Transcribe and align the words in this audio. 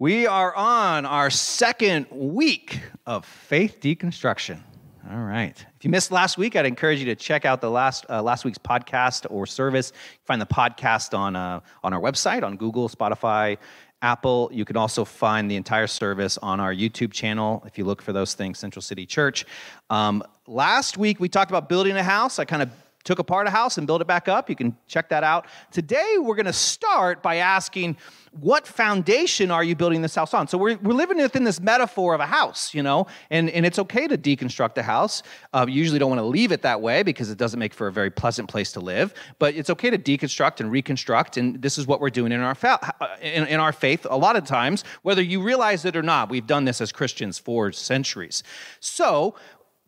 We 0.00 0.28
are 0.28 0.54
on 0.54 1.06
our 1.06 1.28
second 1.28 2.06
week 2.12 2.80
of 3.04 3.24
faith 3.24 3.80
deconstruction. 3.80 4.60
All 5.10 5.24
right. 5.24 5.56
If 5.76 5.84
you 5.84 5.90
missed 5.90 6.12
last 6.12 6.38
week, 6.38 6.54
I'd 6.54 6.66
encourage 6.66 7.00
you 7.00 7.06
to 7.06 7.16
check 7.16 7.44
out 7.44 7.60
the 7.60 7.68
last 7.68 8.06
uh, 8.08 8.22
last 8.22 8.44
week's 8.44 8.58
podcast 8.58 9.26
or 9.28 9.44
service. 9.44 9.92
Find 10.24 10.40
the 10.40 10.46
podcast 10.46 11.18
on 11.18 11.34
uh, 11.34 11.58
on 11.82 11.92
our 11.92 12.00
website 12.00 12.44
on 12.44 12.56
Google, 12.56 12.88
Spotify, 12.88 13.58
Apple. 14.00 14.50
You 14.52 14.64
can 14.64 14.76
also 14.76 15.04
find 15.04 15.50
the 15.50 15.56
entire 15.56 15.88
service 15.88 16.38
on 16.38 16.60
our 16.60 16.72
YouTube 16.72 17.12
channel 17.12 17.64
if 17.66 17.76
you 17.76 17.84
look 17.84 18.00
for 18.00 18.12
those 18.12 18.34
things, 18.34 18.60
Central 18.60 18.82
City 18.82 19.04
Church. 19.04 19.46
Um, 19.90 20.22
last 20.46 20.96
week 20.96 21.18
we 21.18 21.28
talked 21.28 21.50
about 21.50 21.68
building 21.68 21.96
a 21.96 22.04
house. 22.04 22.38
I 22.38 22.44
kind 22.44 22.62
of 22.62 22.70
took 23.08 23.18
apart 23.18 23.46
a 23.46 23.50
house 23.50 23.78
and 23.78 23.86
built 23.86 24.02
it 24.02 24.06
back 24.06 24.28
up. 24.28 24.50
You 24.50 24.54
can 24.54 24.76
check 24.86 25.08
that 25.08 25.24
out. 25.24 25.46
Today, 25.72 26.16
we're 26.18 26.34
going 26.34 26.44
to 26.44 26.52
start 26.52 27.22
by 27.22 27.36
asking, 27.36 27.96
what 28.32 28.66
foundation 28.66 29.50
are 29.50 29.64
you 29.64 29.74
building 29.74 30.02
this 30.02 30.14
house 30.14 30.34
on? 30.34 30.46
So 30.46 30.58
we're, 30.58 30.76
we're 30.76 30.92
living 30.92 31.16
within 31.16 31.42
this 31.42 31.58
metaphor 31.58 32.12
of 32.12 32.20
a 32.20 32.26
house, 32.26 32.74
you 32.74 32.82
know, 32.82 33.06
and, 33.30 33.48
and 33.48 33.64
it's 33.64 33.78
okay 33.78 34.06
to 34.08 34.18
deconstruct 34.18 34.76
a 34.76 34.82
house. 34.82 35.22
Uh, 35.54 35.64
you 35.66 35.76
usually 35.76 35.98
don't 35.98 36.10
want 36.10 36.20
to 36.20 36.26
leave 36.26 36.52
it 36.52 36.60
that 36.62 36.82
way 36.82 37.02
because 37.02 37.30
it 37.30 37.38
doesn't 37.38 37.58
make 37.58 37.72
for 37.72 37.86
a 37.86 37.92
very 37.92 38.10
pleasant 38.10 38.46
place 38.46 38.72
to 38.72 38.80
live, 38.80 39.14
but 39.38 39.54
it's 39.54 39.70
okay 39.70 39.88
to 39.88 39.96
deconstruct 39.96 40.60
and 40.60 40.70
reconstruct, 40.70 41.38
and 41.38 41.62
this 41.62 41.78
is 41.78 41.86
what 41.86 42.02
we're 42.02 42.10
doing 42.10 42.30
in 42.30 42.40
our, 42.40 42.54
fa- 42.54 42.94
uh, 43.00 43.16
in, 43.22 43.46
in 43.46 43.58
our 43.58 43.72
faith 43.72 44.06
a 44.10 44.16
lot 44.18 44.36
of 44.36 44.44
times, 44.44 44.84
whether 45.00 45.22
you 45.22 45.40
realize 45.40 45.86
it 45.86 45.96
or 45.96 46.02
not. 46.02 46.28
We've 46.28 46.46
done 46.46 46.66
this 46.66 46.82
as 46.82 46.92
Christians 46.92 47.38
for 47.38 47.72
centuries. 47.72 48.42
So 48.80 49.34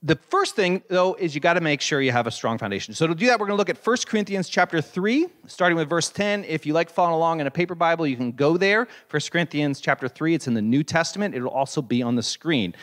the 0.02 0.16
first 0.16 0.56
thing 0.56 0.82
though 0.88 1.14
is 1.14 1.34
you 1.34 1.40
got 1.42 1.54
to 1.54 1.60
make 1.60 1.80
sure 1.80 2.00
you 2.00 2.12
have 2.12 2.26
a 2.26 2.30
strong 2.30 2.56
foundation. 2.56 2.94
So 2.94 3.06
to 3.06 3.14
do 3.14 3.26
that 3.26 3.38
we're 3.38 3.46
going 3.46 3.56
to 3.56 3.58
look 3.58 3.68
at 3.68 3.86
1 3.86 3.96
corinthians 4.06 4.48
chapter 4.48 4.80
3 4.80 5.26
starting 5.46 5.76
with 5.76 5.90
verse 5.90 6.08
10 6.08 6.44
if 6.44 6.64
you 6.64 6.72
like 6.72 6.88
following 6.88 7.14
along 7.14 7.40
in 7.40 7.46
a 7.46 7.50
paper 7.50 7.74
bible 7.74 8.06
you 8.06 8.16
can 8.16 8.32
go 8.32 8.56
there. 8.56 8.88
1 9.10 9.20
corinthians 9.30 9.80
chapter 9.80 10.08
3 10.08 10.34
it's 10.34 10.46
in 10.46 10.54
the 10.54 10.62
new 10.62 10.82
testament. 10.82 11.34
It'll 11.34 11.50
also 11.50 11.82
be 11.82 12.02
on 12.02 12.16
the 12.16 12.22
screen. 12.22 12.74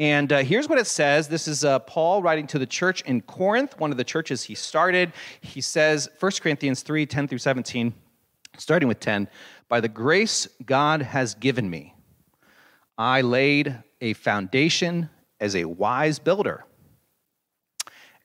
And 0.00 0.32
uh, 0.32 0.38
here's 0.38 0.68
what 0.68 0.78
it 0.80 0.88
says. 0.88 1.28
This 1.28 1.46
is 1.46 1.64
uh, 1.64 1.78
paul 1.80 2.22
writing 2.22 2.48
to 2.48 2.58
the 2.58 2.66
church 2.66 3.02
in 3.02 3.20
corinth 3.20 3.78
one 3.78 3.92
of 3.92 3.96
the 3.96 4.04
churches 4.04 4.42
he 4.42 4.56
started. 4.56 5.12
He 5.42 5.60
says 5.60 6.08
1 6.18 6.32
corinthians 6.40 6.82
3 6.82 7.06
10 7.06 7.28
through 7.28 7.38
17 7.38 7.94
starting 8.58 8.88
with 8.88 9.00
10 9.00 9.28
by 9.68 9.80
the 9.80 9.88
grace 9.88 10.46
god 10.64 11.02
has 11.02 11.34
given 11.34 11.68
me 11.68 11.92
i 12.96 13.20
laid 13.20 13.76
a 14.00 14.12
foundation 14.12 15.10
as 15.40 15.56
a 15.56 15.64
wise 15.64 16.18
builder, 16.18 16.64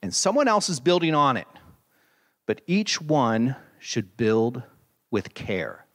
and 0.02 0.14
someone 0.14 0.48
else 0.48 0.68
is 0.68 0.80
building 0.80 1.14
on 1.14 1.36
it, 1.36 1.46
but 2.46 2.60
each 2.66 3.00
one 3.00 3.56
should 3.78 4.16
build 4.16 4.62
with 5.10 5.34
care. 5.34 5.86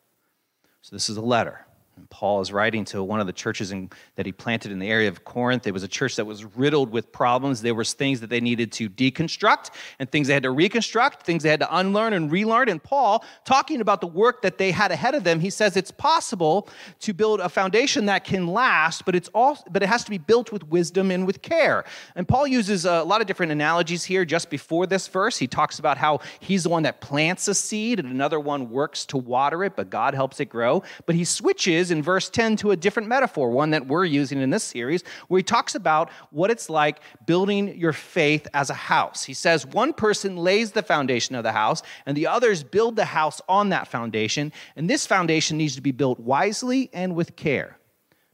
So, 0.82 0.96
this 0.96 1.10
is 1.10 1.18
a 1.18 1.22
letter. 1.22 1.66
And 1.98 2.10
Paul 2.10 2.42
is 2.42 2.52
writing 2.52 2.84
to 2.86 3.02
one 3.02 3.22
of 3.22 3.28
the 3.28 3.34
churches 3.34 3.72
in, 3.72 3.90
that 4.16 4.26
he 4.26 4.34
planted 4.34 4.72
in 4.72 4.80
the 4.80 4.90
area 4.90 5.08
of 5.08 5.24
Corinth. 5.24 5.66
It 5.66 5.72
was 5.72 5.84
a 5.84 5.88
church 5.88 6.18
that 6.18 6.26
was 6.26 6.44
riddled 6.44 6.92
with 6.92 7.12
problems. 7.12 7.62
There 7.62 7.74
was 7.74 7.94
things 7.94 8.20
that 8.20 8.30
they 8.30 8.42
needed 8.42 8.74
to 8.74 8.90
deconstruct 8.90 9.70
and 10.00 10.12
things 10.12 10.28
they 10.28 10.34
had 10.34 10.44
to 10.44 10.52
reconstruct, 10.52 11.26
things 11.26 11.44
they 11.44 11.50
had 11.50 11.62
to 11.62 11.78
unlearn 11.78 12.12
and 12.12 12.30
relearn. 12.30 12.68
And 12.68 12.84
Paul, 12.84 13.24
talking 13.46 13.80
about 13.80 14.02
the 14.02 14.08
work 14.08 14.42
that 14.42 14.58
they 14.58 14.72
had 14.72 14.92
ahead 14.92 15.16
of 15.16 15.24
them, 15.24 15.40
he 15.40 15.50
says 15.50 15.78
it's 15.78 15.92
possible 15.92 16.68
to 17.00 17.14
build 17.14 17.40
a 17.40 17.48
foundation 17.48 18.08
that 18.08 18.26
can 18.26 18.48
last, 18.48 19.06
but 19.06 19.16
it's 19.16 19.30
all 19.30 19.58
but 19.70 19.82
it 19.82 19.88
has 19.88 20.04
to 20.04 20.10
be 20.10 20.18
built 20.18 20.52
with 20.52 20.68
wisdom 20.68 21.12
and 21.12 21.26
with 21.26 21.42
care. 21.42 21.86
And 22.16 22.28
Paul 22.28 22.46
uses 22.46 22.86
a 22.86 23.04
lot 23.04 23.22
of 23.22 23.28
different 23.28 23.54
analogies 23.54 24.04
here 24.04 24.26
just 24.26 24.50
before 24.50 24.86
this 24.86 25.08
verse. 25.08 25.38
He 25.38 25.48
talks 25.48 25.80
about 25.80 25.98
how 25.98 26.20
he's 26.42 26.64
the 26.64 26.70
one 26.70 26.84
that 26.84 27.00
plants 27.00 27.48
a 27.48 27.56
seed 27.56 28.00
and 28.00 28.10
another 28.10 28.40
one 28.40 28.70
works 28.70 29.06
to 29.08 29.18
water 29.18 29.64
it, 29.64 29.78
but 29.78 29.90
God 29.90 30.14
helps 30.14 30.40
it 30.42 30.50
grow. 30.50 30.84
But 31.06 31.16
he 31.16 31.24
switches 31.24 31.85
in 31.92 32.02
verse 32.02 32.30
10 32.30 32.58
to 32.58 32.72
a 32.72 32.76
different 32.76 33.08
metaphor, 33.08 33.50
one 33.50 33.72
that 33.72 33.88
we're 33.88 34.06
using 34.06 34.42
in 34.42 34.50
this 34.50 34.64
series, 34.64 35.04
where 35.28 35.40
he 35.40 35.44
talks 35.44 35.76
about 35.76 36.10
what 36.32 36.52
it's 36.52 36.70
like 36.70 37.00
building 37.26 37.78
your 37.78 37.94
faith 37.94 38.48
as 38.54 38.70
a 38.70 38.74
house. 38.74 39.24
He 39.24 39.34
says 39.34 39.66
one 39.66 39.94
person 39.94 40.38
lays 40.38 40.72
the 40.72 40.84
foundation 40.84 41.36
of 41.36 41.44
the 41.44 41.52
house, 41.52 41.82
and 42.06 42.16
the 42.16 42.28
others 42.28 42.64
build 42.64 42.96
the 42.96 43.06
house 43.06 43.42
on 43.48 43.70
that 43.70 43.88
foundation, 43.88 44.52
and 44.76 44.90
this 44.90 45.06
foundation 45.06 45.58
needs 45.58 45.76
to 45.76 45.82
be 45.82 45.92
built 45.92 46.20
wisely 46.20 46.90
and 46.94 47.16
with 47.16 47.36
care. 47.36 47.78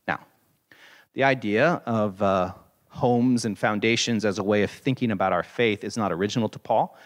Now, 0.08 0.22
the 1.14 1.24
idea 1.24 1.82
of 1.86 2.22
uh, 2.22 2.54
homes 2.90 3.46
and 3.46 3.58
foundations 3.58 4.26
as 4.26 4.38
a 4.38 4.44
way 4.44 4.64
of 4.64 4.72
thinking 4.72 5.12
about 5.12 5.34
our 5.34 5.44
faith 5.44 5.84
is 5.84 5.98
not 5.98 6.12
original 6.12 6.50
to 6.50 6.60
Paul. 6.60 6.98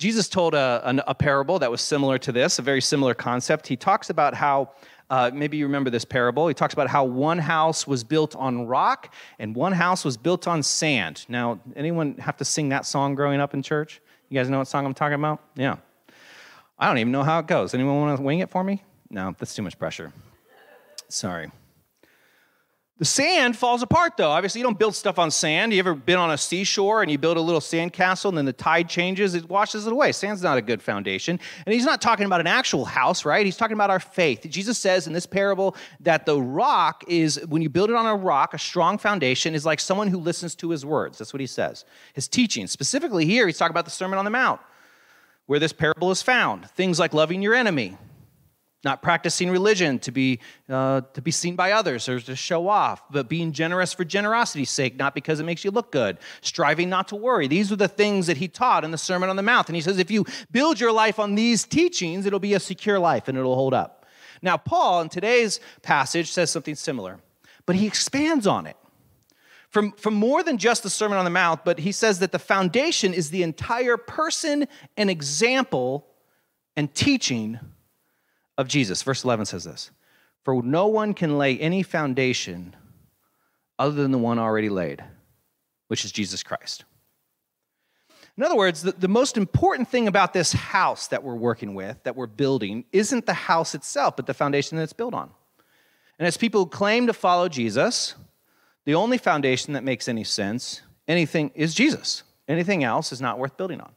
Jesus 0.00 0.30
told 0.30 0.54
a, 0.54 1.02
a, 1.06 1.14
parable 1.14 1.58
that 1.58 1.70
was 1.70 1.82
similar 1.82 2.16
to 2.18 2.32
this, 2.32 2.58
a 2.58 2.62
very 2.62 2.80
similar 2.80 3.12
concept. 3.12 3.66
He 3.66 3.76
talks 3.76 4.08
about 4.08 4.32
how 4.32 4.70
uh, 5.10 5.30
maybe 5.34 5.56
you 5.56 5.66
remember 5.66 5.90
this 5.90 6.04
parable. 6.04 6.46
He 6.48 6.54
talks 6.54 6.72
about 6.72 6.88
how 6.88 7.04
one 7.04 7.38
house 7.38 7.86
was 7.86 8.04
built 8.04 8.36
on 8.36 8.66
rock 8.66 9.12
and 9.40 9.54
one 9.54 9.72
house 9.72 10.04
was 10.04 10.16
built 10.16 10.46
on 10.46 10.62
sand. 10.62 11.26
Now, 11.28 11.58
anyone 11.74 12.16
have 12.18 12.36
to 12.36 12.44
sing 12.44 12.68
that 12.68 12.86
song 12.86 13.16
growing 13.16 13.40
up 13.40 13.52
in 13.52 13.62
church? 13.62 14.00
You 14.28 14.38
guys 14.38 14.48
know 14.48 14.58
what 14.58 14.68
song 14.68 14.86
I'm 14.86 14.94
talking 14.94 15.16
about? 15.16 15.40
Yeah. 15.56 15.76
I 16.78 16.86
don't 16.86 16.98
even 16.98 17.12
know 17.12 17.24
how 17.24 17.40
it 17.40 17.48
goes. 17.48 17.74
Anyone 17.74 18.00
want 18.00 18.16
to 18.16 18.22
wing 18.22 18.38
it 18.38 18.50
for 18.50 18.62
me? 18.62 18.82
No, 19.10 19.34
that's 19.36 19.54
too 19.54 19.62
much 19.62 19.78
pressure. 19.78 20.12
Sorry. 21.08 21.50
The 23.00 23.06
sand 23.06 23.56
falls 23.56 23.82
apart 23.82 24.18
though. 24.18 24.30
Obviously, 24.30 24.58
you 24.58 24.62
don't 24.62 24.78
build 24.78 24.94
stuff 24.94 25.18
on 25.18 25.30
sand. 25.30 25.72
You 25.72 25.78
ever 25.78 25.94
been 25.94 26.18
on 26.18 26.32
a 26.32 26.36
seashore 26.36 27.00
and 27.00 27.10
you 27.10 27.16
build 27.16 27.38
a 27.38 27.40
little 27.40 27.62
sand 27.62 27.94
castle 27.94 28.28
and 28.28 28.36
then 28.36 28.44
the 28.44 28.52
tide 28.52 28.90
changes, 28.90 29.34
it 29.34 29.48
washes 29.48 29.86
it 29.86 29.92
away. 29.92 30.12
Sand's 30.12 30.42
not 30.42 30.58
a 30.58 30.62
good 30.62 30.82
foundation. 30.82 31.40
And 31.64 31.72
he's 31.72 31.86
not 31.86 32.02
talking 32.02 32.26
about 32.26 32.40
an 32.40 32.46
actual 32.46 32.84
house, 32.84 33.24
right? 33.24 33.46
He's 33.46 33.56
talking 33.56 33.72
about 33.72 33.88
our 33.88 34.00
faith. 34.00 34.46
Jesus 34.50 34.76
says 34.76 35.06
in 35.06 35.14
this 35.14 35.24
parable 35.24 35.76
that 36.00 36.26
the 36.26 36.38
rock 36.38 37.02
is, 37.08 37.40
when 37.48 37.62
you 37.62 37.70
build 37.70 37.88
it 37.88 37.96
on 37.96 38.04
a 38.04 38.14
rock, 38.14 38.52
a 38.52 38.58
strong 38.58 38.98
foundation 38.98 39.54
is 39.54 39.64
like 39.64 39.80
someone 39.80 40.08
who 40.08 40.18
listens 40.18 40.54
to 40.56 40.68
his 40.68 40.84
words. 40.84 41.16
That's 41.16 41.32
what 41.32 41.40
he 41.40 41.46
says. 41.46 41.86
His 42.12 42.28
teaching. 42.28 42.66
Specifically 42.66 43.24
here, 43.24 43.46
he's 43.46 43.56
talking 43.56 43.72
about 43.72 43.86
the 43.86 43.90
Sermon 43.90 44.18
on 44.18 44.26
the 44.26 44.30
Mount, 44.30 44.60
where 45.46 45.58
this 45.58 45.72
parable 45.72 46.10
is 46.10 46.20
found. 46.20 46.68
Things 46.72 46.98
like 46.98 47.14
loving 47.14 47.40
your 47.40 47.54
enemy, 47.54 47.96
not 48.82 49.02
practicing 49.02 49.50
religion 49.50 49.98
to 49.98 50.10
be, 50.10 50.40
uh, 50.68 51.02
to 51.12 51.20
be 51.20 51.30
seen 51.30 51.54
by 51.54 51.72
others 51.72 52.08
or 52.08 52.18
to 52.20 52.34
show 52.34 52.68
off, 52.68 53.02
but 53.10 53.28
being 53.28 53.52
generous 53.52 53.92
for 53.92 54.04
generosity's 54.04 54.70
sake, 54.70 54.96
not 54.96 55.14
because 55.14 55.38
it 55.38 55.44
makes 55.44 55.64
you 55.64 55.70
look 55.70 55.92
good, 55.92 56.18
striving 56.40 56.88
not 56.88 57.08
to 57.08 57.16
worry. 57.16 57.46
These 57.46 57.70
are 57.70 57.76
the 57.76 57.88
things 57.88 58.26
that 58.26 58.38
he 58.38 58.48
taught 58.48 58.84
in 58.84 58.90
the 58.90 58.98
Sermon 58.98 59.28
on 59.28 59.36
the 59.36 59.42
Mount. 59.42 59.68
And 59.68 59.76
he 59.76 59.82
says, 59.82 59.98
if 59.98 60.10
you 60.10 60.24
build 60.50 60.80
your 60.80 60.92
life 60.92 61.18
on 61.18 61.34
these 61.34 61.64
teachings, 61.64 62.24
it'll 62.24 62.38
be 62.38 62.54
a 62.54 62.60
secure 62.60 62.98
life 62.98 63.28
and 63.28 63.36
it'll 63.36 63.54
hold 63.54 63.74
up. 63.74 64.06
Now, 64.42 64.56
Paul, 64.56 65.02
in 65.02 65.10
today's 65.10 65.60
passage, 65.82 66.30
says 66.30 66.50
something 66.50 66.74
similar, 66.74 67.18
but 67.66 67.76
he 67.76 67.86
expands 67.86 68.46
on 68.46 68.66
it. 68.66 68.76
From, 69.68 69.92
from 69.92 70.14
more 70.14 70.42
than 70.42 70.58
just 70.58 70.82
the 70.82 70.90
Sermon 70.90 71.16
on 71.16 71.24
the 71.24 71.30
Mount, 71.30 71.64
but 71.64 71.78
he 71.78 71.92
says 71.92 72.18
that 72.18 72.32
the 72.32 72.40
foundation 72.40 73.14
is 73.14 73.30
the 73.30 73.44
entire 73.44 73.96
person 73.96 74.66
and 74.96 75.08
example 75.08 76.08
and 76.76 76.92
teaching 76.92 77.60
of 78.60 78.68
Jesus. 78.68 79.02
Verse 79.02 79.24
11 79.24 79.46
says 79.46 79.64
this 79.64 79.90
For 80.44 80.62
no 80.62 80.86
one 80.86 81.14
can 81.14 81.38
lay 81.38 81.58
any 81.58 81.82
foundation 81.82 82.76
other 83.78 84.02
than 84.02 84.12
the 84.12 84.18
one 84.18 84.38
already 84.38 84.68
laid, 84.68 85.02
which 85.88 86.04
is 86.04 86.12
Jesus 86.12 86.42
Christ. 86.42 86.84
In 88.36 88.44
other 88.44 88.56
words, 88.56 88.82
the, 88.82 88.92
the, 88.92 89.08
most 89.08 89.36
important 89.36 89.88
thing 89.88 90.06
about 90.06 90.32
this 90.32 90.52
house 90.52 91.08
that 91.08 91.22
we're 91.22 91.34
working 91.34 91.74
with, 91.74 92.02
that 92.04 92.16
we're 92.16 92.26
building, 92.26 92.84
isn't 92.92 93.26
the 93.26 93.34
house 93.34 93.74
itself, 93.74 94.16
but 94.16 94.26
the 94.26 94.34
foundation 94.34 94.76
that 94.76 94.84
it's 94.84 94.92
built 94.92 95.14
on. 95.14 95.30
And 96.18 96.26
as 96.26 96.36
people 96.36 96.64
who 96.64 96.70
claim 96.70 97.06
to 97.06 97.12
follow 97.12 97.48
Jesus, 97.48 98.14
the 98.84 98.94
only 98.94 99.18
foundation 99.18 99.74
that 99.74 99.84
makes 99.84 100.08
any 100.08 100.24
sense, 100.24 100.82
anything, 101.08 101.50
is 101.54 101.74
Jesus. 101.74 102.22
Anything 102.48 102.84
else 102.84 103.12
is 103.12 103.20
not 103.20 103.38
worth 103.38 103.56
building 103.56 103.80
on. 103.80 103.92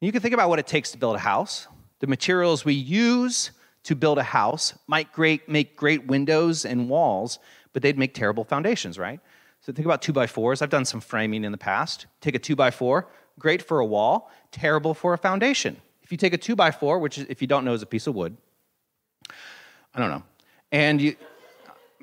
You 0.00 0.12
can 0.12 0.22
think 0.22 0.34
about 0.34 0.48
what 0.48 0.58
it 0.58 0.66
takes 0.66 0.90
to 0.92 0.98
build 0.98 1.16
a 1.16 1.20
house. 1.20 1.66
The 2.00 2.06
materials 2.06 2.64
we 2.64 2.74
use 2.74 3.52
to 3.84 3.94
build 3.94 4.18
a 4.18 4.22
house 4.22 4.74
might 4.86 5.12
great, 5.12 5.48
make 5.48 5.76
great 5.76 6.06
windows 6.06 6.64
and 6.64 6.88
walls, 6.88 7.38
but 7.72 7.82
they'd 7.82 7.98
make 7.98 8.14
terrible 8.14 8.44
foundations, 8.44 8.98
right? 8.98 9.20
So 9.60 9.72
think 9.72 9.86
about 9.86 10.02
two 10.02 10.12
by 10.12 10.26
fours. 10.26 10.62
I've 10.62 10.70
done 10.70 10.84
some 10.84 11.00
framing 11.00 11.44
in 11.44 11.52
the 11.52 11.58
past. 11.58 12.06
Take 12.20 12.34
a 12.34 12.38
two 12.38 12.56
by 12.56 12.70
four, 12.70 13.08
great 13.38 13.62
for 13.62 13.80
a 13.80 13.86
wall, 13.86 14.30
terrible 14.50 14.94
for 14.94 15.12
a 15.12 15.18
foundation. 15.18 15.76
If 16.02 16.10
you 16.10 16.18
take 16.18 16.32
a 16.32 16.38
two 16.38 16.56
by 16.56 16.70
four, 16.70 16.98
which 16.98 17.18
if 17.18 17.40
you 17.40 17.46
don't 17.46 17.64
know 17.64 17.74
is 17.74 17.82
a 17.82 17.86
piece 17.86 18.06
of 18.06 18.14
wood, 18.14 18.36
I 19.94 19.98
don't 19.98 20.10
know, 20.10 20.22
and 20.72 21.00
you, 21.00 21.16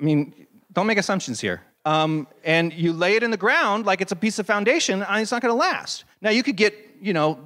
I 0.00 0.02
mean, 0.02 0.46
don't 0.72 0.86
make 0.86 0.98
assumptions 0.98 1.40
here. 1.40 1.62
Um, 1.84 2.28
and 2.44 2.72
you 2.72 2.92
lay 2.92 3.16
it 3.16 3.22
in 3.22 3.30
the 3.30 3.36
ground 3.36 3.86
like 3.86 4.00
it's 4.00 4.12
a 4.12 4.16
piece 4.16 4.38
of 4.38 4.46
foundation, 4.46 5.02
and 5.02 5.22
it's 5.22 5.32
not 5.32 5.42
going 5.42 5.52
to 5.52 5.58
last. 5.58 6.04
Now 6.20 6.30
you 6.30 6.42
could 6.42 6.56
get, 6.56 6.74
you 7.00 7.12
know, 7.12 7.38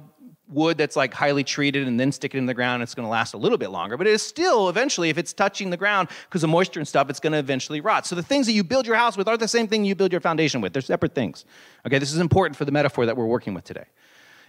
wood 0.53 0.77
that's 0.77 0.95
like 0.95 1.13
highly 1.13 1.43
treated 1.43 1.87
and 1.87 1.99
then 1.99 2.11
stick 2.11 2.33
it 2.35 2.37
in 2.37 2.45
the 2.45 2.53
ground, 2.53 2.83
it's 2.83 2.95
going 2.95 3.05
to 3.05 3.09
last 3.09 3.33
a 3.33 3.37
little 3.37 3.57
bit 3.57 3.69
longer. 3.69 3.97
But 3.97 4.07
it 4.07 4.13
is 4.13 4.21
still 4.21 4.69
eventually, 4.69 5.09
if 5.09 5.17
it's 5.17 5.33
touching 5.33 5.69
the 5.69 5.77
ground 5.77 6.09
because 6.29 6.43
of 6.43 6.49
moisture 6.49 6.79
and 6.79 6.87
stuff, 6.87 7.09
it's 7.09 7.19
going 7.19 7.33
to 7.33 7.39
eventually 7.39 7.81
rot. 7.81 8.05
So 8.05 8.15
the 8.15 8.23
things 8.23 8.45
that 8.45 8.53
you 8.53 8.63
build 8.63 8.85
your 8.85 8.95
house 8.95 9.17
with 9.17 9.27
aren't 9.27 9.39
the 9.39 9.47
same 9.47 9.67
thing 9.67 9.85
you 9.85 9.95
build 9.95 10.11
your 10.11 10.21
foundation 10.21 10.61
with. 10.61 10.73
They're 10.73 10.81
separate 10.81 11.15
things. 11.15 11.45
Okay, 11.85 11.99
this 11.99 12.13
is 12.13 12.19
important 12.19 12.55
for 12.55 12.65
the 12.65 12.71
metaphor 12.71 13.05
that 13.05 13.17
we're 13.17 13.25
working 13.25 13.53
with 13.53 13.63
today. 13.63 13.85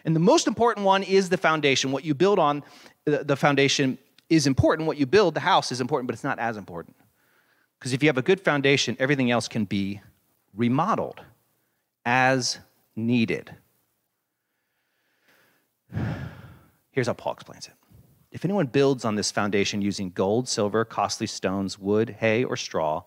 And 0.04 0.14
the 0.14 0.20
most 0.20 0.46
important 0.46 0.84
one 0.84 1.02
is 1.02 1.28
the 1.28 1.38
foundation. 1.38 1.90
What 1.90 2.04
you 2.04 2.14
build 2.14 2.38
on, 2.38 2.62
the 3.04 3.36
foundation 3.36 3.98
is 4.28 4.46
important. 4.46 4.86
What 4.86 4.96
you 4.96 5.06
build, 5.06 5.34
the 5.34 5.40
house, 5.40 5.72
is 5.72 5.80
important, 5.80 6.06
but 6.08 6.14
it's 6.14 6.24
not 6.24 6.38
as 6.38 6.56
important. 6.56 6.96
Because 7.78 7.92
if 7.92 8.02
you 8.02 8.08
have 8.08 8.18
a 8.18 8.22
good 8.22 8.40
foundation, 8.40 8.96
everything 8.98 9.30
else 9.30 9.48
can 9.48 9.64
be 9.64 10.00
remodeled 10.54 11.20
as 12.06 12.58
needed. 12.96 13.54
Here's 16.94 17.08
how 17.08 17.12
Paul 17.12 17.32
explains 17.32 17.66
it. 17.66 17.72
If 18.30 18.44
anyone 18.44 18.66
builds 18.66 19.04
on 19.04 19.16
this 19.16 19.32
foundation 19.32 19.82
using 19.82 20.10
gold, 20.10 20.48
silver, 20.48 20.84
costly 20.84 21.26
stones, 21.26 21.76
wood, 21.76 22.16
hay, 22.20 22.44
or 22.44 22.56
straw, 22.56 23.02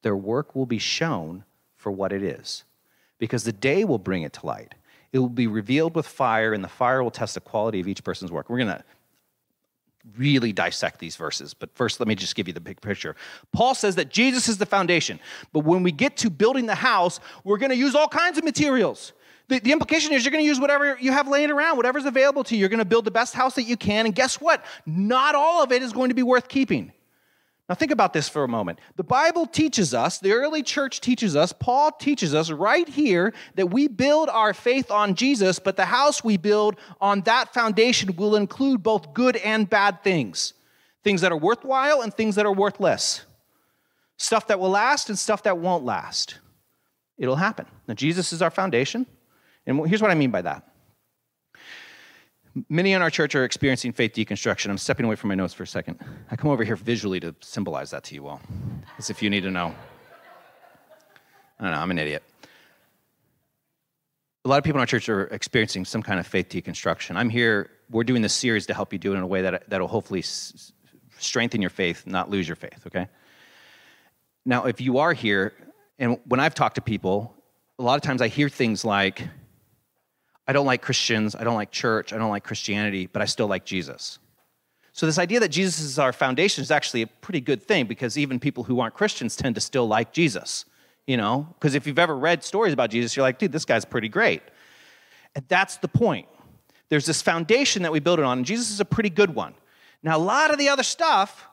their 0.00 0.16
work 0.16 0.56
will 0.56 0.64
be 0.64 0.78
shown 0.78 1.44
for 1.76 1.92
what 1.92 2.14
it 2.14 2.22
is, 2.22 2.64
because 3.18 3.44
the 3.44 3.52
day 3.52 3.84
will 3.84 3.98
bring 3.98 4.22
it 4.22 4.32
to 4.34 4.46
light. 4.46 4.74
It 5.12 5.18
will 5.18 5.28
be 5.28 5.46
revealed 5.46 5.94
with 5.94 6.06
fire, 6.06 6.54
and 6.54 6.64
the 6.64 6.68
fire 6.68 7.02
will 7.02 7.10
test 7.10 7.34
the 7.34 7.40
quality 7.40 7.78
of 7.80 7.88
each 7.88 8.02
person's 8.02 8.32
work. 8.32 8.48
We're 8.48 8.58
going 8.58 8.68
to 8.68 8.84
really 10.16 10.52
dissect 10.54 10.98
these 10.98 11.16
verses, 11.16 11.52
but 11.52 11.74
first 11.74 12.00
let 12.00 12.08
me 12.08 12.14
just 12.14 12.34
give 12.34 12.48
you 12.48 12.54
the 12.54 12.60
big 12.60 12.80
picture. 12.80 13.16
Paul 13.52 13.74
says 13.74 13.96
that 13.96 14.08
Jesus 14.08 14.48
is 14.48 14.56
the 14.56 14.64
foundation, 14.64 15.20
but 15.52 15.60
when 15.60 15.82
we 15.82 15.92
get 15.92 16.16
to 16.18 16.30
building 16.30 16.64
the 16.64 16.74
house, 16.74 17.20
we're 17.44 17.58
going 17.58 17.70
to 17.70 17.76
use 17.76 17.94
all 17.94 18.08
kinds 18.08 18.38
of 18.38 18.44
materials. 18.44 19.12
The, 19.50 19.58
the 19.58 19.72
implication 19.72 20.12
is 20.12 20.24
you're 20.24 20.30
going 20.30 20.44
to 20.44 20.48
use 20.48 20.60
whatever 20.60 20.96
you 21.00 21.10
have 21.10 21.26
laying 21.26 21.50
around, 21.50 21.76
whatever's 21.76 22.04
available 22.04 22.44
to 22.44 22.54
you. 22.54 22.60
You're 22.60 22.68
going 22.68 22.78
to 22.78 22.84
build 22.84 23.04
the 23.04 23.10
best 23.10 23.34
house 23.34 23.56
that 23.56 23.64
you 23.64 23.76
can, 23.76 24.06
and 24.06 24.14
guess 24.14 24.40
what? 24.40 24.64
Not 24.86 25.34
all 25.34 25.60
of 25.60 25.72
it 25.72 25.82
is 25.82 25.92
going 25.92 26.10
to 26.10 26.14
be 26.14 26.22
worth 26.22 26.46
keeping. 26.46 26.92
Now, 27.68 27.74
think 27.74 27.90
about 27.90 28.12
this 28.12 28.28
for 28.28 28.44
a 28.44 28.48
moment. 28.48 28.78
The 28.94 29.02
Bible 29.02 29.46
teaches 29.46 29.92
us, 29.92 30.18
the 30.20 30.32
early 30.32 30.62
church 30.62 31.00
teaches 31.00 31.34
us, 31.34 31.52
Paul 31.52 31.90
teaches 31.90 32.32
us 32.32 32.52
right 32.52 32.88
here 32.88 33.34
that 33.56 33.66
we 33.66 33.88
build 33.88 34.28
our 34.28 34.54
faith 34.54 34.88
on 34.88 35.16
Jesus, 35.16 35.58
but 35.58 35.76
the 35.76 35.84
house 35.84 36.22
we 36.22 36.36
build 36.36 36.76
on 37.00 37.22
that 37.22 37.52
foundation 37.52 38.14
will 38.14 38.36
include 38.36 38.84
both 38.84 39.12
good 39.12 39.36
and 39.36 39.68
bad 39.68 40.02
things 40.04 40.54
things 41.02 41.22
that 41.22 41.32
are 41.32 41.36
worthwhile 41.36 42.02
and 42.02 42.12
things 42.12 42.34
that 42.34 42.44
are 42.44 42.52
worthless, 42.52 43.22
stuff 44.18 44.46
that 44.48 44.60
will 44.60 44.68
last 44.68 45.08
and 45.08 45.18
stuff 45.18 45.42
that 45.44 45.56
won't 45.56 45.82
last. 45.82 46.38
It'll 47.16 47.36
happen. 47.36 47.64
Now, 47.88 47.94
Jesus 47.94 48.34
is 48.34 48.42
our 48.42 48.50
foundation, 48.50 49.06
and 49.70 49.88
here's 49.88 50.02
what 50.02 50.10
I 50.10 50.14
mean 50.14 50.30
by 50.30 50.42
that. 50.42 50.66
Many 52.68 52.92
in 52.92 53.02
our 53.02 53.10
church 53.10 53.36
are 53.36 53.44
experiencing 53.44 53.92
faith 53.92 54.12
deconstruction. 54.12 54.70
I'm 54.70 54.78
stepping 54.78 55.06
away 55.06 55.14
from 55.14 55.28
my 55.28 55.36
notes 55.36 55.54
for 55.54 55.62
a 55.62 55.66
second. 55.66 56.00
I 56.30 56.36
come 56.36 56.50
over 56.50 56.64
here 56.64 56.74
visually 56.74 57.20
to 57.20 57.34
symbolize 57.40 57.90
that 57.92 58.02
to 58.04 58.14
you 58.14 58.26
all, 58.26 58.40
as 58.98 59.08
if 59.08 59.22
you 59.22 59.30
need 59.30 59.42
to 59.42 59.50
know. 59.50 59.74
I 61.58 61.64
don't 61.64 61.72
know, 61.72 61.78
I'm 61.78 61.90
an 61.90 61.98
idiot. 61.98 62.24
A 64.44 64.48
lot 64.48 64.58
of 64.58 64.64
people 64.64 64.78
in 64.78 64.80
our 64.80 64.86
church 64.86 65.08
are 65.08 65.26
experiencing 65.26 65.84
some 65.84 66.02
kind 66.02 66.18
of 66.18 66.26
faith 66.26 66.48
deconstruction. 66.48 67.14
I'm 67.16 67.28
here, 67.28 67.70
we're 67.90 68.04
doing 68.04 68.22
this 68.22 68.32
series 68.32 68.66
to 68.66 68.74
help 68.74 68.92
you 68.92 68.98
do 68.98 69.12
it 69.12 69.16
in 69.16 69.22
a 69.22 69.26
way 69.26 69.42
that, 69.42 69.68
that'll 69.68 69.86
hopefully 69.86 70.20
s- 70.20 70.72
strengthen 71.18 71.60
your 71.60 71.70
faith, 71.70 72.06
not 72.06 72.30
lose 72.30 72.48
your 72.48 72.56
faith, 72.56 72.82
okay? 72.86 73.06
Now, 74.44 74.64
if 74.64 74.80
you 74.80 74.98
are 74.98 75.12
here, 75.12 75.52
and 75.98 76.18
when 76.24 76.40
I've 76.40 76.54
talked 76.54 76.76
to 76.76 76.80
people, 76.80 77.36
a 77.78 77.82
lot 77.82 77.94
of 77.96 78.02
times 78.02 78.22
I 78.22 78.28
hear 78.28 78.48
things 78.48 78.84
like, 78.84 79.28
I 80.50 80.52
don't 80.52 80.66
like 80.66 80.82
Christians, 80.82 81.36
I 81.36 81.44
don't 81.44 81.54
like 81.54 81.70
church, 81.70 82.12
I 82.12 82.18
don't 82.18 82.28
like 82.28 82.42
Christianity, 82.42 83.06
but 83.06 83.22
I 83.22 83.24
still 83.26 83.46
like 83.46 83.64
Jesus. 83.64 84.18
So, 84.92 85.06
this 85.06 85.16
idea 85.16 85.38
that 85.38 85.50
Jesus 85.50 85.78
is 85.78 85.96
our 85.96 86.12
foundation 86.12 86.60
is 86.62 86.72
actually 86.72 87.02
a 87.02 87.06
pretty 87.06 87.40
good 87.40 87.62
thing 87.62 87.86
because 87.86 88.18
even 88.18 88.40
people 88.40 88.64
who 88.64 88.80
aren't 88.80 88.94
Christians 88.94 89.36
tend 89.36 89.54
to 89.54 89.60
still 89.60 89.86
like 89.86 90.12
Jesus, 90.12 90.64
you 91.06 91.16
know? 91.16 91.46
Because 91.54 91.76
if 91.76 91.86
you've 91.86 92.00
ever 92.00 92.18
read 92.18 92.42
stories 92.42 92.72
about 92.72 92.90
Jesus, 92.90 93.14
you're 93.14 93.22
like, 93.22 93.38
dude, 93.38 93.52
this 93.52 93.64
guy's 93.64 93.84
pretty 93.84 94.08
great. 94.08 94.42
And 95.36 95.44
that's 95.46 95.76
the 95.76 95.86
point. 95.86 96.26
There's 96.88 97.06
this 97.06 97.22
foundation 97.22 97.84
that 97.84 97.92
we 97.92 98.00
build 98.00 98.18
it 98.18 98.24
on, 98.24 98.38
and 98.38 98.44
Jesus 98.44 98.72
is 98.72 98.80
a 98.80 98.84
pretty 98.84 99.10
good 99.10 99.32
one. 99.32 99.54
Now, 100.02 100.16
a 100.16 100.18
lot 100.18 100.50
of 100.50 100.58
the 100.58 100.68
other 100.68 100.82
stuff, 100.82 101.46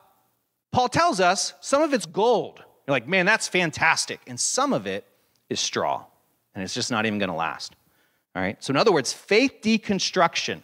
Paul 0.72 0.88
tells 0.88 1.20
us, 1.20 1.54
some 1.60 1.82
of 1.82 1.94
it's 1.94 2.04
gold. 2.04 2.64
You're 2.84 2.96
like, 2.96 3.06
man, 3.06 3.26
that's 3.26 3.46
fantastic. 3.46 4.18
And 4.26 4.40
some 4.40 4.72
of 4.72 4.88
it 4.88 5.04
is 5.48 5.60
straw, 5.60 6.04
and 6.52 6.64
it's 6.64 6.74
just 6.74 6.90
not 6.90 7.06
even 7.06 7.20
gonna 7.20 7.36
last. 7.36 7.76
All 8.34 8.42
right? 8.42 8.62
So, 8.62 8.70
in 8.70 8.76
other 8.76 8.92
words, 8.92 9.12
faith 9.12 9.58
deconstruction. 9.62 10.62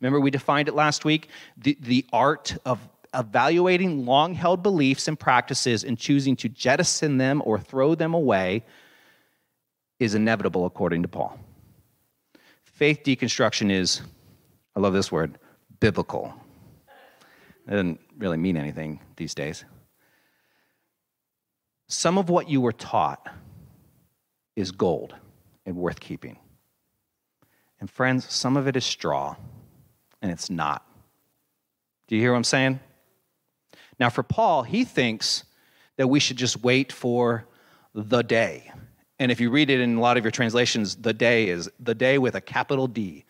Remember, 0.00 0.20
we 0.20 0.30
defined 0.30 0.68
it 0.68 0.74
last 0.74 1.04
week 1.04 1.28
the, 1.56 1.76
the 1.80 2.04
art 2.12 2.56
of 2.64 2.80
evaluating 3.14 4.04
long 4.04 4.34
held 4.34 4.62
beliefs 4.62 5.08
and 5.08 5.18
practices 5.18 5.84
and 5.84 5.98
choosing 5.98 6.36
to 6.36 6.48
jettison 6.48 7.16
them 7.18 7.42
or 7.44 7.58
throw 7.58 7.94
them 7.94 8.12
away 8.12 8.64
is 10.00 10.14
inevitable 10.14 10.66
according 10.66 11.02
to 11.02 11.08
Paul. 11.08 11.38
Faith 12.64 13.02
deconstruction 13.04 13.70
is, 13.70 14.02
I 14.74 14.80
love 14.80 14.92
this 14.92 15.12
word, 15.12 15.38
biblical. 15.80 16.34
It 17.66 17.70
doesn't 17.70 18.00
really 18.18 18.36
mean 18.36 18.56
anything 18.56 19.00
these 19.16 19.34
days. 19.34 19.64
Some 21.88 22.18
of 22.18 22.28
what 22.28 22.48
you 22.48 22.60
were 22.60 22.72
taught 22.72 23.28
is 24.56 24.72
gold 24.72 25.14
and 25.64 25.76
worth 25.76 26.00
keeping. 26.00 26.36
And 27.84 27.90
friends, 27.90 28.32
some 28.32 28.56
of 28.56 28.66
it 28.66 28.76
is 28.76 28.84
straw, 28.86 29.36
and 30.22 30.32
it's 30.32 30.48
not. 30.48 30.88
Do 32.08 32.16
you 32.16 32.22
hear 32.22 32.32
what 32.32 32.38
I'm 32.38 32.44
saying? 32.44 32.80
Now, 34.00 34.08
for 34.08 34.22
Paul, 34.22 34.62
he 34.62 34.86
thinks 34.86 35.44
that 35.98 36.08
we 36.08 36.18
should 36.18 36.38
just 36.38 36.62
wait 36.62 36.90
for 36.90 37.44
the 37.94 38.22
day. 38.22 38.72
And 39.18 39.30
if 39.30 39.38
you 39.38 39.50
read 39.50 39.68
it 39.68 39.80
in 39.80 39.98
a 39.98 40.00
lot 40.00 40.16
of 40.16 40.24
your 40.24 40.30
translations, 40.30 40.96
the 40.96 41.12
day 41.12 41.50
is 41.50 41.70
the 41.78 41.94
day 41.94 42.16
with 42.16 42.36
a 42.36 42.40
capital 42.40 42.86
D 42.86 43.26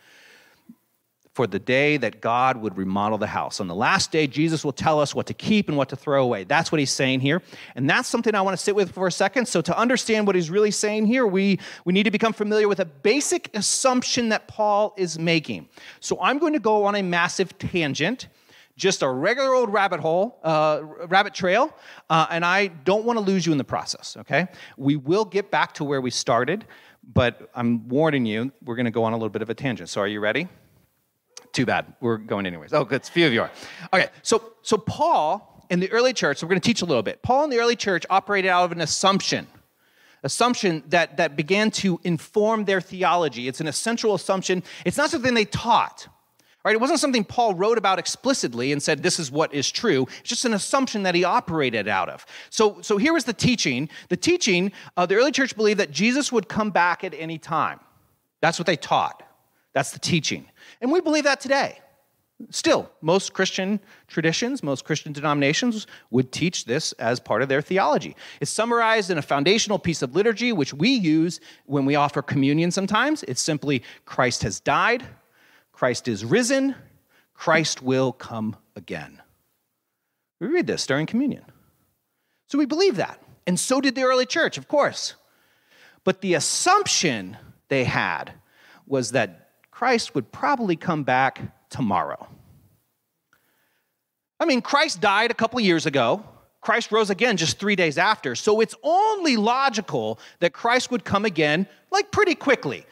for 1.35 1.49
the 1.49 1.59
day 1.59 1.97
that 1.97 2.21
God 2.21 2.57
would 2.59 2.79
remodel 2.79 3.19
the 3.19 3.27
house. 3.27 3.59
On 3.59 3.67
the 3.67 3.75
last 3.75 4.13
day, 4.13 4.29
Jesus 4.29 4.65
will 4.65 4.73
tell 4.73 5.01
us 5.01 5.17
what 5.17 5.27
to 5.27 5.35
keep 5.35 5.69
and 5.69 5.77
what 5.77 5.89
to 5.89 5.97
throw 5.97 6.23
away. 6.23 6.45
That's 6.45 6.71
what 6.71 6.79
he's 6.79 6.93
saying 6.93 7.21
here. 7.21 7.43
And 7.75 7.91
that's 7.91 8.09
something 8.09 8.37
I 8.37 8.41
want 8.41 8.57
to 8.57 8.63
sit 8.63 8.77
with 8.77 8.93
for 8.93 9.09
a 9.09 9.13
second. 9.13 9.47
So, 9.47 9.61
to 9.61 9.77
understand 9.77 10.29
what 10.29 10.37
he's 10.37 10.49
really 10.49 10.71
saying 10.71 11.07
here, 11.07 11.27
we, 11.27 11.59
we 11.85 11.93
need 11.93 12.05
to 12.05 12.13
become 12.13 12.33
familiar 12.33 12.69
with 12.69 12.79
a 12.79 12.85
basic 12.85 13.51
assumption 13.55 14.29
that 14.29 14.47
Paul 14.47 14.95
is 14.97 15.19
making. 15.19 15.69
So, 15.99 16.21
I'm 16.23 16.39
going 16.39 16.53
to 16.53 16.61
go 16.61 16.85
on 16.85 16.95
a 16.95 17.03
massive 17.03 17.59
tangent. 17.59 18.29
Just 18.77 19.03
a 19.03 19.09
regular 19.09 19.55
old 19.55 19.73
rabbit 19.73 20.01
hole, 20.01 20.41
uh, 20.43 20.81
rabbit 21.07 21.33
trail, 21.33 21.73
uh, 22.11 22.27
and 22.31 22.45
I 22.45 22.67
don't 22.67 23.05
want 23.05 23.17
to 23.21 23.25
lose 23.25 23.47
you 23.47 23.53
in 23.53 23.59
the 23.59 23.63
process, 23.63 24.17
okay? 24.19 24.49
We 24.77 24.97
will 24.97 25.25
get 25.25 25.53
back 25.53 25.75
to 25.75 25.85
where 25.85 26.01
we 26.01 26.11
started, 26.11 26.65
but 27.13 27.49
I'm 27.55 27.89
warning 27.89 28.27
you, 28.27 28.51
we're 28.65 28.75
going 28.75 28.87
to 28.87 28.91
go 28.91 29.05
on 29.05 29.13
a 29.13 29.17
little 29.17 29.29
bit 29.29 29.43
of 29.43 29.51
a 29.51 29.55
tangent. 29.55 29.91
So, 29.91 30.01
are 30.01 30.09
you 30.09 30.19
ready? 30.19 30.49
Too 31.55 31.65
bad. 31.65 31.95
We're 32.01 32.19
going 32.19 32.47
anyways. 32.47 32.73
Oh, 32.73 32.85
good. 32.85 33.03
A 33.03 33.05
few 33.05 33.27
of 33.27 33.33
you 33.33 33.43
are. 33.43 33.51
Okay, 33.93 34.09
so 34.23 34.53
so 34.63 34.77
Paul 34.77 35.65
in 35.71 35.79
the 35.81 35.91
early 35.93 36.13
church, 36.13 36.39
so 36.39 36.47
we're 36.47 36.51
going 36.51 36.61
to 36.61 36.67
teach 36.67 36.83
a 36.83 36.85
little 36.85 37.03
bit. 37.03 37.23
Paul 37.23 37.45
in 37.45 37.51
the 37.51 37.59
early 37.59 37.77
church 37.77 38.05
operated 38.11 38.51
out 38.51 38.65
of 38.65 38.73
an 38.73 38.81
assumption, 38.81 39.47
assumption 40.25 40.83
that 40.89 41.17
that 41.17 41.37
began 41.37 41.71
to 41.71 42.01
inform 42.03 42.65
their 42.65 42.81
theology. 42.81 43.47
It's 43.47 43.61
an 43.61 43.69
essential 43.69 44.15
assumption. 44.15 44.65
It's 44.85 44.97
not 44.97 45.11
something 45.11 45.33
they 45.33 45.45
taught. 45.45 46.09
Right? 46.65 46.75
It 46.75 46.81
wasn't 46.81 46.99
something 46.99 47.25
Paul 47.25 47.55
wrote 47.55 47.77
about 47.77 47.99
explicitly 47.99 48.73
and 48.73 48.83
said 48.83 49.03
this 49.03 49.21
is 49.21 49.31
what 49.31 49.53
is 49.53 49.71
true. 49.71 50.09
It's 50.21 50.31
just 50.31 50.47
an 50.47 50.55
assumption 50.55 51.03
that 51.03 51.15
he 51.15 51.23
operated 51.23 51.89
out 51.89 52.09
of. 52.09 52.25
So, 52.49 52.81
so 52.81 52.97
here 52.97 53.13
was 53.13 53.25
the 53.25 53.35
teaching. 53.35 53.91
The 54.09 54.17
teaching, 54.17 54.73
uh, 54.97 55.05
the 55.05 55.15
early 55.17 55.31
church 55.31 55.55
believed 55.55 55.79
that 55.79 55.91
Jesus 55.91 56.33
would 56.33 56.49
come 56.49 56.71
back 56.71 57.05
at 57.05 57.13
any 57.15 57.37
time. 57.37 57.81
That's 58.41 58.59
what 58.59 58.65
they 58.65 58.77
taught. 58.77 59.23
That's 59.75 59.91
the 59.91 59.99
teaching. 59.99 60.47
And 60.85 60.93
we 60.93 61.01
believe 61.01 61.25
that 61.25 61.41
today. 61.41 61.79
Still, 62.51 62.91
most 63.01 63.33
Christian 63.33 63.81
traditions, 64.07 64.63
most 64.63 64.85
Christian 64.85 65.15
denominations 65.15 65.87
would 66.11 66.31
teach 66.31 66.67
this 66.67 66.93
as 66.99 67.19
part 67.19 67.41
of 67.41 67.49
their 67.49 67.63
theology. 67.63 68.15
It's 68.43 68.51
summarized 68.51 69.11
in 69.11 69.17
a 69.17 69.23
foundational 69.23 69.79
piece 69.79 70.03
of 70.03 70.15
liturgy, 70.15 70.53
which 70.53 70.75
we 70.75 70.91
use 70.91 71.41
when 71.65 71.87
we 71.87 71.95
offer 71.95 72.21
communion 72.21 72.71
sometimes. 72.71 73.23
It's 73.23 73.41
simply 73.41 73.83
Christ 74.05 74.43
has 74.43 74.61
died, 74.61 75.03
Christ 75.73 76.07
is 76.07 76.23
risen, 76.23 76.75
Christ 77.33 77.81
will 77.81 78.13
come 78.13 78.55
again. 78.77 79.23
We 80.39 80.49
read 80.49 80.67
this 80.67 80.87
during 80.87 81.07
communion. 81.07 81.45
So 82.49 82.59
we 82.59 82.67
believe 82.67 82.97
that. 82.97 83.23
And 83.47 83.59
so 83.59 83.81
did 83.81 83.95
the 83.95 84.03
early 84.03 84.27
church, 84.27 84.59
of 84.59 84.69
course. 84.69 85.15
But 86.05 86.21
the 86.21 86.35
assumption 86.35 87.39
they 87.69 87.85
had 87.85 88.35
was 88.87 89.13
that 89.13 89.44
Christ 89.75 90.15
would 90.15 90.31
probably 90.31 90.77
come 90.77 91.03
back 91.03 91.41
tomorrow. 91.69 92.29
I 94.39 94.45
mean, 94.45 94.63
Christ 94.63 95.01
died 95.01 95.33
a 95.33 95.35
couple 95.35 95.59
years 95.59 95.85
ago. 95.85 96.23
Christ 96.61 96.93
rose 96.93 97.11
again 97.11 97.37
just 97.37 97.59
three 97.59 97.75
days 97.75 97.99
after. 97.99 98.37
So 98.37 98.61
it's 98.61 98.77
only 98.85 99.37
logical 99.37 100.21
that 100.39 100.53
Christ 100.53 100.93
would 100.93 101.05
come 101.05 101.25
again, 101.25 101.67
like 101.91 102.13
pretty 102.13 102.37
quickly. 102.37 102.87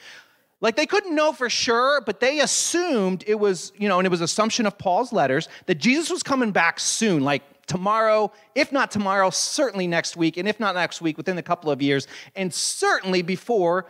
Like 0.60 0.74
they 0.74 0.86
couldn't 0.86 1.14
know 1.14 1.32
for 1.32 1.48
sure, 1.48 2.00
but 2.00 2.18
they 2.18 2.40
assumed 2.40 3.22
it 3.28 3.36
was, 3.36 3.72
you 3.78 3.88
know, 3.88 4.00
and 4.00 4.06
it 4.06 4.10
was 4.10 4.20
assumption 4.20 4.66
of 4.66 4.76
Paul's 4.76 5.12
letters 5.12 5.48
that 5.66 5.76
Jesus 5.76 6.10
was 6.10 6.24
coming 6.24 6.50
back 6.50 6.80
soon, 6.80 7.22
like 7.22 7.44
tomorrow, 7.66 8.32
if 8.56 8.72
not 8.72 8.90
tomorrow, 8.90 9.30
certainly 9.30 9.86
next 9.86 10.16
week, 10.16 10.36
and 10.36 10.48
if 10.48 10.58
not 10.58 10.74
next 10.74 11.00
week, 11.00 11.16
within 11.16 11.38
a 11.38 11.42
couple 11.42 11.70
of 11.70 11.80
years, 11.80 12.08
and 12.34 12.52
certainly 12.52 13.22
before, 13.22 13.86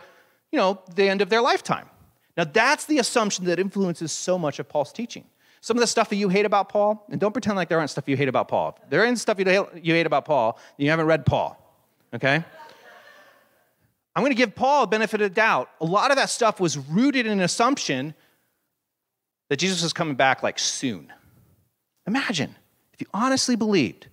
you 0.51 0.59
know, 0.59 0.79
the 0.93 1.09
end 1.09 1.23
of 1.23 1.29
their 1.29 1.41
lifetime. 1.41 1.89
Now, 2.35 2.45
that's 2.45 2.85
the 2.85 2.99
assumption 2.99 3.45
that 3.45 3.59
influences 3.59 4.11
so 4.11 4.39
much 4.39 4.59
of 4.59 4.67
Paul's 4.67 4.91
teaching. 4.91 5.25
Some 5.61 5.77
of 5.77 5.81
the 5.81 5.87
stuff 5.87 6.09
that 6.09 6.15
you 6.17 6.29
hate 6.29 6.45
about 6.45 6.69
Paul, 6.69 7.05
and 7.09 7.21
don't 7.21 7.31
pretend 7.31 7.55
like 7.55 7.69
there 7.69 7.77
aren't 7.77 7.89
stuff 7.89 8.09
you 8.09 8.17
hate 8.17 8.27
about 8.27 8.47
Paul. 8.47 8.77
If 8.83 8.89
there 8.89 9.05
ain't 9.05 9.17
stuff 9.19 9.39
you 9.39 9.45
hate, 9.45 10.05
about 10.05 10.25
Paul, 10.25 10.59
you 10.77 10.89
haven't 10.89 11.05
read 11.05 11.25
Paul, 11.25 11.57
okay? 12.13 12.43
I'm 14.15 14.21
going 14.21 14.31
to 14.31 14.37
give 14.37 14.53
Paul 14.53 14.83
a 14.83 14.87
benefit 14.87 15.21
of 15.21 15.33
doubt. 15.33 15.69
A 15.79 15.85
lot 15.85 16.11
of 16.11 16.17
that 16.17 16.29
stuff 16.29 16.59
was 16.59 16.77
rooted 16.77 17.25
in 17.25 17.31
an 17.31 17.39
assumption 17.41 18.13
that 19.49 19.57
Jesus 19.57 19.81
was 19.81 19.93
coming 19.93 20.15
back 20.15 20.43
like 20.43 20.59
soon. 20.59 21.13
Imagine 22.07 22.55
if 22.93 22.99
you 22.99 23.07
honestly 23.13 23.55
believed 23.55 24.07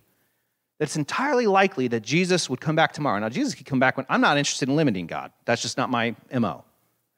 that 0.79 0.85
it's 0.85 0.95
entirely 0.95 1.47
likely 1.47 1.87
that 1.89 2.01
Jesus 2.01 2.49
would 2.49 2.61
come 2.61 2.75
back 2.75 2.93
tomorrow. 2.93 3.19
Now, 3.19 3.29
Jesus 3.29 3.53
could 3.55 3.65
come 3.65 3.79
back 3.79 3.97
when 3.97 4.05
I'm 4.09 4.21
not 4.21 4.37
interested 4.37 4.69
in 4.69 4.75
limiting 4.75 5.05
God. 5.05 5.31
That's 5.45 5.61
just 5.61 5.77
not 5.77 5.89
my 5.89 6.15
MO. 6.33 6.63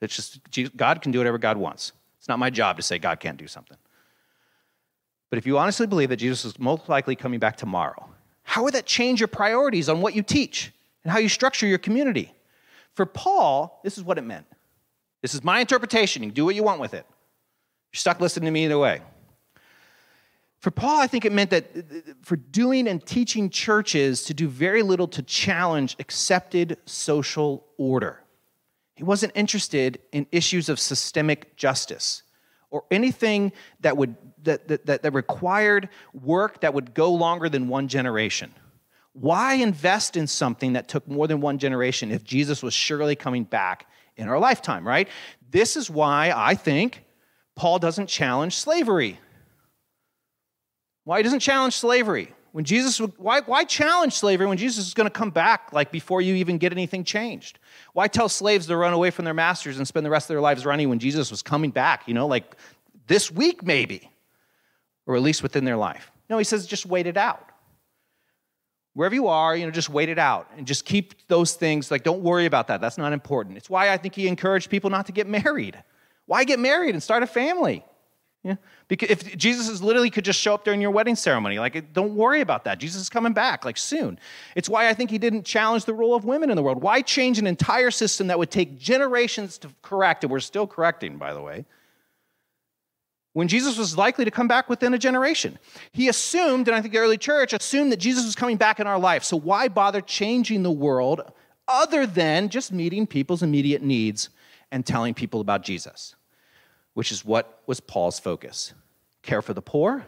It's 0.04 0.16
just 0.16 0.78
God 0.78 1.02
can 1.02 1.12
do 1.12 1.20
whatever 1.20 1.38
God 1.38 1.58
wants. 1.58 1.94
It's 2.20 2.28
not 2.28 2.40
my 2.40 2.50
job 2.50 2.78
to 2.78 2.84
say 2.84 3.00
God 3.00 3.20
can't 3.20 3.38
do 3.38 3.48
something. 3.48 3.78
But 5.30 5.38
if 5.38 5.48
you 5.48 5.58
honestly 5.58 5.88
believe 5.88 6.10
that 6.10 6.18
Jesus 6.18 6.46
is 6.46 6.60
most 6.60 6.88
likely 6.88 7.16
coming 7.16 7.40
back 7.40 7.58
tomorrow, 7.58 8.10
how 8.44 8.64
would 8.64 8.74
that 8.76 8.86
change 8.86 9.20
your 9.20 9.28
priorities 9.28 9.90
on 9.90 10.02
what 10.02 10.16
you 10.16 10.22
teach 10.22 10.72
and 11.04 11.12
how 11.12 11.18
you 11.18 11.30
structure 11.30 11.66
your 11.66 11.80
community? 11.80 12.34
For 12.94 13.06
Paul, 13.06 13.80
this 13.84 13.98
is 13.98 14.04
what 14.04 14.18
it 14.18 14.24
meant. 14.24 14.46
This 15.22 15.34
is 15.34 15.44
my 15.44 15.60
interpretation. 15.60 16.22
You 16.22 16.30
can 16.30 16.36
do 16.36 16.46
what 16.46 16.56
you 16.56 16.64
want 16.64 16.80
with 16.80 16.94
it. 16.94 17.06
You're 17.92 17.98
stuck 17.98 18.20
listening 18.20 18.46
to 18.46 18.52
me 18.52 18.66
either 18.66 18.78
way. 18.78 19.02
For 20.60 20.72
Paul, 20.72 21.02
I 21.02 21.08
think 21.08 21.26
it 21.26 21.34
meant 21.34 21.50
that 21.50 21.66
for 22.22 22.38
doing 22.38 22.88
and 22.88 23.06
teaching 23.06 23.50
churches 23.50 24.24
to 24.26 24.34
do 24.34 24.48
very 24.48 24.82
little 24.82 25.08
to 25.10 25.22
challenge 25.22 25.96
accepted 26.00 26.78
social 26.86 27.66
order. 27.78 28.23
He 28.96 29.04
wasn't 29.04 29.34
interested 29.36 30.00
in 30.12 30.28
issues 30.32 30.70
of 30.70 30.80
systemic 30.80 31.56
justice 31.56 32.24
or 32.70 32.84
anything 32.92 33.52
that, 33.82 33.98
would, 33.98 34.16
that, 34.44 34.68
that, 34.68 35.04
that 35.04 35.14
required 35.14 35.90
work 36.14 36.62
that 36.62 36.74
would 36.74 36.94
go 36.94 37.12
longer 37.12 37.50
than 37.50 37.68
one 37.68 37.88
generation. 37.88 38.54
Why 39.14 39.56
invest 39.56 40.18
in 40.18 40.26
something 40.26 40.74
that 40.74 40.88
took 40.88 41.08
more 41.08 41.28
than 41.28 41.40
one 41.40 41.60
generation 41.60 42.12
if 42.12 42.24
Jesus 42.24 42.64
was 42.64 42.74
surely 42.74 43.16
coming 43.16 43.44
back 43.44 43.88
in 44.18 44.28
our 44.28 44.40
lifetime, 44.40 44.88
right? 44.88 45.08
This 45.52 45.78
is 45.78 45.90
why 45.90 46.34
I 46.36 46.56
think 46.56 47.04
Paul 47.56 47.80
doesn't 47.80 48.08
challenge 48.08 48.56
slavery. 48.56 49.20
Why 51.04 51.18
he 51.18 51.24
doesn't 51.24 51.42
challenge 51.42 51.76
slavery? 51.76 52.34
When 52.54 52.66
Jesus, 52.66 53.00
why, 53.18 53.42
why 53.42 53.64
challenge 53.64 54.14
slavery 54.14 54.46
when 54.46 54.60
Jesus 54.60 54.86
is 54.86 54.94
going 54.94 55.08
to 55.08 55.12
come 55.12 55.32
back 55.32 55.74
like 55.74 55.92
before 55.92 56.22
you 56.22 56.36
even 56.36 56.60
get 56.60 56.72
anything 56.72 57.04
changed? 57.04 57.58
Why 57.94 58.08
tell 58.08 58.30
slaves 58.30 58.68
to 58.68 58.78
run 58.78 58.94
away 58.94 59.10
from 59.10 59.26
their 59.26 59.34
masters 59.34 59.80
and 59.80 59.88
spend 59.88 60.06
the 60.06 60.12
rest 60.12 60.26
of 60.26 60.36
their 60.36 60.40
lives 60.40 60.64
running 60.64 60.88
when 60.88 61.00
Jesus 61.00 61.32
was 61.32 61.42
coming 61.42 61.72
back, 61.72 62.08
you 62.08 62.14
know, 62.14 62.28
like 62.28 62.56
this 63.08 63.32
week 63.32 63.64
maybe, 63.64 64.08
or 65.08 65.16
at 65.16 65.24
least 65.24 65.42
within 65.42 65.66
their 65.66 65.78
life? 65.78 66.12
No, 66.30 66.38
he 66.38 66.44
says 66.44 66.68
just 66.68 66.86
wait 66.86 67.08
it 67.08 67.18
out. 67.18 67.50
Wherever 68.94 69.16
you 69.16 69.30
are, 69.30 69.56
you 69.58 69.66
know, 69.66 69.72
just 69.72 69.90
wait 69.90 70.10
it 70.10 70.20
out 70.20 70.48
and 70.56 70.68
just 70.68 70.86
keep 70.86 71.28
those 71.28 71.54
things 71.54 71.90
like 71.90 72.04
don't 72.04 72.22
worry 72.22 72.46
about 72.46 72.68
that. 72.68 72.82
That's 72.82 73.00
not 73.00 73.14
important. 73.14 73.58
It's 73.58 73.70
why 73.70 73.92
I 73.92 73.98
think 73.98 74.14
he 74.14 74.28
encouraged 74.28 74.70
people 74.70 74.92
not 74.92 75.08
to 75.08 75.12
get 75.12 75.26
married. 75.28 75.84
Why 76.28 76.44
get 76.44 76.60
married 76.60 76.94
and 76.94 77.02
start 77.02 77.24
a 77.24 77.28
family? 77.28 77.84
Yeah. 78.44 78.56
Because 78.90 79.10
if 79.10 79.38
Jesus 79.38 79.70
is 79.70 79.82
literally 79.82 80.10
could 80.10 80.26
just 80.26 80.40
show 80.40 80.54
up 80.54 80.66
during 80.66 80.82
your 80.82 80.92
wedding 80.92 81.16
ceremony, 81.16 81.60
like 81.60 81.94
don't 81.94 82.14
worry 82.14 82.42
about 82.42 82.66
that. 82.66 82.78
Jesus 82.78 83.02
is 83.02 83.10
coming 83.10 83.32
back 83.32 83.64
like 83.64 83.78
soon. 83.78 84.20
It's 84.56 84.68
why 84.68 84.90
I 84.90 84.94
think 84.94 85.10
he 85.10 85.18
didn't 85.18 85.44
challenge 85.44 85.86
the 85.86 85.94
role 85.94 86.14
of 86.14 86.26
women 86.26 86.50
in 86.50 86.58
the 86.58 86.62
world. 86.62 86.82
Why 86.82 87.02
change 87.02 87.40
an 87.40 87.48
entire 87.48 87.90
system 87.90 88.28
that 88.28 88.38
would 88.38 88.52
take 88.52 88.78
generations 88.78 89.58
to 89.60 89.70
correct, 89.82 90.26
and 90.26 90.32
we're 90.32 90.42
still 90.42 90.68
correcting, 90.68 91.18
by 91.18 91.34
the 91.34 91.42
way, 91.42 91.64
when 93.32 93.48
Jesus 93.48 93.78
was 93.78 93.98
likely 93.98 94.26
to 94.26 94.32
come 94.32 94.50
back 94.50 94.70
within 94.70 94.94
a 94.94 95.00
generation? 95.00 95.58
He 95.94 96.10
assumed, 96.10 96.68
and 96.68 96.76
I 96.76 96.82
think 96.82 96.94
the 96.94 97.00
early 97.00 97.18
church 97.18 97.54
assumed 97.54 97.94
that 97.94 97.98
Jesus 97.98 98.26
was 98.26 98.36
coming 98.36 98.58
back 98.58 98.82
in 98.82 98.88
our 98.88 99.00
life. 99.00 99.24
So 99.24 99.38
why 99.38 99.70
bother 99.70 100.02
changing 100.02 100.64
the 100.64 100.72
world 100.72 101.22
other 101.70 102.06
than 102.06 102.50
just 102.50 102.74
meeting 102.74 103.08
people's 103.08 103.42
immediate 103.42 103.82
needs 103.82 104.28
and 104.70 104.86
telling 104.86 105.14
people 105.14 105.40
about 105.40 105.64
Jesus? 105.64 106.16
Which 106.94 107.12
is 107.12 107.26
what 107.26 107.62
was 107.68 107.80
Paul's 107.80 108.20
focus 108.20 108.74
care 109.22 109.42
for 109.42 109.54
the 109.54 109.62
poor 109.62 110.06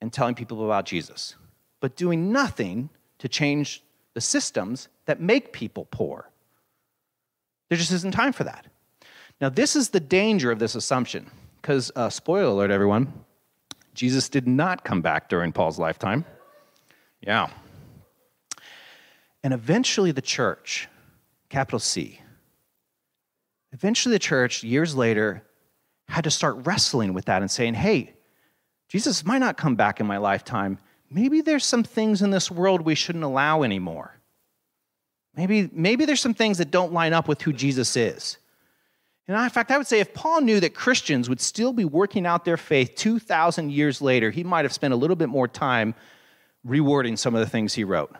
and 0.00 0.12
telling 0.12 0.34
people 0.34 0.64
about 0.64 0.86
Jesus, 0.86 1.36
but 1.80 1.96
doing 1.96 2.32
nothing 2.32 2.88
to 3.18 3.28
change 3.28 3.82
the 4.14 4.20
systems 4.20 4.88
that 5.06 5.20
make 5.20 5.52
people 5.52 5.86
poor. 5.90 6.30
There 7.68 7.78
just 7.78 7.92
isn't 7.92 8.12
time 8.12 8.32
for 8.32 8.44
that. 8.44 8.66
Now, 9.40 9.48
this 9.48 9.76
is 9.76 9.90
the 9.90 10.00
danger 10.00 10.50
of 10.50 10.58
this 10.58 10.74
assumption, 10.74 11.30
because, 11.60 11.90
uh, 11.96 12.08
spoiler 12.08 12.50
alert, 12.50 12.70
everyone, 12.70 13.12
Jesus 13.94 14.28
did 14.28 14.46
not 14.46 14.84
come 14.84 15.02
back 15.02 15.28
during 15.28 15.52
Paul's 15.52 15.78
lifetime. 15.78 16.24
Yeah. 17.20 17.50
And 19.42 19.52
eventually, 19.52 20.12
the 20.12 20.22
church, 20.22 20.88
capital 21.48 21.78
C, 21.78 22.20
eventually, 23.72 24.14
the 24.14 24.20
church, 24.20 24.62
years 24.62 24.94
later, 24.94 25.42
had 26.08 26.24
to 26.24 26.30
start 26.30 26.66
wrestling 26.66 27.14
with 27.14 27.26
that 27.26 27.42
and 27.42 27.50
saying, 27.50 27.74
hey, 27.74 28.14
Jesus 28.88 29.24
might 29.24 29.38
not 29.38 29.56
come 29.56 29.74
back 29.74 30.00
in 30.00 30.06
my 30.06 30.18
lifetime. 30.18 30.78
Maybe 31.10 31.40
there's 31.40 31.64
some 31.64 31.82
things 31.82 32.22
in 32.22 32.30
this 32.30 32.50
world 32.50 32.82
we 32.82 32.94
shouldn't 32.94 33.24
allow 33.24 33.62
anymore. 33.62 34.20
Maybe, 35.36 35.68
maybe 35.72 36.04
there's 36.04 36.20
some 36.20 36.34
things 36.34 36.58
that 36.58 36.70
don't 36.70 36.92
line 36.92 37.12
up 37.12 37.26
with 37.26 37.42
who 37.42 37.52
Jesus 37.52 37.96
is. 37.96 38.38
And 39.26 39.36
in 39.36 39.50
fact, 39.50 39.70
I 39.70 39.78
would 39.78 39.86
say 39.86 40.00
if 40.00 40.12
Paul 40.12 40.42
knew 40.42 40.60
that 40.60 40.74
Christians 40.74 41.28
would 41.28 41.40
still 41.40 41.72
be 41.72 41.84
working 41.84 42.26
out 42.26 42.44
their 42.44 42.58
faith 42.58 42.94
2,000 42.94 43.70
years 43.70 44.02
later, 44.02 44.30
he 44.30 44.44
might 44.44 44.64
have 44.64 44.72
spent 44.72 44.92
a 44.92 44.96
little 44.96 45.16
bit 45.16 45.30
more 45.30 45.48
time 45.48 45.94
rewording 46.66 47.18
some 47.18 47.34
of 47.34 47.40
the 47.40 47.48
things 47.48 47.74
he 47.74 47.84
wrote 47.84 48.14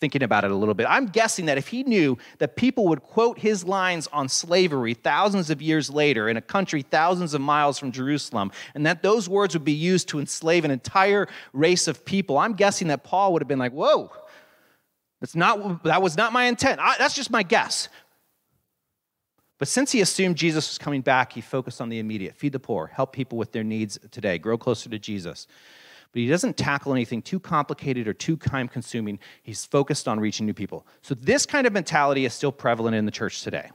thinking 0.00 0.22
about 0.22 0.44
it 0.44 0.50
a 0.50 0.54
little 0.54 0.74
bit. 0.74 0.86
I'm 0.88 1.06
guessing 1.06 1.46
that 1.46 1.58
if 1.58 1.68
he 1.68 1.82
knew 1.82 2.16
that 2.38 2.56
people 2.56 2.88
would 2.88 3.02
quote 3.02 3.38
his 3.38 3.64
lines 3.64 4.08
on 4.12 4.28
slavery 4.28 4.94
thousands 4.94 5.50
of 5.50 5.60
years 5.60 5.90
later 5.90 6.28
in 6.28 6.36
a 6.36 6.40
country 6.40 6.82
thousands 6.82 7.34
of 7.34 7.40
miles 7.40 7.78
from 7.78 7.92
Jerusalem, 7.92 8.50
and 8.74 8.86
that 8.86 9.02
those 9.02 9.28
words 9.28 9.54
would 9.54 9.64
be 9.64 9.72
used 9.72 10.08
to 10.08 10.18
enslave 10.18 10.64
an 10.64 10.70
entire 10.70 11.28
race 11.52 11.86
of 11.86 12.04
people, 12.04 12.38
I'm 12.38 12.54
guessing 12.54 12.88
that 12.88 13.04
Paul 13.04 13.34
would 13.34 13.42
have 13.42 13.48
been 13.48 13.58
like, 13.58 13.72
whoa, 13.72 14.10
that's 15.20 15.36
not, 15.36 15.84
that 15.84 16.00
was 16.00 16.16
not 16.16 16.32
my 16.32 16.44
intent. 16.44 16.80
I, 16.80 16.96
that's 16.98 17.14
just 17.14 17.30
my 17.30 17.42
guess. 17.42 17.88
But 19.58 19.68
since 19.68 19.92
he 19.92 20.00
assumed 20.00 20.36
Jesus 20.36 20.70
was 20.70 20.78
coming 20.78 21.02
back, 21.02 21.34
he 21.34 21.42
focused 21.42 21.82
on 21.82 21.90
the 21.90 21.98
immediate 21.98 22.34
feed 22.34 22.52
the 22.52 22.58
poor, 22.58 22.86
help 22.86 23.12
people 23.12 23.36
with 23.36 23.52
their 23.52 23.64
needs 23.64 23.98
today, 24.10 24.38
grow 24.38 24.56
closer 24.56 24.88
to 24.88 24.98
Jesus 24.98 25.46
but 26.12 26.20
he 26.20 26.28
doesn't 26.28 26.56
tackle 26.56 26.92
anything 26.92 27.22
too 27.22 27.38
complicated 27.38 28.08
or 28.08 28.12
too 28.12 28.36
time 28.36 28.68
consuming. 28.68 29.18
He's 29.42 29.64
focused 29.64 30.08
on 30.08 30.18
reaching 30.18 30.46
new 30.46 30.54
people. 30.54 30.86
So, 31.02 31.14
this 31.14 31.46
kind 31.46 31.66
of 31.66 31.72
mentality 31.72 32.24
is 32.24 32.34
still 32.34 32.52
prevalent 32.52 32.96
in 32.96 33.04
the 33.04 33.12
church 33.12 33.42
today. 33.42 33.70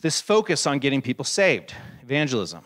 This 0.00 0.20
focus 0.20 0.66
on 0.66 0.78
getting 0.78 1.02
people 1.02 1.24
saved, 1.26 1.74
evangelism, 2.02 2.64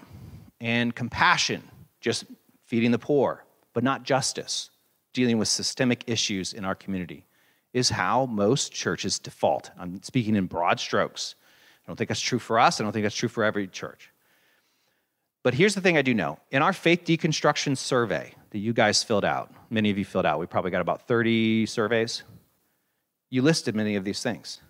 and 0.61 0.95
compassion, 0.95 1.63
just 2.01 2.25
feeding 2.65 2.93
the 2.93 2.99
poor, 2.99 3.45
but 3.73 3.83
not 3.83 4.05
justice, 4.05 4.71
dealing 5.13 5.39
with 5.39 5.49
systemic 5.49 6.05
issues 6.07 6.53
in 6.53 6.65
our 6.65 6.77
community, 6.77 7.27
is 7.73 7.89
how 7.89 8.27
most 8.27 8.73
churches 8.73 9.19
default. 9.19 9.73
I'm 9.77 10.01
speaking 10.03 10.37
in 10.37 10.47
broad 10.47 10.79
strokes. 10.79 11.35
I 11.85 11.91
don't 11.91 11.97
think 11.97 12.09
that's 12.09 12.21
true 12.21 12.39
for 12.39 12.59
us. 12.59 12.81
I 12.81 12.85
don't 12.85 12.93
think 12.93 13.05
that's 13.05 13.17
true 13.17 13.29
for 13.29 13.43
every 13.43 13.67
church. 13.67 14.11
But 15.45 15.53
here's 15.53 15.75
the 15.75 15.83
thing 15.83 15.99
I 15.99 16.03
do 16.03 16.15
know. 16.15 16.39
In 16.51 16.63
our 16.63 16.73
faith 16.73 17.05
deconstruction 17.05 17.77
survey 17.77 18.35
that 18.51 18.59
you 18.59 18.73
guys 18.73 19.03
filled 19.03 19.27
out, 19.27 19.53
many 19.69 19.91
of 19.91 19.99
you 19.99 20.05
filled 20.05 20.25
out, 20.25 20.41
we 20.41 20.47
probably 20.47 20.71
got 20.71 20.81
about 20.81 21.07
30 21.07 21.67
surveys. 21.67 22.23
You 23.29 23.43
listed 23.43 23.77
many 23.77 23.95
of 23.95 24.05
these 24.05 24.23
things. 24.23 24.63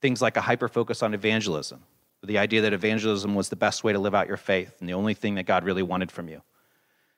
Things 0.00 0.22
like 0.22 0.38
a 0.38 0.40
hyper 0.40 0.68
focus 0.68 1.02
on 1.02 1.12
evangelism, 1.12 1.82
the 2.22 2.38
idea 2.38 2.62
that 2.62 2.72
evangelism 2.72 3.34
was 3.34 3.50
the 3.50 3.56
best 3.56 3.84
way 3.84 3.92
to 3.92 3.98
live 3.98 4.14
out 4.14 4.26
your 4.26 4.38
faith 4.38 4.74
and 4.80 4.88
the 4.88 4.94
only 4.94 5.12
thing 5.12 5.34
that 5.34 5.44
God 5.44 5.64
really 5.64 5.82
wanted 5.82 6.10
from 6.10 6.28
you. 6.28 6.42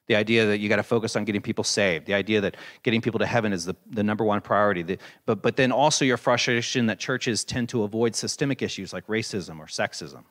The 0.09 0.17
idea 0.17 0.47
that 0.47 0.59
you 0.59 0.69
got 0.69 0.77
to 0.77 0.83
focus 0.83 1.15
on 1.15 1.25
getting 1.25 1.43
people 1.43 1.65
saved. 1.65 2.07
The 2.07 2.15
idea 2.15 2.41
that 2.41 2.57
getting 2.83 3.01
people 3.01 3.21
to 3.21 3.27
heaven 3.27 3.53
is 3.53 3.65
the, 3.65 3.77
the 3.91 4.03
number 4.03 4.25
one 4.25 4.41
priority. 4.41 4.83
The, 4.83 4.99
but, 5.25 5.43
but 5.43 5.57
then 5.57 5.71
also 5.71 6.05
your 6.05 6.17
frustration 6.17 6.87
that 6.87 6.99
churches 6.99 7.45
tend 7.45 7.69
to 7.69 7.85
avoid 7.85 8.17
systemic 8.17 8.61
issues 8.61 8.93
like 8.93 9.07
racism 9.07 9.61
or 9.61 9.67
sexism. 9.67 10.25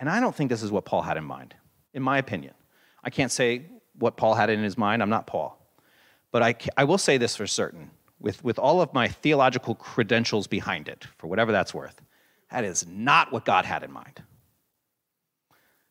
And 0.00 0.08
I 0.08 0.18
don't 0.18 0.34
think 0.34 0.50
this 0.50 0.62
is 0.62 0.72
what 0.72 0.86
Paul 0.86 1.02
had 1.02 1.16
in 1.16 1.24
mind, 1.24 1.54
in 1.94 2.02
my 2.02 2.18
opinion. 2.18 2.54
I 3.04 3.10
can't 3.10 3.30
say 3.30 3.66
what 3.98 4.16
Paul 4.16 4.34
had 4.34 4.50
in 4.50 4.62
his 4.62 4.76
mind. 4.76 5.02
I'm 5.02 5.10
not 5.10 5.26
Paul. 5.26 5.56
But 6.32 6.42
I, 6.42 6.54
I 6.76 6.84
will 6.84 6.98
say 6.98 7.18
this 7.18 7.36
for 7.36 7.46
certain 7.46 7.90
with, 8.18 8.42
with 8.42 8.58
all 8.58 8.80
of 8.80 8.92
my 8.94 9.08
theological 9.08 9.74
credentials 9.74 10.46
behind 10.46 10.88
it, 10.88 11.06
for 11.18 11.26
whatever 11.26 11.52
that's 11.52 11.74
worth, 11.74 12.00
that 12.50 12.64
is 12.64 12.86
not 12.86 13.32
what 13.32 13.44
God 13.44 13.64
had 13.64 13.82
in 13.82 13.92
mind. 13.92 14.22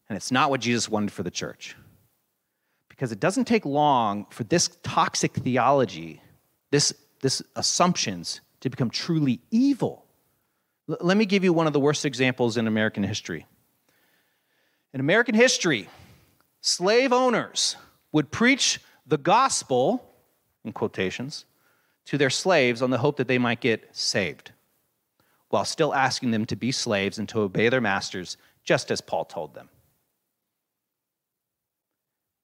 And 0.08 0.16
it's 0.16 0.32
not 0.32 0.50
what 0.50 0.62
Jesus 0.62 0.89
wanted 0.89 1.12
for 1.12 1.24
the 1.24 1.32
church. 1.32 1.75
Because 2.89 3.12
it 3.12 3.20
doesn't 3.20 3.46
take 3.46 3.66
long 3.66 4.25
for 4.32 4.44
this 4.44 4.70
toxic 4.84 5.34
theology, 5.34 6.22
this, 6.72 6.94
this 7.22 7.42
assumptions, 7.56 8.42
to 8.62 8.70
become 8.70 8.89
truly 8.89 9.39
evil. 9.51 10.06
L- 10.89 10.98
let 11.00 11.16
me 11.16 11.25
give 11.25 11.44
you 11.44 11.54
one 11.54 11.68
of 11.68 11.74
the 11.74 11.80
worst 11.80 12.06
examples 12.06 12.58
in 12.58 12.68
American 12.68 13.04
history. 13.04 13.46
In 14.93 15.00
American 15.00 15.36
history, 15.36 15.88
slave 16.62 17.13
owners 17.13 17.75
would 18.12 18.31
preach 18.31 18.79
the 19.05 19.17
gospel, 19.17 20.03
in 20.63 20.72
quotations, 20.72 21.46
to 22.05 22.17
their 22.17 22.29
slaves 22.29 22.81
on 22.81 22.89
the 22.89 22.98
hope 22.98 23.17
that 23.17 23.27
they 23.27 23.38
might 23.38 23.62
get 23.62 23.96
saved, 23.96 24.51
while 25.50 25.65
still 25.65 25.93
asking 25.93 26.31
them 26.31 26.46
to 26.46 26.55
be 26.55 26.72
slaves 26.72 27.19
and 27.19 27.29
to 27.29 27.41
obey 27.41 27.69
their 27.69 27.81
masters, 27.81 28.38
just 28.63 28.89
as 28.89 29.00
Paul 29.00 29.25
told 29.25 29.53
them. 29.53 29.69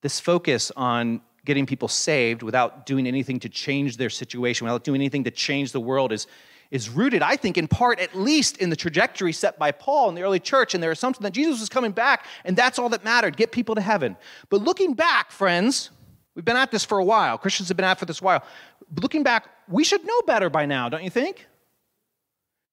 This 0.01 0.19
focus 0.19 0.71
on 0.75 1.21
getting 1.45 1.65
people 1.65 1.87
saved 1.87 2.43
without 2.43 2.85
doing 2.85 3.07
anything 3.07 3.39
to 3.39 3.49
change 3.49 3.97
their 3.97 4.09
situation, 4.09 4.65
without 4.65 4.83
doing 4.83 5.01
anything 5.01 5.23
to 5.23 5.31
change 5.31 5.71
the 5.71 5.79
world, 5.79 6.11
is, 6.11 6.27
is 6.72 6.89
rooted, 6.89 7.22
I 7.22 7.36
think, 7.36 7.57
in 7.57 7.67
part 7.67 8.00
at 8.00 8.15
least 8.15 8.57
in 8.57 8.69
the 8.69 8.75
trajectory 8.75 9.31
set 9.31 9.57
by 9.60 9.72
Paul 9.72 10.10
in 10.10 10.15
the 10.15 10.24
early 10.24 10.39
church 10.39 10.74
and 10.74 10.81
their 10.81 10.91
assumption 10.91 11.24
that 11.24 11.31
Jesus 11.31 11.60
was 11.60 11.69
coming 11.69 11.91
back 11.91 12.25
and 12.43 12.55
that's 12.55 12.79
all 12.79 12.89
that 12.89 13.03
mattered 13.03 13.38
get 13.38 13.51
people 13.51 13.75
to 13.75 13.81
heaven. 13.81 14.17
But 14.50 14.62
looking 14.62 14.93
back, 14.93 15.31
friends, 15.31 15.91
we've 16.36 16.45
been 16.45 16.57
at 16.57 16.72
this 16.72 16.84
for 16.84 16.98
a 16.98 17.03
while. 17.03 17.38
Christians 17.38 17.69
have 17.69 17.77
been 17.77 17.86
at 17.86 18.00
for 18.00 18.05
this 18.05 18.22
while. 18.22 18.43
But 18.91 19.03
looking 19.03 19.24
back, 19.24 19.48
we 19.67 19.84
should 19.84 20.05
know 20.05 20.22
better 20.27 20.50
by 20.50 20.65
now, 20.65 20.89
don't 20.89 21.03
you 21.03 21.10
think? 21.10 21.48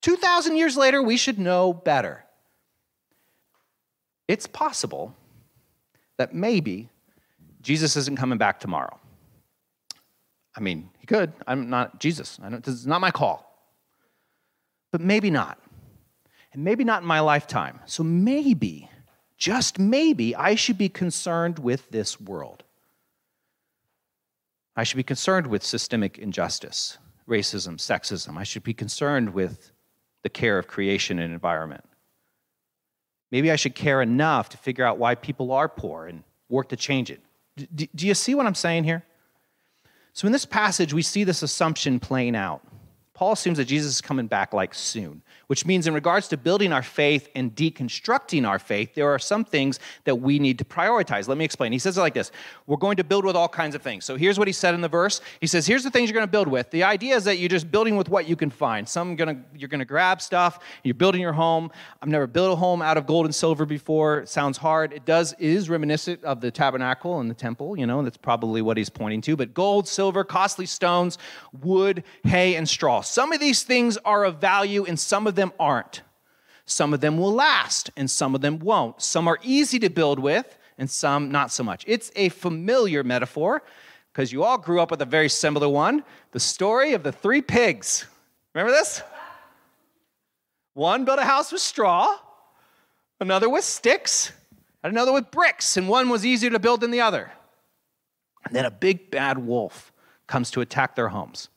2,000 0.02 0.56
years 0.56 0.76
later, 0.76 1.02
we 1.02 1.16
should 1.16 1.38
know 1.38 1.72
better. 1.72 2.24
It's 4.26 4.46
possible 4.46 5.14
that 6.18 6.34
maybe 6.34 6.88
Jesus 7.60 7.96
isn't 7.96 8.18
coming 8.18 8.38
back 8.38 8.60
tomorrow. 8.60 8.98
I 10.56 10.60
mean, 10.60 10.90
he 10.98 11.06
could. 11.06 11.32
I'm 11.46 11.70
not 11.70 12.00
Jesus. 12.00 12.38
I 12.42 12.50
don't, 12.50 12.62
this 12.62 12.74
is 12.74 12.86
not 12.86 13.00
my 13.00 13.10
call. 13.10 13.51
But 14.92 15.00
maybe 15.00 15.30
not. 15.30 15.58
And 16.52 16.62
maybe 16.62 16.84
not 16.84 17.02
in 17.02 17.08
my 17.08 17.20
lifetime. 17.20 17.80
So 17.86 18.04
maybe, 18.04 18.88
just 19.36 19.78
maybe, 19.78 20.36
I 20.36 20.54
should 20.54 20.78
be 20.78 20.90
concerned 20.90 21.58
with 21.58 21.90
this 21.90 22.20
world. 22.20 22.62
I 24.76 24.84
should 24.84 24.98
be 24.98 25.02
concerned 25.02 25.46
with 25.48 25.64
systemic 25.64 26.18
injustice, 26.18 26.98
racism, 27.28 27.76
sexism. 27.76 28.36
I 28.36 28.44
should 28.44 28.62
be 28.62 28.74
concerned 28.74 29.34
with 29.34 29.72
the 30.22 30.28
care 30.28 30.58
of 30.58 30.68
creation 30.68 31.18
and 31.18 31.32
environment. 31.32 31.84
Maybe 33.30 33.50
I 33.50 33.56
should 33.56 33.74
care 33.74 34.02
enough 34.02 34.50
to 34.50 34.58
figure 34.58 34.84
out 34.84 34.98
why 34.98 35.14
people 35.14 35.52
are 35.52 35.68
poor 35.68 36.06
and 36.06 36.22
work 36.48 36.68
to 36.68 36.76
change 36.76 37.10
it. 37.10 37.20
Do 37.74 38.06
you 38.06 38.14
see 38.14 38.34
what 38.34 38.46
I'm 38.46 38.54
saying 38.54 38.84
here? 38.84 39.04
So, 40.12 40.26
in 40.26 40.32
this 40.32 40.44
passage, 40.44 40.92
we 40.92 41.02
see 41.02 41.24
this 41.24 41.42
assumption 41.42 41.98
playing 41.98 42.36
out. 42.36 42.62
Paul 43.14 43.32
assumes 43.32 43.58
that 43.58 43.66
Jesus 43.66 43.94
is 43.94 44.00
coming 44.00 44.26
back 44.26 44.52
like 44.52 44.74
soon 44.74 45.22
which 45.52 45.66
means 45.66 45.86
in 45.86 45.92
regards 45.92 46.28
to 46.28 46.38
building 46.38 46.72
our 46.72 46.82
faith 46.82 47.28
and 47.34 47.54
deconstructing 47.54 48.48
our 48.48 48.58
faith, 48.58 48.94
there 48.94 49.10
are 49.10 49.18
some 49.18 49.44
things 49.44 49.80
that 50.04 50.14
we 50.14 50.38
need 50.38 50.58
to 50.58 50.64
prioritize. 50.64 51.28
Let 51.28 51.36
me 51.36 51.44
explain. 51.44 51.72
He 51.72 51.78
says 51.78 51.98
it 51.98 52.00
like 52.00 52.14
this 52.14 52.32
We're 52.66 52.78
going 52.78 52.96
to 52.96 53.04
build 53.04 53.26
with 53.26 53.36
all 53.36 53.50
kinds 53.50 53.74
of 53.74 53.82
things. 53.82 54.06
So 54.06 54.16
here's 54.16 54.38
what 54.38 54.48
he 54.48 54.52
said 54.54 54.72
in 54.72 54.80
the 54.80 54.88
verse. 54.88 55.20
He 55.42 55.46
says, 55.46 55.66
Here's 55.66 55.84
the 55.84 55.90
things 55.90 56.08
you're 56.08 56.14
going 56.14 56.26
to 56.26 56.32
build 56.32 56.48
with. 56.48 56.70
The 56.70 56.84
idea 56.84 57.16
is 57.16 57.24
that 57.24 57.36
you're 57.36 57.50
just 57.50 57.70
building 57.70 57.96
with 57.96 58.08
what 58.08 58.26
you 58.26 58.34
can 58.34 58.48
find. 58.48 58.88
Some 58.88 59.14
gonna, 59.14 59.42
you're 59.54 59.68
going 59.68 59.80
to 59.80 59.84
grab 59.84 60.22
stuff, 60.22 60.60
you're 60.84 60.94
building 60.94 61.20
your 61.20 61.34
home. 61.34 61.70
I've 62.00 62.08
never 62.08 62.26
built 62.26 62.50
a 62.50 62.56
home 62.56 62.80
out 62.80 62.96
of 62.96 63.06
gold 63.06 63.26
and 63.26 63.34
silver 63.34 63.66
before. 63.66 64.20
It 64.20 64.30
sounds 64.30 64.56
hard. 64.56 64.94
It 64.94 65.04
does, 65.04 65.34
it 65.34 65.50
is 65.50 65.68
reminiscent 65.68 66.24
of 66.24 66.40
the 66.40 66.50
tabernacle 66.50 67.20
and 67.20 67.28
the 67.28 67.34
temple, 67.34 67.78
you 67.78 67.84
know, 67.84 68.02
that's 68.02 68.16
probably 68.16 68.62
what 68.62 68.78
he's 68.78 68.88
pointing 68.88 69.20
to. 69.20 69.36
But 69.36 69.52
gold, 69.52 69.86
silver, 69.86 70.24
costly 70.24 70.64
stones, 70.64 71.18
wood, 71.60 72.04
hay, 72.24 72.56
and 72.56 72.66
straw. 72.66 73.01
Some 73.02 73.32
of 73.32 73.40
these 73.40 73.62
things 73.62 73.98
are 73.98 74.24
of 74.24 74.36
value 74.36 74.84
and 74.84 74.98
some 74.98 75.26
of 75.26 75.34
them 75.34 75.42
them 75.42 75.52
aren't. 75.58 76.02
Some 76.64 76.94
of 76.94 77.00
them 77.00 77.18
will 77.18 77.32
last 77.32 77.90
and 77.96 78.10
some 78.10 78.34
of 78.34 78.40
them 78.40 78.60
won't. 78.60 79.02
Some 79.02 79.26
are 79.28 79.38
easy 79.42 79.78
to 79.80 79.90
build 79.90 80.18
with 80.18 80.56
and 80.78 80.88
some 80.88 81.30
not 81.30 81.50
so 81.50 81.64
much. 81.64 81.84
It's 81.86 82.12
a 82.16 82.28
familiar 82.30 83.02
metaphor 83.02 83.62
because 84.12 84.32
you 84.32 84.44
all 84.44 84.58
grew 84.58 84.80
up 84.80 84.90
with 84.90 85.02
a 85.02 85.06
very 85.06 85.28
similar 85.28 85.68
one 85.68 86.04
the 86.30 86.40
story 86.40 86.94
of 86.94 87.02
the 87.02 87.12
three 87.12 87.42
pigs. 87.42 88.06
Remember 88.54 88.72
this? 88.72 89.02
One 90.74 91.04
built 91.04 91.18
a 91.18 91.24
house 91.24 91.52
with 91.52 91.60
straw, 91.60 92.16
another 93.20 93.48
with 93.48 93.64
sticks, 93.64 94.32
and 94.82 94.92
another 94.92 95.12
with 95.12 95.30
bricks, 95.30 95.76
and 95.76 95.88
one 95.88 96.08
was 96.08 96.24
easier 96.24 96.50
to 96.50 96.58
build 96.58 96.80
than 96.80 96.90
the 96.90 97.00
other. 97.00 97.30
And 98.46 98.56
then 98.56 98.64
a 98.64 98.70
big 98.70 99.10
bad 99.10 99.38
wolf 99.38 99.92
comes 100.26 100.50
to 100.52 100.60
attack 100.60 100.96
their 100.96 101.08
homes. 101.08 101.48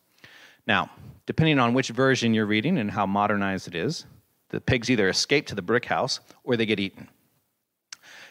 Now, 0.67 0.89
depending 1.25 1.59
on 1.59 1.73
which 1.73 1.89
version 1.89 2.33
you're 2.33 2.45
reading 2.45 2.77
and 2.77 2.91
how 2.91 3.05
modernized 3.05 3.67
it 3.67 3.75
is, 3.75 4.05
the 4.49 4.61
pigs 4.61 4.89
either 4.89 5.09
escape 5.09 5.47
to 5.47 5.55
the 5.55 5.61
brick 5.61 5.85
house 5.85 6.19
or 6.43 6.55
they 6.55 6.65
get 6.65 6.79
eaten. 6.79 7.09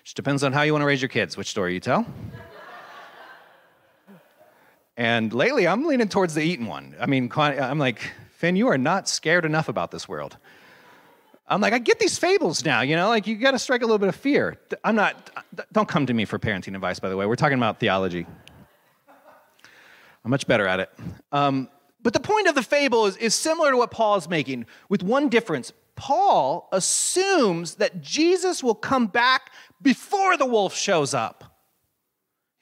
Just 0.04 0.16
depends 0.16 0.44
on 0.44 0.52
how 0.52 0.62
you 0.62 0.72
want 0.72 0.82
to 0.82 0.86
raise 0.86 1.02
your 1.02 1.08
kids, 1.08 1.36
which 1.36 1.48
story 1.48 1.74
you 1.74 1.80
tell. 1.80 2.06
and 4.96 5.32
lately, 5.32 5.66
I'm 5.66 5.86
leaning 5.86 6.08
towards 6.08 6.34
the 6.34 6.42
eaten 6.42 6.66
one. 6.66 6.94
I 7.00 7.06
mean, 7.06 7.30
I'm 7.34 7.78
like, 7.78 8.12
Finn, 8.36 8.56
you 8.56 8.68
are 8.68 8.78
not 8.78 9.08
scared 9.08 9.44
enough 9.44 9.68
about 9.68 9.90
this 9.90 10.08
world. 10.08 10.36
I'm 11.46 11.60
like, 11.60 11.72
I 11.72 11.78
get 11.78 11.98
these 11.98 12.18
fables 12.18 12.64
now, 12.64 12.80
you 12.80 12.96
know, 12.96 13.08
like 13.08 13.26
you 13.26 13.36
got 13.36 13.50
to 13.50 13.58
strike 13.58 13.82
a 13.82 13.84
little 13.84 13.98
bit 13.98 14.08
of 14.08 14.16
fear. 14.16 14.58
I'm 14.82 14.96
not, 14.96 15.30
don't 15.72 15.88
come 15.88 16.06
to 16.06 16.14
me 16.14 16.24
for 16.24 16.38
parenting 16.38 16.74
advice, 16.74 17.00
by 17.00 17.08
the 17.08 17.16
way. 17.16 17.26
We're 17.26 17.36
talking 17.36 17.58
about 17.58 17.80
theology. 17.80 18.26
I'm 20.24 20.30
much 20.30 20.46
better 20.46 20.66
at 20.66 20.80
it. 20.80 20.90
Um, 21.32 21.68
but 22.04 22.12
the 22.12 22.20
point 22.20 22.46
of 22.46 22.54
the 22.54 22.62
fable 22.62 23.06
is, 23.06 23.16
is 23.16 23.34
similar 23.34 23.72
to 23.72 23.76
what 23.76 23.90
Paul 23.90 24.16
is 24.16 24.28
making, 24.28 24.66
with 24.88 25.02
one 25.02 25.28
difference. 25.28 25.72
Paul 25.96 26.68
assumes 26.70 27.76
that 27.76 28.02
Jesus 28.02 28.62
will 28.62 28.74
come 28.74 29.08
back 29.08 29.50
before 29.82 30.36
the 30.36 30.46
wolf 30.46 30.74
shows 30.74 31.14
up. 31.14 31.53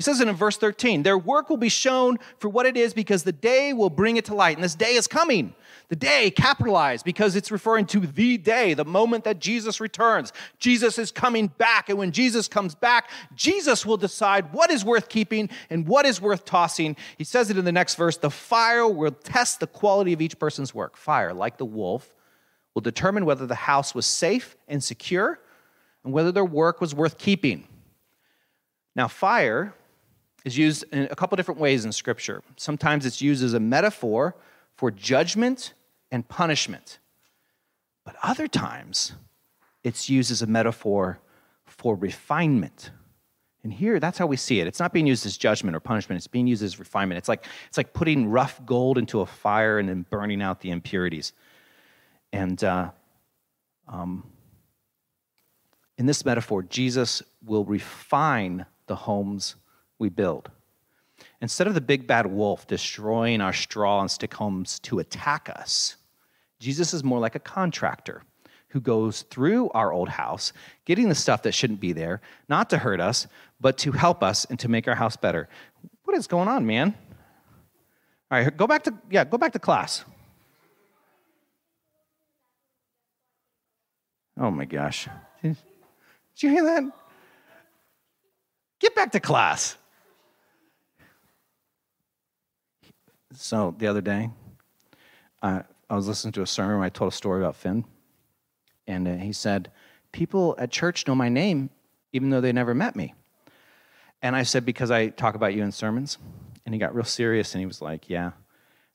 He 0.02 0.04
says 0.04 0.20
it 0.20 0.26
in 0.26 0.34
verse 0.34 0.56
13 0.56 1.04
their 1.04 1.16
work 1.16 1.48
will 1.48 1.56
be 1.56 1.68
shown 1.68 2.18
for 2.38 2.48
what 2.48 2.66
it 2.66 2.76
is 2.76 2.92
because 2.92 3.22
the 3.22 3.30
day 3.30 3.72
will 3.72 3.88
bring 3.88 4.16
it 4.16 4.24
to 4.24 4.34
light. 4.34 4.56
And 4.56 4.64
this 4.64 4.74
day 4.74 4.96
is 4.96 5.06
coming. 5.06 5.54
The 5.90 5.94
day 5.94 6.32
capitalized 6.32 7.04
because 7.04 7.36
it's 7.36 7.52
referring 7.52 7.86
to 7.86 8.00
the 8.00 8.36
day, 8.36 8.74
the 8.74 8.84
moment 8.84 9.22
that 9.22 9.38
Jesus 9.38 9.80
returns. 9.80 10.32
Jesus 10.58 10.98
is 10.98 11.12
coming 11.12 11.46
back. 11.56 11.88
And 11.88 12.00
when 12.00 12.10
Jesus 12.10 12.48
comes 12.48 12.74
back, 12.74 13.10
Jesus 13.36 13.86
will 13.86 13.96
decide 13.96 14.52
what 14.52 14.72
is 14.72 14.84
worth 14.84 15.08
keeping 15.08 15.48
and 15.70 15.86
what 15.86 16.04
is 16.04 16.20
worth 16.20 16.44
tossing. 16.44 16.96
He 17.16 17.22
says 17.22 17.48
it 17.48 17.56
in 17.56 17.64
the 17.64 17.70
next 17.70 17.94
verse 17.94 18.16
the 18.16 18.28
fire 18.28 18.88
will 18.88 19.12
test 19.12 19.60
the 19.60 19.68
quality 19.68 20.12
of 20.12 20.20
each 20.20 20.36
person's 20.36 20.74
work. 20.74 20.96
Fire, 20.96 21.32
like 21.32 21.58
the 21.58 21.64
wolf, 21.64 22.12
will 22.74 22.82
determine 22.82 23.24
whether 23.24 23.46
the 23.46 23.54
house 23.54 23.94
was 23.94 24.04
safe 24.04 24.56
and 24.66 24.82
secure 24.82 25.38
and 26.02 26.12
whether 26.12 26.32
their 26.32 26.44
work 26.44 26.80
was 26.80 26.92
worth 26.92 27.18
keeping. 27.18 27.68
Now, 28.96 29.06
fire 29.06 29.74
is 30.44 30.58
used 30.58 30.84
in 30.92 31.04
a 31.10 31.14
couple 31.14 31.36
different 31.36 31.60
ways 31.60 31.84
in 31.84 31.92
Scripture. 31.92 32.42
Sometimes 32.56 33.06
it's 33.06 33.22
used 33.22 33.44
as 33.44 33.54
a 33.54 33.60
metaphor 33.60 34.34
for 34.76 34.90
judgment 34.90 35.74
and 36.10 36.26
punishment. 36.28 36.98
But 38.04 38.16
other 38.22 38.48
times, 38.48 39.12
it's 39.84 40.10
used 40.10 40.30
as 40.30 40.42
a 40.42 40.46
metaphor 40.46 41.20
for 41.66 41.94
refinement. 41.94 42.90
And 43.62 43.72
here, 43.72 44.00
that's 44.00 44.18
how 44.18 44.26
we 44.26 44.36
see 44.36 44.60
it. 44.60 44.66
It's 44.66 44.80
not 44.80 44.92
being 44.92 45.06
used 45.06 45.24
as 45.24 45.36
judgment 45.36 45.76
or 45.76 45.80
punishment, 45.80 46.16
it's 46.16 46.26
being 46.26 46.48
used 46.48 46.62
as 46.62 46.78
refinement. 46.78 47.18
It's 47.18 47.28
like, 47.28 47.46
it's 47.68 47.76
like 47.76 47.92
putting 47.92 48.28
rough 48.28 48.60
gold 48.66 48.98
into 48.98 49.20
a 49.20 49.26
fire 49.26 49.78
and 49.78 49.88
then 49.88 50.04
burning 50.10 50.42
out 50.42 50.60
the 50.60 50.70
impurities. 50.70 51.32
And 52.32 52.62
uh, 52.64 52.90
um, 53.86 54.24
in 55.96 56.06
this 56.06 56.24
metaphor, 56.24 56.64
Jesus 56.64 57.22
will 57.44 57.64
refine 57.64 58.66
the 58.86 58.96
homes 58.96 59.54
we 60.02 60.10
build. 60.10 60.50
Instead 61.40 61.66
of 61.66 61.74
the 61.74 61.80
big 61.80 62.06
bad 62.06 62.26
wolf 62.26 62.66
destroying 62.66 63.40
our 63.40 63.52
straw 63.52 64.00
and 64.00 64.10
stick 64.10 64.34
homes 64.34 64.78
to 64.80 64.98
attack 64.98 65.48
us, 65.48 65.96
Jesus 66.58 66.92
is 66.92 67.02
more 67.02 67.20
like 67.20 67.34
a 67.34 67.40
contractor 67.40 68.22
who 68.68 68.80
goes 68.80 69.22
through 69.22 69.70
our 69.70 69.92
old 69.92 70.08
house, 70.08 70.52
getting 70.84 71.08
the 71.08 71.14
stuff 71.14 71.42
that 71.42 71.52
shouldn't 71.52 71.80
be 71.80 71.92
there, 71.92 72.20
not 72.48 72.68
to 72.70 72.78
hurt 72.78 73.00
us, 73.00 73.26
but 73.60 73.78
to 73.78 73.92
help 73.92 74.22
us 74.22 74.44
and 74.46 74.58
to 74.58 74.68
make 74.68 74.88
our 74.88 74.94
house 74.94 75.16
better. 75.16 75.48
What 76.04 76.16
is 76.16 76.26
going 76.26 76.48
on, 76.48 76.66
man? 76.66 76.94
All 78.30 78.38
right, 78.38 78.56
go 78.56 78.66
back 78.66 78.84
to 78.84 78.94
yeah, 79.10 79.24
go 79.24 79.38
back 79.38 79.52
to 79.52 79.58
class. 79.58 80.04
Oh 84.38 84.50
my 84.50 84.64
gosh. 84.64 85.08
Did 85.42 85.56
you 86.38 86.48
hear 86.48 86.64
that? 86.64 86.84
Get 88.80 88.94
back 88.96 89.12
to 89.12 89.20
class. 89.20 89.76
So 93.34 93.74
the 93.78 93.86
other 93.86 94.00
day, 94.00 94.30
uh, 95.42 95.62
I 95.88 95.96
was 95.96 96.08
listening 96.08 96.32
to 96.32 96.42
a 96.42 96.46
sermon 96.46 96.76
where 96.76 96.84
I 96.84 96.90
told 96.90 97.12
a 97.12 97.16
story 97.16 97.40
about 97.40 97.56
Finn, 97.56 97.84
and 98.86 99.08
uh, 99.08 99.16
he 99.16 99.32
said, 99.32 99.70
People 100.12 100.54
at 100.58 100.70
church 100.70 101.06
know 101.06 101.14
my 101.14 101.28
name 101.28 101.70
even 102.12 102.30
though 102.30 102.40
they 102.40 102.52
never 102.52 102.74
met 102.74 102.94
me. 102.94 103.14
And 104.20 104.36
I 104.36 104.42
said, 104.42 104.64
Because 104.64 104.90
I 104.90 105.08
talk 105.08 105.34
about 105.34 105.54
you 105.54 105.62
in 105.62 105.72
sermons. 105.72 106.18
And 106.64 106.74
he 106.74 106.78
got 106.78 106.94
real 106.94 107.04
serious 107.04 107.54
and 107.54 107.60
he 107.60 107.66
was 107.66 107.80
like, 107.80 108.08
Yeah. 108.08 108.32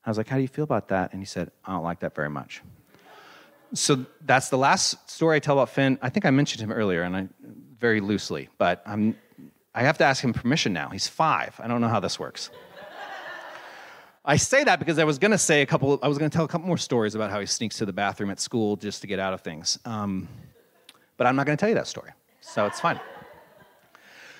I 0.04 0.10
was 0.10 0.16
like, 0.16 0.28
How 0.28 0.36
do 0.36 0.42
you 0.42 0.48
feel 0.48 0.64
about 0.64 0.88
that? 0.88 1.12
And 1.12 1.20
he 1.20 1.26
said, 1.26 1.50
I 1.64 1.72
don't 1.72 1.84
like 1.84 2.00
that 2.00 2.14
very 2.14 2.30
much. 2.30 2.62
So 3.74 4.06
that's 4.24 4.48
the 4.48 4.56
last 4.56 5.10
story 5.10 5.36
I 5.36 5.40
tell 5.40 5.58
about 5.58 5.68
Finn. 5.68 5.98
I 6.00 6.08
think 6.08 6.24
I 6.24 6.30
mentioned 6.30 6.62
him 6.62 6.72
earlier, 6.72 7.02
and 7.02 7.14
I 7.14 7.28
very 7.78 8.00
loosely, 8.00 8.48
but 8.56 8.82
I'm, 8.86 9.14
I 9.74 9.82
have 9.82 9.98
to 9.98 10.04
ask 10.04 10.24
him 10.24 10.32
permission 10.32 10.72
now. 10.72 10.88
He's 10.88 11.06
five. 11.06 11.54
I 11.62 11.68
don't 11.68 11.82
know 11.82 11.88
how 11.88 12.00
this 12.00 12.18
works. 12.18 12.48
I 14.28 14.36
say 14.36 14.62
that 14.62 14.78
because 14.78 14.98
I 14.98 15.04
was 15.04 15.18
going 15.18 15.30
to 15.30 15.38
say 15.38 15.62
a 15.62 15.66
couple, 15.66 15.98
I 16.02 16.06
was 16.06 16.18
going 16.18 16.30
to 16.30 16.36
tell 16.36 16.44
a 16.44 16.48
couple 16.48 16.66
more 16.66 16.76
stories 16.76 17.14
about 17.14 17.30
how 17.30 17.40
he 17.40 17.46
sneaks 17.46 17.78
to 17.78 17.86
the 17.86 17.94
bathroom 17.94 18.28
at 18.28 18.38
school 18.38 18.76
just 18.76 19.00
to 19.00 19.06
get 19.06 19.18
out 19.18 19.32
of 19.32 19.40
things. 19.40 19.78
Um, 19.86 20.28
but 21.16 21.26
I'm 21.26 21.34
not 21.34 21.46
going 21.46 21.56
to 21.56 21.60
tell 21.60 21.70
you 21.70 21.74
that 21.76 21.86
story. 21.86 22.10
So 22.42 22.66
it's 22.66 22.78
fine. 22.78 23.00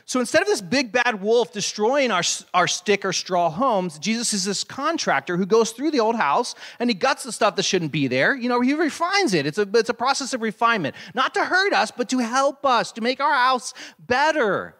So 0.04 0.20
instead 0.20 0.42
of 0.42 0.48
this 0.48 0.60
big 0.60 0.92
bad 0.92 1.22
wolf 1.22 1.52
destroying 1.52 2.10
our, 2.10 2.20
our 2.52 2.68
stick 2.68 3.02
or 3.02 3.14
straw 3.14 3.48
homes, 3.48 3.98
Jesus 3.98 4.34
is 4.34 4.44
this 4.44 4.62
contractor 4.62 5.38
who 5.38 5.46
goes 5.46 5.70
through 5.70 5.90
the 5.90 6.00
old 6.00 6.16
house 6.16 6.54
and 6.78 6.90
he 6.90 6.94
guts 6.94 7.22
the 7.22 7.32
stuff 7.32 7.56
that 7.56 7.62
shouldn't 7.62 7.92
be 7.92 8.08
there. 8.08 8.36
You 8.36 8.50
know, 8.50 8.60
he 8.60 8.74
refines 8.74 9.32
it. 9.32 9.46
It's 9.46 9.56
a, 9.56 9.66
it's 9.72 9.88
a 9.88 9.94
process 9.94 10.34
of 10.34 10.42
refinement, 10.42 10.96
not 11.14 11.32
to 11.32 11.46
hurt 11.46 11.72
us, 11.72 11.90
but 11.90 12.10
to 12.10 12.18
help 12.18 12.66
us, 12.66 12.92
to 12.92 13.00
make 13.00 13.20
our 13.20 13.34
house 13.34 13.72
better. 13.98 14.74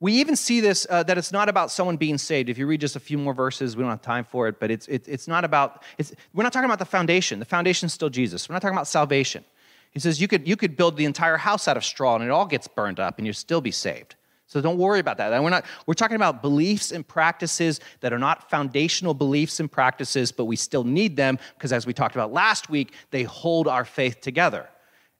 We 0.00 0.12
even 0.14 0.36
see 0.36 0.60
this 0.60 0.86
uh, 0.88 1.02
that 1.04 1.18
it's 1.18 1.32
not 1.32 1.48
about 1.48 1.70
someone 1.72 1.96
being 1.96 2.18
saved. 2.18 2.48
If 2.48 2.56
you 2.56 2.66
read 2.66 2.80
just 2.80 2.94
a 2.94 3.00
few 3.00 3.18
more 3.18 3.34
verses, 3.34 3.76
we 3.76 3.82
don't 3.82 3.90
have 3.90 4.02
time 4.02 4.24
for 4.24 4.46
it, 4.46 4.60
but 4.60 4.70
it's, 4.70 4.86
it, 4.86 5.08
it's 5.08 5.26
not 5.26 5.44
about, 5.44 5.82
it's, 5.98 6.14
we're 6.32 6.44
not 6.44 6.52
talking 6.52 6.66
about 6.66 6.78
the 6.78 6.84
foundation. 6.84 7.40
The 7.40 7.44
foundation 7.44 7.86
is 7.86 7.92
still 7.92 8.08
Jesus. 8.08 8.48
We're 8.48 8.54
not 8.54 8.62
talking 8.62 8.76
about 8.76 8.86
salvation. 8.86 9.44
He 9.90 9.98
says 9.98 10.20
you 10.20 10.28
could, 10.28 10.46
you 10.46 10.56
could 10.56 10.76
build 10.76 10.96
the 10.96 11.04
entire 11.04 11.36
house 11.36 11.66
out 11.66 11.76
of 11.76 11.84
straw 11.84 12.14
and 12.14 12.22
it 12.22 12.30
all 12.30 12.46
gets 12.46 12.68
burned 12.68 13.00
up 13.00 13.18
and 13.18 13.26
you'll 13.26 13.34
still 13.34 13.60
be 13.60 13.72
saved. 13.72 14.14
So 14.48 14.62
don't 14.62 14.78
worry 14.78 14.98
about 14.98 15.18
that. 15.18 15.42
We're 15.42 15.50
not 15.50 15.66
we're 15.86 15.94
talking 15.94 16.16
about 16.16 16.40
beliefs 16.40 16.90
and 16.90 17.06
practices 17.06 17.80
that 18.00 18.14
are 18.14 18.18
not 18.18 18.48
foundational 18.48 19.12
beliefs 19.12 19.60
and 19.60 19.70
practices, 19.70 20.32
but 20.32 20.46
we 20.46 20.56
still 20.56 20.84
need 20.84 21.16
them 21.16 21.38
because 21.54 21.70
as 21.70 21.86
we 21.86 21.92
talked 21.92 22.14
about 22.14 22.32
last 22.32 22.70
week, 22.70 22.94
they 23.10 23.24
hold 23.24 23.68
our 23.68 23.84
faith 23.84 24.22
together. 24.22 24.66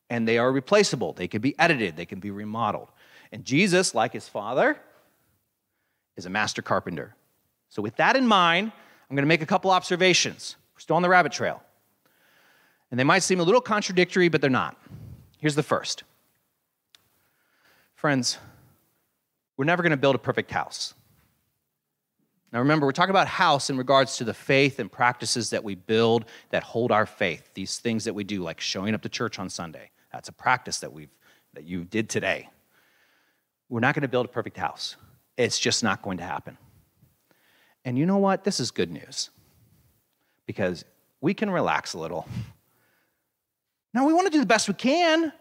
And 0.08 0.26
they 0.26 0.38
are 0.38 0.50
replaceable. 0.50 1.12
They 1.12 1.28
can 1.28 1.42
be 1.42 1.54
edited, 1.58 1.94
they 1.94 2.06
can 2.06 2.20
be 2.20 2.30
remodeled. 2.30 2.88
And 3.32 3.44
Jesus, 3.44 3.94
like 3.94 4.12
his 4.12 4.28
father, 4.28 4.78
is 6.16 6.26
a 6.26 6.30
master 6.30 6.62
carpenter. 6.62 7.14
So 7.68 7.82
with 7.82 7.96
that 7.96 8.16
in 8.16 8.26
mind, 8.26 8.72
I'm 9.08 9.16
going 9.16 9.24
to 9.24 9.28
make 9.28 9.42
a 9.42 9.46
couple 9.46 9.70
observations. 9.70 10.56
We're 10.74 10.80
still 10.80 10.96
on 10.96 11.02
the 11.02 11.08
rabbit 11.08 11.32
trail. 11.32 11.62
And 12.90 12.98
they 12.98 13.04
might 13.04 13.22
seem 13.22 13.40
a 13.40 13.42
little 13.42 13.60
contradictory, 13.60 14.28
but 14.28 14.40
they're 14.40 14.50
not. 14.50 14.76
Here's 15.38 15.54
the 15.54 15.62
first. 15.62 16.04
Friends, 17.94 18.38
we're 19.56 19.64
never 19.64 19.82
going 19.82 19.90
to 19.90 19.96
build 19.96 20.14
a 20.14 20.18
perfect 20.18 20.50
house. 20.50 20.94
Now, 22.52 22.60
remember, 22.60 22.86
we're 22.86 22.92
talking 22.92 23.10
about 23.10 23.28
house 23.28 23.68
in 23.68 23.76
regards 23.76 24.16
to 24.18 24.24
the 24.24 24.32
faith 24.32 24.78
and 24.78 24.90
practices 24.90 25.50
that 25.50 25.62
we 25.62 25.74
build 25.74 26.24
that 26.50 26.62
hold 26.62 26.90
our 26.90 27.04
faith. 27.04 27.50
These 27.52 27.78
things 27.78 28.04
that 28.04 28.14
we 28.14 28.24
do, 28.24 28.42
like 28.42 28.60
showing 28.60 28.94
up 28.94 29.02
to 29.02 29.08
church 29.08 29.38
on 29.38 29.50
Sunday. 29.50 29.90
That's 30.12 30.30
a 30.30 30.32
practice 30.32 30.78
that 30.80 30.92
we've 30.92 31.10
that 31.54 31.64
you 31.64 31.84
did 31.84 32.08
today. 32.08 32.48
We're 33.68 33.80
not 33.80 33.94
going 33.94 34.02
to 34.02 34.08
build 34.08 34.26
a 34.26 34.28
perfect 34.28 34.56
house. 34.56 34.96
It's 35.36 35.58
just 35.58 35.82
not 35.82 36.02
going 36.02 36.18
to 36.18 36.24
happen. 36.24 36.56
And 37.84 37.96
you 37.98 38.06
know 38.06 38.18
what? 38.18 38.44
This 38.44 38.60
is 38.60 38.70
good 38.70 38.90
news 38.90 39.30
because 40.46 40.84
we 41.20 41.34
can 41.34 41.50
relax 41.50 41.94
a 41.94 41.98
little. 41.98 42.26
Now, 43.94 44.06
we 44.06 44.12
want 44.12 44.26
to 44.26 44.32
do 44.32 44.40
the 44.40 44.46
best 44.46 44.68
we 44.68 44.74
can, 44.74 45.32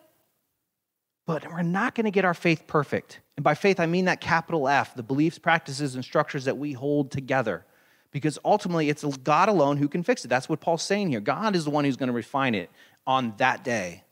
but 1.26 1.50
we're 1.52 1.62
not 1.62 1.96
going 1.96 2.06
to 2.06 2.12
get 2.12 2.26
our 2.26 2.34
faith 2.34 2.68
perfect. 2.68 3.20
And 3.36 3.44
by 3.44 3.54
faith, 3.54 3.80
I 3.80 3.86
mean 3.86 4.06
that 4.06 4.22
capital 4.22 4.68
F, 4.68 4.96
the 4.96 5.04
beliefs, 5.04 5.38
practices, 5.38 5.96
and 5.96 6.04
structures 6.04 6.46
that 6.46 6.58
we 6.58 6.74
hold 6.74 7.12
together. 7.12 7.66
Because 8.12 8.40
ultimately, 8.46 8.90
it's 8.90 9.04
God 9.18 9.50
alone 9.50 9.78
who 9.78 9.88
can 9.88 10.04
fix 10.04 10.24
it. 10.24 10.30
That's 10.30 10.48
what 10.48 10.62
Paul's 10.62 10.84
saying 10.84 11.10
here. 11.10 11.20
God 11.20 11.56
is 11.56 11.66
the 11.66 11.70
one 11.70 11.84
who's 11.84 11.98
going 11.98 12.08
to 12.08 12.14
refine 12.14 12.56
it 12.56 12.72
on 13.06 13.34
that 13.38 13.64
day. 13.64 14.04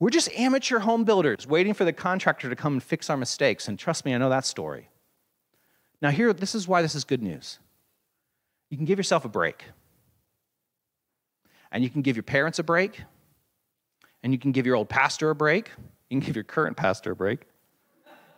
We're 0.00 0.10
just 0.10 0.28
amateur 0.36 0.80
home 0.80 1.04
builders 1.04 1.46
waiting 1.46 1.74
for 1.74 1.84
the 1.84 1.92
contractor 1.92 2.50
to 2.50 2.56
come 2.56 2.74
and 2.74 2.82
fix 2.82 3.08
our 3.08 3.16
mistakes. 3.16 3.68
And 3.68 3.78
trust 3.78 4.04
me, 4.04 4.14
I 4.14 4.18
know 4.18 4.28
that 4.28 4.44
story. 4.44 4.90
Now, 6.02 6.10
here, 6.10 6.32
this 6.32 6.54
is 6.54 6.68
why 6.68 6.82
this 6.82 6.94
is 6.94 7.04
good 7.04 7.22
news. 7.22 7.58
You 8.70 8.76
can 8.76 8.86
give 8.86 8.98
yourself 8.98 9.24
a 9.24 9.28
break. 9.28 9.64
And 11.70 11.82
you 11.82 11.90
can 11.90 12.02
give 12.02 12.16
your 12.16 12.22
parents 12.22 12.58
a 12.58 12.62
break. 12.62 13.02
And 14.22 14.32
you 14.32 14.38
can 14.38 14.52
give 14.52 14.66
your 14.66 14.76
old 14.76 14.88
pastor 14.88 15.30
a 15.30 15.34
break. 15.34 15.70
You 16.08 16.20
can 16.20 16.26
give 16.26 16.36
your 16.36 16.44
current 16.44 16.76
pastor 16.76 17.12
a 17.12 17.16
break. 17.16 17.46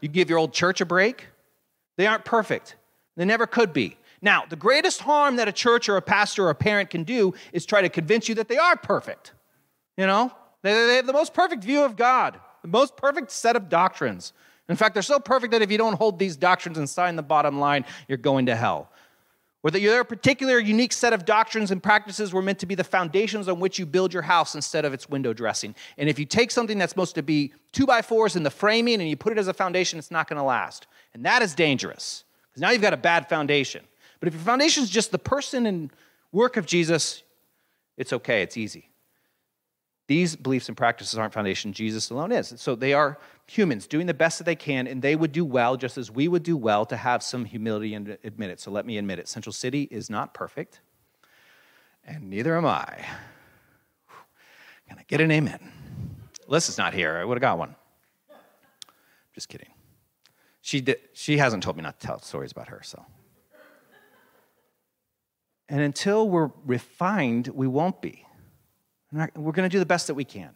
You 0.01 0.09
give 0.09 0.29
your 0.29 0.39
old 0.39 0.53
church 0.53 0.81
a 0.81 0.87
break. 0.87 1.27
They 1.97 2.07
aren't 2.07 2.25
perfect, 2.25 2.77
they 3.17 3.25
never 3.25 3.47
could 3.47 3.73
be. 3.73 3.97
Now, 4.23 4.45
the 4.49 4.57
greatest 4.57 5.03
harm 5.03 5.37
that 5.37 5.49
a 5.49 5.53
church 5.53 5.89
or 5.89 5.97
a 5.97 6.03
pastor 6.03 6.47
or 6.47 6.51
a 6.51 6.55
parent 6.55 6.91
can 6.91 7.05
do 7.05 7.35
is 7.53 7.67
try 7.67 7.83
to 7.83 7.89
convince 7.89 8.29
you 8.29 8.35
that 8.37 8.49
they 8.49 8.57
are 8.57 8.77
perfect. 8.77 9.33
You 9.97 10.07
know, 10.07 10.33
they, 10.67 10.97
have 10.97 11.07
the 11.07 11.13
most 11.13 11.35
perfect 11.35 11.65
view 11.65 11.85
of 11.85 11.97
God, 11.97 12.39
the 12.63 12.69
most 12.69 12.97
perfect 12.97 13.31
set 13.31 13.57
of 13.57 13.69
doctrines. 13.69 14.33
In 14.69 14.77
fact, 14.77 14.95
they're 14.95 15.03
so 15.03 15.21
perfect 15.21 15.53
that 15.53 15.63
if 15.63 15.71
you 15.71 15.79
don't 15.79 15.95
hold 15.95 16.19
these 16.19 16.37
doctrines 16.37 16.79
and 16.79 16.89
sign 16.89 17.17
the 17.17 17.23
bottom 17.23 17.61
line, 17.61 17.85
you're 18.09 18.19
going 18.19 18.47
to 18.47 18.57
hell 18.57 18.91
or 19.67 19.71
that 19.73 19.81
your 19.81 20.05
particular 20.05 20.61
unique 20.61 20.93
set 20.93 21.13
of 21.13 21.25
doctrines 21.25 21.73
and 21.73 21.83
practices 21.83 22.33
were 22.33 22.41
meant 22.41 22.61
to 22.61 22.67
be 22.67 22.77
the 22.77 22.85
foundations 22.85 23.49
on 23.49 23.59
which 23.59 23.81
you 23.81 23.85
build 23.85 24.15
your 24.15 24.23
house 24.23 24.55
instead 24.55 24.85
of 24.85 24.95
its 24.95 25.09
window 25.09 25.33
dressing. 25.33 25.75
And 25.99 26.09
if 26.09 26.21
you 26.21 26.25
take 26.25 26.53
something 26.53 26.79
that's 26.79 26.91
supposed 26.91 27.17
to 27.17 27.23
be 27.25 27.53
two 27.73 27.85
by 27.85 28.01
fours 28.01 28.37
in 28.37 28.45
the 28.45 28.51
framing 28.51 29.01
and 29.01 29.11
you 29.11 29.17
put 29.17 29.33
it 29.33 29.39
as 29.39 29.49
a 29.49 29.53
foundation, 29.53 29.99
it's 29.99 30.13
not 30.13 30.29
going 30.29 30.37
to 30.37 30.45
last. 30.45 30.87
And 31.15 31.25
that 31.25 31.43
is 31.43 31.53
dangerous 31.53 32.23
because 32.49 32.61
now 32.61 32.71
you've 32.71 32.81
got 32.81 32.93
a 32.93 32.97
bad 32.97 33.29
foundation. 33.29 33.83
But 34.21 34.29
if 34.29 34.35
your 34.35 34.43
foundation 34.45 34.85
is 34.85 34.89
just 34.89 35.11
the 35.11 35.19
person 35.19 35.67
and 35.67 35.91
work 36.31 36.57
of 36.57 36.65
Jesus, 36.65 37.25
it's 37.97 38.13
okay, 38.13 38.43
it's 38.43 38.57
easy. 38.57 38.89
These 40.09 40.37
beliefs 40.37 40.69
and 40.69 40.77
practices 40.77 41.19
aren't 41.19 41.35
foundation, 41.35 41.73
Jesus 41.73 42.11
alone 42.11 42.31
is. 42.31 42.55
So 42.59 42.77
they 42.77 42.93
are 42.93 43.19
humans 43.47 43.87
doing 43.87 44.07
the 44.07 44.15
best 44.15 44.39
that 44.39 44.45
they 44.45 44.55
can, 44.55 44.87
and 44.87 45.03
they 45.03 45.17
would 45.17 45.33
do 45.33 45.45
well 45.45 45.77
just 45.77 45.99
as 45.99 46.11
we 46.11 46.29
would 46.29 46.45
do 46.45 46.57
well 46.57 46.87
to 46.87 46.97
have 46.97 47.23
some 47.23 47.45
humility 47.45 47.95
and 47.95 48.17
admit 48.23 48.51
it. 48.51 48.61
So 48.61 48.71
let 48.71 48.87
me 48.87 48.99
admit 48.99 49.19
it 49.19 49.29
Central 49.29 49.53
City 49.53 49.89
is 49.91 50.09
not 50.09 50.33
perfect, 50.33 50.81
and 52.05 52.31
neither 52.31 52.57
am 52.57 52.67
I. 52.67 53.05
Can 54.89 54.99
I 54.99 55.05
get 55.09 55.21
an 55.21 55.33
amen? 55.33 55.73
Alyssa's 56.49 56.79
not 56.79 56.95
here. 56.95 57.17
I 57.17 57.25
would 57.25 57.37
have 57.37 57.43
got 57.43 57.59
one. 57.59 57.75
Just 59.35 59.49
kidding. 59.49 59.71
She, 60.63 60.81
did, 60.81 60.99
she 61.13 61.39
hasn't 61.39 61.63
told 61.63 61.77
me 61.77 61.83
not 61.83 62.01
to 62.01 62.07
tell 62.07 62.21
stories 62.21 62.53
about 62.53 62.69
her, 62.69 62.81
so. 62.85 63.05
And 65.69 65.81
until 65.81 66.29
we're 66.29 66.51
refined, 66.65 67.49
we 67.49 67.67
won't 67.67 68.01
be. 68.01 68.25
We're 69.35 69.53
going 69.53 69.69
to 69.69 69.73
do 69.73 69.79
the 69.79 69.87
best 69.87 70.07
that 70.09 70.15
we 70.15 70.25
can. 70.25 70.51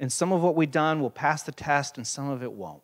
And 0.00 0.12
some 0.12 0.32
of 0.32 0.42
what 0.42 0.56
we've 0.56 0.70
done 0.70 1.00
will 1.00 1.10
pass 1.10 1.42
the 1.42 1.52
test, 1.52 1.96
and 1.96 2.06
some 2.06 2.28
of 2.28 2.42
it 2.42 2.52
won't. 2.52 2.82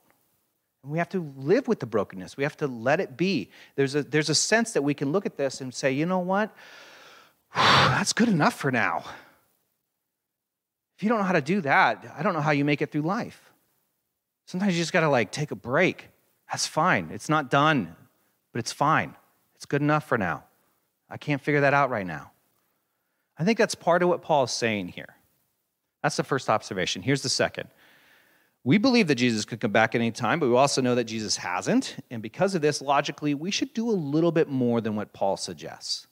And 0.82 0.92
we 0.92 0.98
have 0.98 1.08
to 1.11 1.32
live 1.37 1.66
with 1.66 1.80
the 1.80 1.87
brokenness. 1.87 2.37
We 2.37 2.44
have 2.44 2.56
to 2.58 2.66
let 2.66 3.00
it 3.00 3.16
be. 3.16 3.50
There's 3.74 3.94
a, 3.94 4.02
there's 4.02 4.28
a 4.28 4.34
sense 4.34 4.72
that 4.72 4.82
we 4.82 4.94
can 4.94 5.11
look 5.11 5.26
at 5.26 5.37
this 5.37 5.61
and 5.61 5.74
say, 5.74 5.92
you 5.92 6.06
know 6.06 6.20
what? 6.20 6.54
That's 7.54 8.12
good 8.12 8.28
enough 8.28 8.54
for 8.54 8.70
now. 8.70 9.04
If 10.96 11.02
you 11.02 11.08
don't 11.08 11.18
know 11.18 11.24
how 11.24 11.32
to 11.32 11.40
do 11.40 11.61
that, 11.62 12.04
I 12.16 12.22
don't 12.22 12.34
know 12.34 12.40
how 12.40 12.50
you 12.50 12.64
make 12.64 12.82
it 12.82 12.90
through 12.90 13.02
life. 13.02 13.50
Sometimes 14.46 14.74
you 14.74 14.80
just 14.80 14.92
got 14.92 15.00
to 15.00 15.08
like 15.08 15.30
take 15.30 15.50
a 15.50 15.56
break. 15.56 16.08
That's 16.50 16.66
fine. 16.66 17.11
It's 17.12 17.28
not 17.28 17.50
done, 17.50 17.94
but 18.52 18.61
it's 18.61 18.72
fine. 18.72 19.14
It's 19.54 19.66
good 19.66 19.82
enough 19.82 20.08
for 20.08 20.18
now. 20.18 20.44
I 21.11 21.16
can't 21.16 21.40
figure 21.40 21.61
that 21.61 21.74
out 21.74 21.90
right 21.90 22.06
now. 22.06 22.30
I 23.38 23.44
think 23.44 23.59
that's 23.59 23.74
part 23.74 24.03
of 24.03 24.09
what 24.09 24.22
Paul 24.22 24.44
is 24.44 24.51
saying 24.51 24.88
here. 24.88 25.14
That's 26.03 26.16
the 26.16 26.24
first 26.24 26.48
observation. 26.48 27.03
Here's 27.03 27.22
the 27.22 27.29
second. 27.29 27.68
We 28.64 28.79
believe 28.79 29.07
that 29.07 29.14
Jesus 29.14 29.44
could 29.44 29.61
come 29.61 29.70
back 29.72 29.94
at 29.94 30.01
any 30.01 30.11
time, 30.11 30.40
but 30.40 30.48
we 30.48 30.57
also 30.57 30.83
know 30.83 30.94
that 30.96 31.05
Jesus 31.05 31.37
hasn't. 31.37 31.96
And 32.11 32.20
because 32.20 32.55
of 32.55 32.62
this, 32.62 32.83
logically, 32.83 33.35
we 33.35 33.51
should 33.51 33.72
do 33.72 33.88
a 33.88 33.92
little 33.92 34.33
bit 34.33 34.48
more 34.48 34.81
than 34.81 34.96
what 34.96 35.12
Paul 35.12 35.37
suggests. 35.37 36.07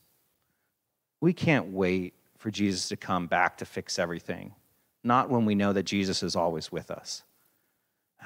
We 1.21 1.33
can't 1.33 1.73
wait 1.73 2.15
for 2.39 2.51
Jesus 2.51 2.89
to 2.89 2.97
come 2.97 3.27
back 3.27 3.59
to 3.59 3.65
fix 3.65 3.99
everything, 3.99 4.55
not 5.03 5.29
when 5.29 5.45
we 5.45 5.55
know 5.55 5.73
that 5.73 5.83
Jesus 5.83 6.23
is 6.23 6.37
always 6.37 6.71
with 6.71 6.91
us. 6.91 7.25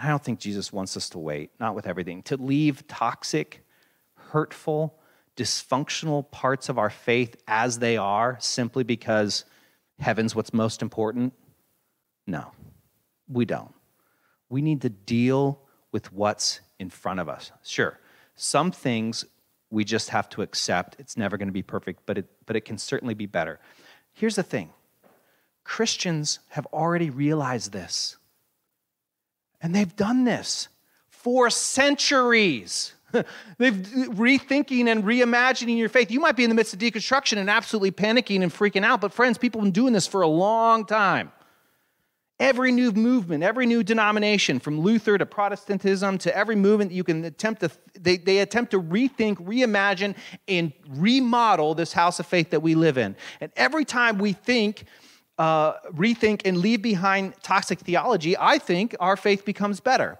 I 0.00 0.08
don't 0.08 0.22
think 0.22 0.38
Jesus 0.38 0.72
wants 0.72 0.96
us 0.96 1.08
to 1.10 1.18
wait, 1.18 1.50
not 1.58 1.74
with 1.74 1.86
everything, 1.86 2.22
to 2.24 2.36
leave 2.36 2.86
toxic, 2.86 3.64
hurtful, 4.14 4.99
dysfunctional 5.36 6.30
parts 6.30 6.68
of 6.68 6.78
our 6.78 6.90
faith 6.90 7.36
as 7.46 7.78
they 7.78 7.96
are 7.96 8.36
simply 8.40 8.84
because 8.84 9.44
heaven's 9.98 10.34
what's 10.34 10.52
most 10.52 10.82
important? 10.82 11.32
No, 12.26 12.52
we 13.28 13.44
don't. 13.44 13.74
We 14.48 14.62
need 14.62 14.82
to 14.82 14.90
deal 14.90 15.60
with 15.92 16.12
what's 16.12 16.60
in 16.78 16.90
front 16.90 17.20
of 17.20 17.28
us. 17.28 17.52
Sure, 17.62 17.98
some 18.34 18.70
things 18.70 19.24
we 19.70 19.84
just 19.84 20.10
have 20.10 20.28
to 20.30 20.42
accept. 20.42 20.96
It's 20.98 21.16
never 21.16 21.36
going 21.36 21.48
to 21.48 21.52
be 21.52 21.62
perfect, 21.62 22.00
but 22.06 22.18
it, 22.18 22.26
but 22.46 22.56
it 22.56 22.64
can 22.64 22.78
certainly 22.78 23.14
be 23.14 23.26
better. 23.26 23.60
Here's 24.12 24.36
the 24.36 24.42
thing 24.42 24.70
Christians 25.64 26.40
have 26.48 26.66
already 26.66 27.10
realized 27.10 27.72
this, 27.72 28.16
and 29.60 29.74
they've 29.74 29.94
done 29.94 30.24
this 30.24 30.68
for 31.08 31.50
centuries. 31.50 32.94
They've 33.58 33.74
rethinking 33.74 34.86
and 34.86 35.04
reimagining 35.04 35.78
your 35.78 35.88
faith. 35.88 36.10
You 36.10 36.20
might 36.20 36.36
be 36.36 36.44
in 36.44 36.50
the 36.50 36.56
midst 36.56 36.74
of 36.74 36.80
deconstruction 36.80 37.38
and 37.38 37.50
absolutely 37.50 37.90
panicking 37.90 38.42
and 38.42 38.52
freaking 38.52 38.84
out, 38.84 39.00
but 39.00 39.12
friends, 39.12 39.38
people 39.38 39.60
have 39.60 39.66
been 39.66 39.72
doing 39.72 39.92
this 39.92 40.06
for 40.06 40.22
a 40.22 40.28
long 40.28 40.84
time. 40.84 41.32
Every 42.38 42.72
new 42.72 42.90
movement, 42.92 43.44
every 43.44 43.66
new 43.66 43.82
denomination, 43.82 44.60
from 44.60 44.80
Luther 44.80 45.18
to 45.18 45.26
Protestantism 45.26 46.16
to 46.18 46.34
every 46.34 46.56
movement 46.56 46.90
you 46.90 47.04
can 47.04 47.22
attempt 47.26 47.60
to, 47.60 47.70
they, 48.00 48.16
they 48.16 48.38
attempt 48.38 48.70
to 48.70 48.80
rethink, 48.80 49.36
reimagine, 49.36 50.14
and 50.48 50.72
remodel 50.88 51.74
this 51.74 51.92
house 51.92 52.18
of 52.18 52.24
faith 52.24 52.48
that 52.50 52.60
we 52.60 52.74
live 52.74 52.96
in. 52.96 53.14
And 53.42 53.52
every 53.56 53.84
time 53.84 54.16
we 54.16 54.32
think, 54.32 54.84
uh, 55.36 55.74
rethink, 55.90 56.40
and 56.46 56.56
leave 56.56 56.80
behind 56.80 57.34
toxic 57.42 57.80
theology, 57.80 58.34
I 58.38 58.56
think 58.56 58.96
our 59.00 59.18
faith 59.18 59.44
becomes 59.44 59.80
better. 59.80 60.18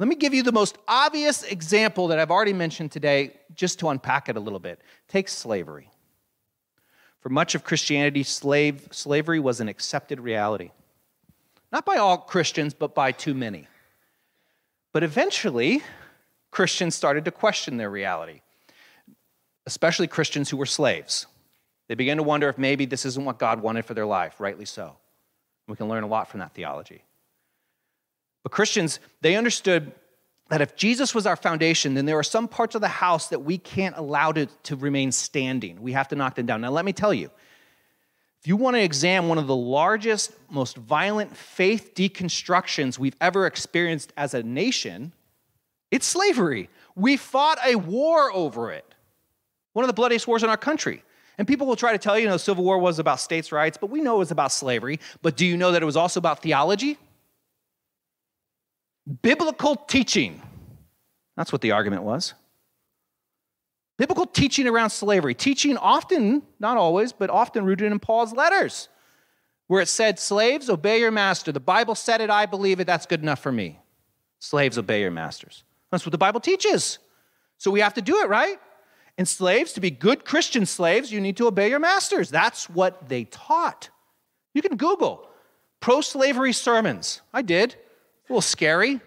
Let 0.00 0.08
me 0.08 0.14
give 0.14 0.32
you 0.32 0.42
the 0.42 0.50
most 0.50 0.78
obvious 0.88 1.42
example 1.42 2.08
that 2.08 2.18
I've 2.18 2.30
already 2.30 2.54
mentioned 2.54 2.90
today, 2.90 3.34
just 3.54 3.80
to 3.80 3.90
unpack 3.90 4.30
it 4.30 4.36
a 4.38 4.40
little 4.40 4.58
bit. 4.58 4.80
Take 5.08 5.28
slavery. 5.28 5.90
For 7.20 7.28
much 7.28 7.54
of 7.54 7.64
Christianity, 7.64 8.22
slave, 8.22 8.88
slavery 8.92 9.38
was 9.38 9.60
an 9.60 9.68
accepted 9.68 10.18
reality. 10.18 10.70
Not 11.70 11.84
by 11.84 11.96
all 11.96 12.16
Christians, 12.16 12.72
but 12.72 12.94
by 12.94 13.12
too 13.12 13.34
many. 13.34 13.68
But 14.94 15.02
eventually, 15.02 15.82
Christians 16.50 16.94
started 16.94 17.26
to 17.26 17.30
question 17.30 17.76
their 17.76 17.90
reality, 17.90 18.40
especially 19.66 20.06
Christians 20.06 20.48
who 20.48 20.56
were 20.56 20.64
slaves. 20.64 21.26
They 21.88 21.94
began 21.94 22.16
to 22.16 22.22
wonder 22.22 22.48
if 22.48 22.56
maybe 22.56 22.86
this 22.86 23.04
isn't 23.04 23.26
what 23.26 23.38
God 23.38 23.60
wanted 23.60 23.84
for 23.84 23.92
their 23.92 24.06
life, 24.06 24.40
rightly 24.40 24.64
so. 24.64 24.96
We 25.68 25.76
can 25.76 25.88
learn 25.88 26.04
a 26.04 26.08
lot 26.08 26.30
from 26.30 26.40
that 26.40 26.54
theology. 26.54 27.04
But 28.42 28.52
Christians, 28.52 29.00
they 29.20 29.36
understood 29.36 29.92
that 30.48 30.60
if 30.60 30.74
Jesus 30.74 31.14
was 31.14 31.26
our 31.26 31.36
foundation, 31.36 31.94
then 31.94 32.06
there 32.06 32.18
are 32.18 32.24
some 32.24 32.48
parts 32.48 32.74
of 32.74 32.80
the 32.80 32.88
house 32.88 33.28
that 33.28 33.40
we 33.40 33.56
can't 33.56 33.96
allow 33.96 34.32
to, 34.32 34.46
to 34.64 34.76
remain 34.76 35.12
standing. 35.12 35.80
We 35.80 35.92
have 35.92 36.08
to 36.08 36.16
knock 36.16 36.34
them 36.34 36.46
down. 36.46 36.60
Now, 36.60 36.70
let 36.70 36.84
me 36.84 36.92
tell 36.92 37.14
you 37.14 37.30
if 38.40 38.48
you 38.48 38.56
want 38.56 38.74
to 38.74 38.82
examine 38.82 39.28
one 39.28 39.36
of 39.36 39.46
the 39.46 39.56
largest, 39.56 40.32
most 40.48 40.76
violent 40.76 41.36
faith 41.36 41.94
deconstructions 41.94 42.98
we've 42.98 43.16
ever 43.20 43.46
experienced 43.46 44.14
as 44.16 44.32
a 44.32 44.42
nation, 44.42 45.12
it's 45.90 46.06
slavery. 46.06 46.70
We 46.96 47.18
fought 47.18 47.58
a 47.64 47.76
war 47.76 48.32
over 48.32 48.72
it, 48.72 48.94
one 49.74 49.84
of 49.84 49.88
the 49.88 49.94
bloodiest 49.94 50.26
wars 50.26 50.42
in 50.42 50.48
our 50.48 50.56
country. 50.56 51.04
And 51.36 51.46
people 51.46 51.66
will 51.66 51.76
try 51.76 51.92
to 51.92 51.98
tell 51.98 52.16
you, 52.16 52.22
you 52.22 52.28
know, 52.28 52.34
the 52.34 52.38
Civil 52.38 52.64
War 52.64 52.78
was 52.78 52.98
about 52.98 53.20
states' 53.20 53.52
rights, 53.52 53.78
but 53.78 53.88
we 53.88 54.00
know 54.00 54.16
it 54.16 54.18
was 54.18 54.30
about 54.30 54.52
slavery. 54.52 55.00
But 55.22 55.36
do 55.36 55.46
you 55.46 55.56
know 55.56 55.72
that 55.72 55.82
it 55.82 55.86
was 55.86 55.96
also 55.96 56.18
about 56.18 56.42
theology? 56.42 56.98
Biblical 59.22 59.76
teaching. 59.76 60.40
That's 61.36 61.52
what 61.52 61.60
the 61.60 61.72
argument 61.72 62.02
was. 62.02 62.34
Biblical 63.98 64.26
teaching 64.26 64.66
around 64.66 64.90
slavery, 64.90 65.34
teaching 65.34 65.76
often, 65.76 66.42
not 66.58 66.76
always, 66.76 67.12
but 67.12 67.28
often 67.28 67.64
rooted 67.64 67.92
in 67.92 67.98
Paul's 67.98 68.32
letters, 68.32 68.88
where 69.66 69.82
it 69.82 69.88
said, 69.88 70.18
Slaves, 70.18 70.70
obey 70.70 71.00
your 71.00 71.10
master. 71.10 71.52
The 71.52 71.60
Bible 71.60 71.94
said 71.94 72.22
it, 72.22 72.30
I 72.30 72.46
believe 72.46 72.80
it, 72.80 72.86
that's 72.86 73.04
good 73.04 73.20
enough 73.20 73.40
for 73.40 73.52
me. 73.52 73.78
Slaves, 74.38 74.78
obey 74.78 75.02
your 75.02 75.10
masters. 75.10 75.64
That's 75.90 76.06
what 76.06 76.12
the 76.12 76.18
Bible 76.18 76.40
teaches. 76.40 76.98
So 77.58 77.70
we 77.70 77.80
have 77.80 77.94
to 77.94 78.02
do 78.02 78.20
it, 78.20 78.28
right? 78.28 78.58
And 79.18 79.28
slaves, 79.28 79.74
to 79.74 79.80
be 79.80 79.90
good 79.90 80.24
Christian 80.24 80.64
slaves, 80.64 81.12
you 81.12 81.20
need 81.20 81.36
to 81.36 81.46
obey 81.46 81.68
your 81.68 81.78
masters. 81.78 82.30
That's 82.30 82.70
what 82.70 83.10
they 83.10 83.24
taught. 83.24 83.90
You 84.54 84.62
can 84.62 84.78
Google 84.78 85.28
pro 85.80 86.00
slavery 86.00 86.54
sermons. 86.54 87.20
I 87.34 87.42
did. 87.42 87.76
A 88.30 88.32
little 88.32 88.42
scary. 88.42 89.00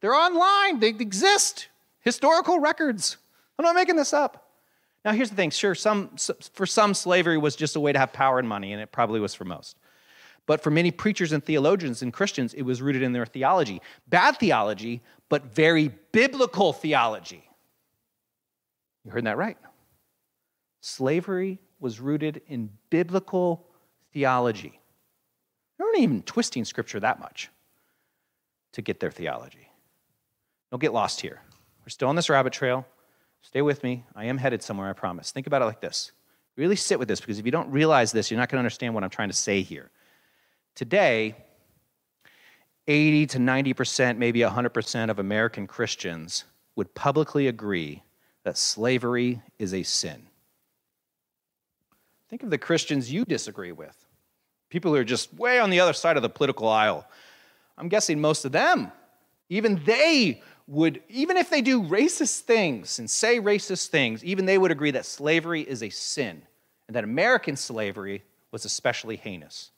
They're 0.00 0.14
online, 0.14 0.80
they 0.80 0.88
exist. 0.88 1.68
Historical 2.00 2.58
records. 2.58 3.18
I'm 3.56 3.64
not 3.64 3.76
making 3.76 3.94
this 3.94 4.12
up. 4.12 4.50
Now, 5.04 5.12
here's 5.12 5.30
the 5.30 5.36
thing 5.36 5.50
sure, 5.50 5.76
some, 5.76 6.10
for 6.52 6.66
some, 6.66 6.92
slavery 6.92 7.38
was 7.38 7.54
just 7.54 7.76
a 7.76 7.80
way 7.80 7.92
to 7.92 7.98
have 8.00 8.12
power 8.12 8.40
and 8.40 8.48
money, 8.48 8.72
and 8.72 8.82
it 8.82 8.90
probably 8.90 9.20
was 9.20 9.32
for 9.32 9.44
most. 9.44 9.76
But 10.44 10.60
for 10.60 10.72
many 10.72 10.90
preachers 10.90 11.30
and 11.30 11.44
theologians 11.44 12.02
and 12.02 12.12
Christians, 12.12 12.52
it 12.54 12.62
was 12.62 12.82
rooted 12.82 13.02
in 13.02 13.12
their 13.12 13.26
theology. 13.26 13.80
Bad 14.08 14.38
theology, 14.38 15.02
but 15.28 15.54
very 15.54 15.92
biblical 16.10 16.72
theology. 16.72 17.48
You 19.04 19.12
heard 19.12 19.26
that 19.26 19.36
right. 19.36 19.56
Slavery 20.80 21.60
was 21.78 22.00
rooted 22.00 22.42
in 22.48 22.70
biblical 22.90 23.68
theology. 24.12 24.80
They 25.78 25.84
weren't 25.84 25.98
even 26.00 26.22
twisting 26.22 26.64
scripture 26.64 26.98
that 26.98 27.20
much 27.20 27.50
to 28.76 28.82
get 28.82 29.00
their 29.00 29.10
theology. 29.10 29.70
Don't 30.70 30.80
get 30.80 30.92
lost 30.92 31.22
here. 31.22 31.40
We're 31.80 31.88
still 31.88 32.08
on 32.08 32.14
this 32.14 32.28
rabbit 32.28 32.52
trail. 32.52 32.86
Stay 33.40 33.62
with 33.62 33.82
me. 33.82 34.04
I 34.14 34.26
am 34.26 34.36
headed 34.36 34.62
somewhere, 34.62 34.90
I 34.90 34.92
promise. 34.92 35.32
Think 35.32 35.46
about 35.46 35.62
it 35.62 35.64
like 35.64 35.80
this. 35.80 36.12
Really 36.56 36.76
sit 36.76 36.98
with 36.98 37.08
this 37.08 37.18
because 37.18 37.38
if 37.38 37.46
you 37.46 37.52
don't 37.52 37.70
realize 37.70 38.12
this, 38.12 38.30
you're 38.30 38.38
not 38.38 38.50
going 38.50 38.56
to 38.56 38.60
understand 38.60 38.94
what 38.94 39.02
I'm 39.02 39.08
trying 39.08 39.30
to 39.30 39.34
say 39.34 39.62
here. 39.62 39.90
Today, 40.74 41.36
80 42.86 43.26
to 43.28 43.38
90%, 43.38 44.18
maybe 44.18 44.40
100% 44.40 45.10
of 45.10 45.18
American 45.18 45.66
Christians 45.66 46.44
would 46.74 46.94
publicly 46.94 47.48
agree 47.48 48.02
that 48.44 48.58
slavery 48.58 49.40
is 49.58 49.72
a 49.72 49.84
sin. 49.84 50.26
Think 52.28 52.42
of 52.42 52.50
the 52.50 52.58
Christians 52.58 53.10
you 53.10 53.24
disagree 53.24 53.72
with. 53.72 53.96
People 54.68 54.92
who 54.92 54.98
are 54.98 55.04
just 55.04 55.32
way 55.32 55.60
on 55.60 55.70
the 55.70 55.80
other 55.80 55.94
side 55.94 56.16
of 56.16 56.22
the 56.22 56.28
political 56.28 56.68
aisle. 56.68 57.06
I'm 57.78 57.88
guessing 57.88 58.20
most 58.20 58.44
of 58.44 58.52
them, 58.52 58.90
even 59.48 59.82
they 59.84 60.42
would, 60.66 61.02
even 61.08 61.36
if 61.36 61.50
they 61.50 61.62
do 61.62 61.82
racist 61.82 62.40
things 62.40 62.98
and 62.98 63.08
say 63.08 63.38
racist 63.38 63.88
things, 63.88 64.24
even 64.24 64.46
they 64.46 64.58
would 64.58 64.70
agree 64.70 64.90
that 64.92 65.06
slavery 65.06 65.62
is 65.62 65.82
a 65.82 65.90
sin 65.90 66.42
and 66.88 66.96
that 66.96 67.04
American 67.04 67.56
slavery 67.56 68.24
was 68.50 68.64
especially 68.64 69.16
heinous. 69.16 69.70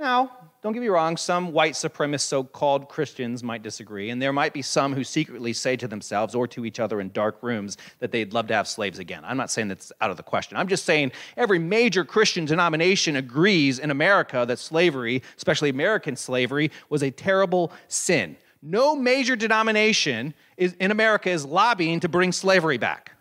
Now, 0.00 0.30
don't 0.62 0.72
get 0.72 0.80
me 0.80 0.88
wrong, 0.88 1.18
some 1.18 1.52
white 1.52 1.74
supremacist 1.74 2.20
so 2.22 2.42
called 2.42 2.88
Christians 2.88 3.42
might 3.42 3.62
disagree, 3.62 4.08
and 4.08 4.20
there 4.20 4.32
might 4.32 4.54
be 4.54 4.62
some 4.62 4.94
who 4.94 5.04
secretly 5.04 5.52
say 5.52 5.76
to 5.76 5.86
themselves 5.86 6.34
or 6.34 6.46
to 6.48 6.64
each 6.64 6.80
other 6.80 7.02
in 7.02 7.10
dark 7.10 7.42
rooms 7.42 7.76
that 7.98 8.10
they'd 8.10 8.32
love 8.32 8.46
to 8.46 8.54
have 8.54 8.66
slaves 8.66 8.98
again. 8.98 9.22
I'm 9.26 9.36
not 9.36 9.50
saying 9.50 9.68
that's 9.68 9.92
out 10.00 10.10
of 10.10 10.16
the 10.16 10.22
question. 10.22 10.56
I'm 10.56 10.68
just 10.68 10.86
saying 10.86 11.12
every 11.36 11.58
major 11.58 12.02
Christian 12.02 12.46
denomination 12.46 13.16
agrees 13.16 13.78
in 13.78 13.90
America 13.90 14.46
that 14.48 14.58
slavery, 14.58 15.22
especially 15.36 15.68
American 15.68 16.16
slavery, 16.16 16.70
was 16.88 17.02
a 17.02 17.10
terrible 17.10 17.70
sin. 17.88 18.38
No 18.62 18.96
major 18.96 19.36
denomination 19.36 20.32
in 20.56 20.90
America 20.90 21.28
is 21.28 21.44
lobbying 21.44 22.00
to 22.00 22.08
bring 22.08 22.32
slavery 22.32 22.78
back. 22.78 23.12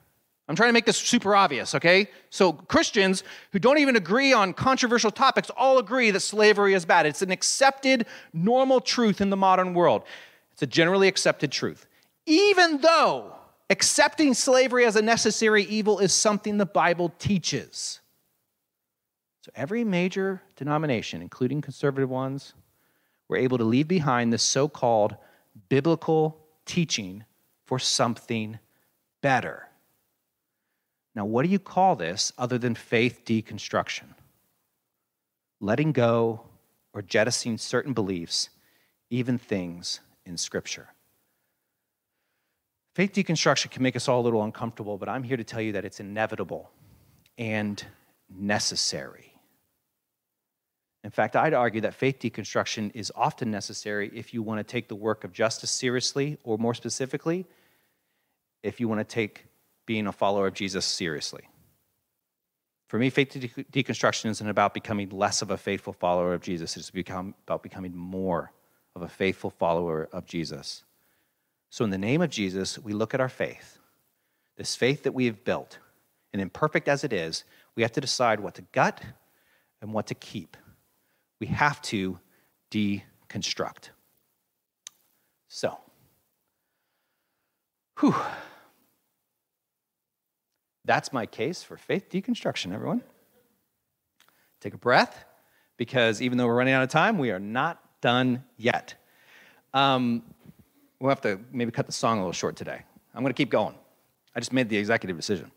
I'm 0.50 0.56
trying 0.56 0.70
to 0.70 0.74
make 0.74 0.86
this 0.86 0.98
super 0.98 1.36
obvious, 1.36 1.76
okay? 1.76 2.10
So 2.32 2.54
Christians 2.54 3.24
who 3.52 3.60
don't 3.60 3.78
even 3.78 3.96
agree 3.96 4.34
on 4.34 4.54
controversial 4.54 5.12
topics 5.12 5.52
all 5.52 5.78
agree 5.78 6.10
that 6.10 6.22
slavery 6.22 6.74
is 6.74 6.86
bad. 6.86 7.06
It's 7.06 7.22
an 7.22 7.30
accepted, 7.30 8.08
normal 8.34 8.82
truth 8.82 9.22
in 9.22 9.30
the 9.30 9.38
modern 9.38 9.76
world. 9.76 10.06
It's 10.52 10.64
a 10.64 10.68
generally 10.68 11.08
accepted 11.08 11.52
truth. 11.52 11.86
Even 12.26 12.82
though 12.82 13.36
accepting 13.70 14.34
slavery 14.34 14.86
as 14.86 14.96
a 14.96 15.04
necessary 15.04 15.66
evil 15.66 16.00
is 16.00 16.16
something 16.16 16.58
the 16.58 16.66
Bible 16.66 17.14
teaches. 17.20 18.00
So 19.42 19.52
every 19.56 19.84
major 19.84 20.42
denomination, 20.56 21.22
including 21.22 21.62
conservative 21.62 22.10
ones, 22.10 22.56
were 23.28 23.38
able 23.38 23.60
to 23.60 23.64
leave 23.64 23.88
behind 23.88 24.34
this 24.34 24.42
so 24.42 24.68
called 24.68 25.16
biblical 25.70 26.40
teaching 26.66 27.24
for 27.68 27.78
something 27.78 28.58
better. 29.22 29.69
Now, 31.16 31.26
what 31.26 31.44
do 31.44 31.50
you 31.50 31.60
call 31.60 31.96
this 31.96 32.32
other 32.38 32.58
than 32.58 32.76
faith 32.76 33.22
deconstruction? 33.26 34.14
Letting 35.60 35.92
go 35.92 36.42
or 36.94 37.02
jettisoning 37.02 37.58
certain 37.58 37.94
beliefs, 37.94 38.50
even 39.10 39.38
things 39.38 40.00
in 40.26 40.38
Scripture. 40.38 40.90
Faith 42.96 43.14
deconstruction 43.14 43.72
can 43.72 43.84
make 43.84 43.96
us 43.96 44.08
all 44.08 44.22
a 44.22 44.24
little 44.24 44.44
uncomfortable, 44.44 44.98
but 44.98 45.10
I'm 45.10 45.24
here 45.24 45.38
to 45.38 45.44
tell 45.44 45.62
you 45.62 45.74
that 45.74 45.86
it's 45.86 46.00
inevitable 46.00 46.70
and 47.38 47.84
necessary. 48.30 49.34
In 51.04 51.12
fact, 51.12 51.36
I'd 51.36 51.54
argue 51.54 51.82
that 51.82 51.94
faith 51.94 52.20
deconstruction 52.20 52.92
is 52.94 53.12
often 53.16 53.50
necessary 53.50 54.12
if 54.14 54.34
you 54.34 54.42
want 54.42 54.60
to 54.60 54.70
take 54.70 54.90
the 54.90 54.96
work 54.96 55.24
of 55.24 55.32
justice 55.32 55.72
seriously, 55.72 56.38
or 56.44 56.58
more 56.58 56.74
specifically, 56.74 57.46
if 58.64 58.80
you 58.80 58.90
want 58.90 59.00
to 59.00 59.06
take 59.06 59.46
being 59.90 60.06
a 60.06 60.12
follower 60.12 60.46
of 60.46 60.54
Jesus 60.54 60.86
seriously. 60.86 61.50
For 62.90 63.00
me, 63.00 63.10
faith 63.10 63.32
deconstruction 63.72 64.30
isn't 64.30 64.48
about 64.48 64.76
becoming 64.76 65.10
less 65.10 65.42
of 65.42 65.50
a 65.50 65.58
faithful 65.58 65.94
follower 65.94 66.36
of 66.36 66.42
Jesus, 66.42 66.78
it's 66.78 66.92
become, 66.92 67.34
about 67.48 67.64
becoming 67.64 67.98
more 67.98 68.52
of 68.96 69.02
a 69.02 69.08
faithful 69.08 69.50
follower 69.50 70.08
of 70.14 70.28
Jesus. 70.28 70.84
So, 71.72 71.84
in 71.84 71.90
the 71.90 71.98
name 71.98 72.22
of 72.22 72.30
Jesus, 72.30 72.78
we 72.78 72.94
look 72.94 73.16
at 73.16 73.20
our 73.20 73.30
faith, 73.30 73.80
this 74.58 74.76
faith 74.76 75.02
that 75.02 75.16
we 75.16 75.26
have 75.26 75.44
built, 75.44 75.80
and 76.34 76.40
imperfect 76.40 76.88
as 76.88 77.04
it 77.04 77.12
is, 77.12 77.44
we 77.74 77.82
have 77.82 77.94
to 77.94 78.02
decide 78.02 78.40
what 78.40 78.54
to 78.56 78.62
gut 78.72 79.02
and 79.82 79.92
what 79.92 80.06
to 80.06 80.14
keep 80.14 80.56
we 81.40 81.48
have 81.48 81.82
to 81.82 82.20
deconstruct. 82.72 83.90
So, 85.48 85.80
whew. 88.00 88.16
That's 90.90 91.14
my 91.14 91.28
case 91.28 91.62
for 91.62 91.78
faith 91.78 92.10
deconstruction, 92.10 92.74
everyone. 92.74 93.04
Take 94.60 94.74
a 94.74 94.78
breath, 94.80 95.24
because 95.78 96.20
even 96.20 96.40
though 96.40 96.48
we're 96.48 96.56
running 96.56 96.74
out 96.74 96.82
of 96.82 96.90
time, 96.90 97.20
we 97.20 97.30
are 97.30 97.38
not 97.38 97.80
done 98.02 98.44
yet. 98.58 98.96
Um, 99.72 100.24
we'll 101.00 101.10
have 101.10 101.22
to 101.22 101.40
maybe 101.52 101.70
cut 101.70 101.86
the 101.86 101.92
song 101.92 102.18
a 102.18 102.22
little 102.22 102.34
short 102.34 102.56
today. 102.56 102.82
I'm 103.14 103.22
going 103.22 103.32
to 103.32 103.38
keep 103.38 103.52
going. 103.52 103.76
I 104.36 104.40
just 104.40 104.52
made 104.52 104.68
the 104.68 104.78
executive 104.78 105.16
decision. 105.16 105.52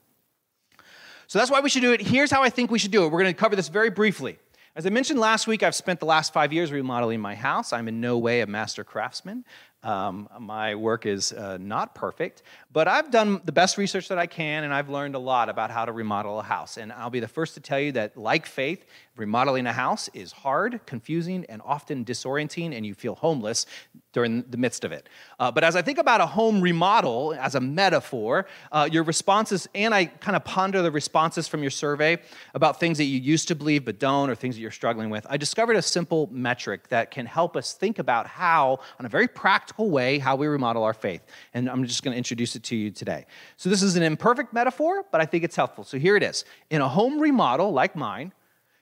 So 1.28 1.38
that's 1.38 1.50
why 1.50 1.60
we 1.60 1.70
should 1.70 1.80
do 1.80 1.94
it. 1.94 2.02
Here's 2.02 2.30
how 2.30 2.42
I 2.42 2.50
think 2.50 2.70
we 2.70 2.78
should 2.78 2.90
do 2.90 3.04
it. 3.04 3.08
We're 3.10 3.22
going 3.22 3.32
to 3.32 3.40
cover 3.40 3.56
this 3.56 3.68
very 3.68 3.88
briefly. 3.88 4.38
As 4.76 4.84
I 4.84 4.90
mentioned 4.90 5.18
last 5.18 5.46
week, 5.46 5.62
I've 5.62 5.74
spent 5.74 5.98
the 5.98 6.06
last 6.06 6.34
five 6.34 6.52
years 6.52 6.70
remodeling 6.70 7.20
my 7.20 7.36
house. 7.36 7.72
I'm 7.72 7.88
in 7.88 8.02
no 8.02 8.18
way 8.18 8.42
a 8.42 8.46
master 8.46 8.84
craftsman. 8.84 9.46
Um, 9.82 10.28
my 10.38 10.76
work 10.76 11.06
is 11.06 11.32
uh, 11.32 11.58
not 11.60 11.94
perfect, 11.94 12.42
but 12.72 12.86
I've 12.86 13.10
done 13.10 13.40
the 13.44 13.52
best 13.52 13.78
research 13.78 14.08
that 14.08 14.18
I 14.18 14.26
can, 14.26 14.62
and 14.62 14.72
I've 14.72 14.88
learned 14.88 15.16
a 15.16 15.18
lot 15.18 15.48
about 15.48 15.72
how 15.72 15.84
to 15.84 15.92
remodel 15.92 16.38
a 16.38 16.42
house. 16.42 16.76
And 16.76 16.92
I'll 16.92 17.10
be 17.10 17.20
the 17.20 17.26
first 17.28 17.54
to 17.54 17.60
tell 17.60 17.80
you 17.80 17.92
that, 17.92 18.16
like 18.16 18.46
faith, 18.46 18.86
remodeling 19.16 19.66
a 19.66 19.72
house 19.72 20.08
is 20.14 20.30
hard, 20.32 20.80
confusing, 20.86 21.44
and 21.48 21.60
often 21.64 22.04
disorienting, 22.04 22.76
and 22.76 22.86
you 22.86 22.94
feel 22.94 23.16
homeless 23.16 23.66
during 24.12 24.42
the 24.50 24.56
midst 24.56 24.84
of 24.84 24.92
it. 24.92 25.08
Uh, 25.40 25.50
but 25.50 25.64
as 25.64 25.74
I 25.74 25.82
think 25.82 25.98
about 25.98 26.20
a 26.20 26.26
home 26.26 26.60
remodel 26.60 27.34
as 27.38 27.54
a 27.54 27.60
metaphor, 27.60 28.46
uh, 28.70 28.88
your 28.90 29.02
responses, 29.02 29.68
and 29.74 29.94
I 29.94 30.04
kind 30.04 30.36
of 30.36 30.44
ponder 30.44 30.80
the 30.82 30.90
responses 30.90 31.48
from 31.48 31.62
your 31.62 31.70
survey 31.70 32.18
about 32.54 32.78
things 32.78 32.98
that 32.98 33.04
you 33.04 33.18
used 33.18 33.48
to 33.48 33.54
believe 33.54 33.84
but 33.84 33.98
don't, 33.98 34.30
or 34.30 34.34
things 34.34 34.54
that 34.54 34.60
you're 34.60 34.70
struggling 34.70 35.10
with, 35.10 35.26
I 35.28 35.38
discovered 35.38 35.76
a 35.76 35.82
simple 35.82 36.28
metric 36.30 36.88
that 36.88 37.10
can 37.10 37.26
help 37.26 37.56
us 37.56 37.72
think 37.72 37.98
about 37.98 38.26
how, 38.26 38.78
on 39.00 39.06
a 39.06 39.08
very 39.08 39.26
practical 39.26 39.71
way, 39.78 40.18
how 40.18 40.36
we 40.36 40.46
remodel 40.46 40.84
our 40.84 40.94
faith. 40.94 41.24
And 41.54 41.68
I'm 41.68 41.84
just 41.84 42.02
going 42.02 42.12
to 42.12 42.18
introduce 42.18 42.56
it 42.56 42.62
to 42.64 42.76
you 42.76 42.90
today. 42.90 43.26
So 43.56 43.68
this 43.68 43.82
is 43.82 43.96
an 43.96 44.02
imperfect 44.02 44.52
metaphor, 44.52 45.04
but 45.10 45.20
I 45.20 45.26
think 45.26 45.44
it's 45.44 45.56
helpful. 45.56 45.84
So 45.84 45.98
here 45.98 46.16
it 46.16 46.22
is. 46.22 46.44
In 46.70 46.80
a 46.80 46.88
home 46.88 47.18
remodel 47.18 47.72
like 47.72 47.96
mine, 47.96 48.32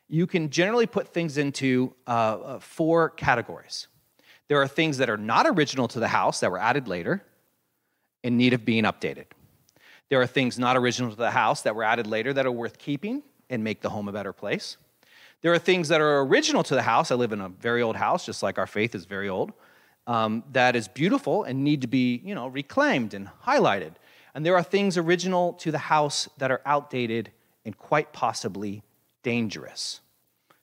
you 0.08 0.26
can 0.26 0.50
generally 0.50 0.86
put 0.86 1.08
things 1.08 1.38
into 1.38 1.94
uh, 2.06 2.10
uh 2.10 2.58
four 2.58 3.10
categories. 3.10 3.86
There 4.48 4.60
are 4.60 4.66
things 4.66 4.98
that 4.98 5.08
are 5.08 5.16
not 5.16 5.46
original 5.46 5.86
to 5.88 6.00
the 6.00 6.08
house 6.08 6.40
that 6.40 6.50
were 6.50 6.58
added 6.58 6.88
later 6.88 7.22
in 8.24 8.36
need 8.36 8.52
of 8.52 8.64
being 8.64 8.84
updated. 8.84 9.26
There 10.08 10.20
are 10.20 10.26
things 10.26 10.58
not 10.58 10.76
original 10.76 11.10
to 11.10 11.16
the 11.16 11.30
house 11.30 11.62
that 11.62 11.76
were 11.76 11.84
added 11.84 12.06
later 12.08 12.32
that 12.32 12.46
are 12.46 12.52
worth 12.52 12.78
keeping 12.78 13.22
and 13.48 13.62
make 13.62 13.80
the 13.80 13.90
home 13.90 14.08
a 14.08 14.12
better 14.12 14.32
place. 14.32 14.76
There 15.42 15.52
are 15.52 15.58
things 15.58 15.88
that 15.88 16.00
are 16.00 16.20
original 16.20 16.62
to 16.64 16.74
the 16.74 16.82
house. 16.82 17.10
I 17.10 17.14
live 17.14 17.32
in 17.32 17.40
a 17.40 17.48
very 17.48 17.80
old 17.80 17.96
house, 17.96 18.26
just 18.26 18.42
like 18.42 18.58
our 18.58 18.66
faith 18.66 18.94
is 18.94 19.04
very 19.04 19.28
old, 19.28 19.52
um, 20.06 20.42
that 20.52 20.76
is 20.76 20.88
beautiful 20.88 21.44
and 21.44 21.64
need 21.64 21.82
to 21.82 21.86
be, 21.86 22.20
you 22.24 22.34
know, 22.34 22.48
reclaimed 22.48 23.14
and 23.14 23.28
highlighted. 23.46 23.92
And 24.34 24.44
there 24.46 24.56
are 24.56 24.62
things 24.62 24.96
original 24.96 25.54
to 25.54 25.70
the 25.70 25.78
house 25.78 26.28
that 26.38 26.50
are 26.50 26.60
outdated 26.64 27.30
and 27.64 27.76
quite 27.76 28.12
possibly 28.12 28.82
dangerous. 29.22 30.00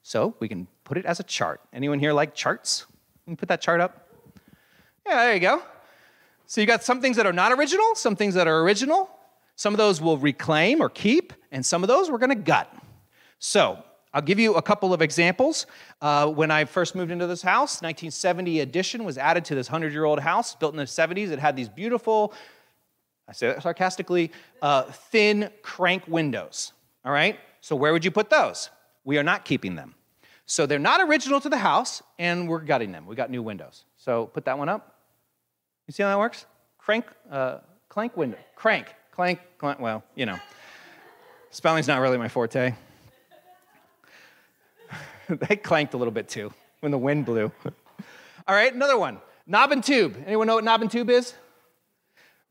So 0.04 0.36
we 0.40 0.48
can 0.48 0.68
put 0.84 0.98
it 0.98 1.06
as 1.06 1.20
a 1.20 1.24
chart. 1.24 1.62
Anyone 1.74 2.00
here 2.00 2.14
like 2.14 2.34
charts? 2.34 2.86
Can 3.24 3.32
you 3.32 3.38
put 3.38 3.50
that 3.50 3.62
chart 3.62 3.82
up? 3.82 4.10
Yeah, 5.06 5.26
there 5.26 5.34
you 5.34 5.40
go. 5.40 5.62
So 6.46 6.62
you 6.62 6.68
got 6.68 6.84
some 6.84 7.02
things 7.02 7.18
that 7.18 7.26
are 7.26 7.34
not 7.34 7.52
original, 7.52 7.94
some 7.96 8.16
things 8.16 8.34
that 8.36 8.48
are 8.48 8.62
original. 8.62 9.10
Some 9.58 9.74
of 9.74 9.78
those 9.78 10.00
we'll 10.00 10.18
reclaim 10.18 10.82
or 10.82 10.90
keep, 10.90 11.34
and 11.52 11.66
some 11.66 11.84
of 11.84 11.88
those 11.88 12.10
we're 12.10 12.20
going 12.20 12.30
to 12.30 12.36
gut. 12.36 12.74
So 13.40 13.84
I'll 14.14 14.22
give 14.22 14.40
you 14.40 14.56
a 14.56 14.62
couple 14.62 14.94
of 14.94 15.02
examples. 15.02 15.66
Uh, 16.02 16.28
when 16.28 16.50
I 16.50 16.66
first 16.66 16.96
moved 16.96 17.12
into 17.12 17.28
this 17.28 17.42
house, 17.42 17.82
1970 17.82 18.62
addition 18.62 19.04
was 19.04 19.18
added 19.18 19.46
to 19.46 19.56
this 19.56 19.70
100 19.70 19.92
year 19.92 20.06
old 20.06 20.20
house 20.20 20.56
built 20.56 20.74
in 20.74 20.78
the 20.78 20.86
70s. 20.86 21.30
It 21.30 21.40
had 21.40 21.56
these 21.56 21.70
beautiful, 21.70 22.34
I 23.28 23.34
say 23.34 23.48
that 23.48 23.62
sarcastically, 23.62 24.32
uh, 24.62 24.84
thin 24.84 25.52
crank 25.62 26.08
windows. 26.08 26.74
All 27.06 27.12
right? 27.12 27.40
So 27.62 27.76
where 27.76 27.94
would 27.94 28.06
you 28.06 28.12
put 28.12 28.30
those? 28.30 28.70
We 29.04 29.18
are 29.18 29.24
not 29.24 29.46
keeping 29.46 29.76
them. 29.76 29.96
So 30.46 30.66
they're 30.66 30.80
not 30.80 31.02
original 31.02 31.42
to 31.42 31.50
the 31.50 31.58
house, 31.58 32.02
and 32.18 32.48
we're 32.48 32.62
gutting 32.62 32.94
them. 32.94 33.06
We 33.06 33.16
got 33.16 33.30
new 33.30 33.44
windows. 33.44 33.84
So 33.98 34.28
put 34.28 34.46
that 34.46 34.58
one 34.58 34.70
up. 34.70 34.96
You 35.88 35.92
see 35.92 36.04
how 36.04 36.10
that 36.10 36.18
works? 36.18 36.46
Crank, 36.78 37.06
uh, 37.30 37.60
clank 37.90 38.16
window, 38.16 38.38
crank, 38.56 38.88
clank, 39.12 39.40
clank. 39.58 39.80
Well, 39.80 40.04
you 40.16 40.26
know, 40.26 40.38
spelling's 41.50 41.88
not 41.88 42.00
really 42.00 42.18
my 42.18 42.30
forte. 42.30 42.74
they 45.50 45.56
clanked 45.56 45.94
a 45.94 45.98
little 45.98 46.12
bit 46.12 46.30
too 46.30 46.54
when 46.80 46.92
the 46.92 46.98
wind 46.98 47.26
blew. 47.26 47.52
All 48.48 48.56
right, 48.56 48.74
another 48.74 48.98
one. 48.98 49.20
Knob 49.46 49.72
and 49.72 49.84
tube. 49.84 50.18
Anyone 50.26 50.48
know 50.48 50.56
what 50.56 50.64
knob 50.64 50.82
and 50.82 50.92
tube 50.92 51.10
is? 51.10 51.34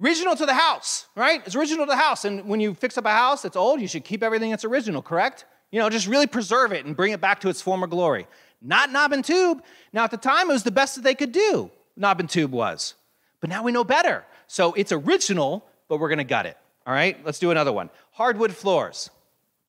Original 0.03 0.37
to 0.37 0.45
the 0.45 0.55
house, 0.55 1.07
right? 1.15 1.43
It's 1.47 1.57
original 1.57 1.87
to 1.87 1.91
the 1.91 1.97
house. 1.97 2.25
And 2.25 2.47
when 2.47 2.61
you 2.61 2.75
fix 2.75 2.99
up 2.99 3.07
a 3.07 3.11
house 3.11 3.43
that's 3.43 3.57
old, 3.57 3.81
you 3.81 3.89
should 3.89 4.05
keep 4.05 4.23
everything 4.23 4.51
that's 4.51 4.65
original, 4.65 5.01
correct? 5.01 5.47
You 5.71 5.81
know, 5.81 5.89
just 5.89 6.07
really 6.07 6.27
preserve 6.27 6.73
it 6.73 6.85
and 6.85 6.95
bring 6.95 7.13
it 7.13 7.21
back 7.21 7.41
to 7.41 7.49
its 7.49 7.63
former 7.63 7.87
glory. 7.87 8.27
Not 8.61 8.91
knob 8.91 9.13
and 9.13 9.25
tube. 9.25 9.63
Now, 9.93 10.05
at 10.05 10.11
the 10.11 10.17
time, 10.17 10.51
it 10.51 10.53
was 10.53 10.65
the 10.65 10.71
best 10.71 10.97
that 10.97 11.03
they 11.03 11.15
could 11.15 11.33
do, 11.33 11.71
knob 11.97 12.21
and 12.21 12.29
tube 12.29 12.53
was. 12.53 12.95
But 13.41 13.51
now 13.51 13.63
we 13.63 13.73
know 13.73 13.85
better. 13.85 14.25
So 14.47 14.75
it's 14.75 14.93
original, 14.93 15.67
but 15.89 15.99
we're 15.99 16.15
to 16.15 16.25
gut 16.25 16.47
it. 16.47 16.57
All 16.87 16.95
right, 16.95 17.23
let's 17.25 17.39
do 17.39 17.51
another 17.51 17.73
one. 17.73 17.91
Hardwood 18.13 18.55
floors. 18.55 19.11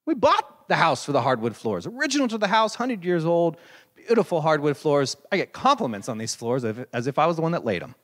We 0.06 0.14
bought 0.14 0.57
the 0.68 0.76
house 0.76 1.06
for 1.06 1.12
the 1.12 1.22
hardwood 1.22 1.56
floors. 1.56 1.88
Original 1.88 2.28
to 2.28 2.38
the 2.38 2.48
house, 2.48 2.78
100 2.78 3.04
years 3.04 3.26
old, 3.26 3.58
beautiful 3.96 4.42
hardwood 4.42 4.78
floors. 4.78 5.16
I 5.32 5.38
get 5.38 5.54
compliments 5.54 6.10
on 6.10 6.18
these 6.18 6.36
floors 6.36 6.64
as 6.64 7.08
if 7.08 7.18
I 7.18 7.26
was 7.26 7.36
the 7.36 7.42
one 7.42 7.54
that 7.54 7.66
laid 7.66 7.82
them. 7.82 7.96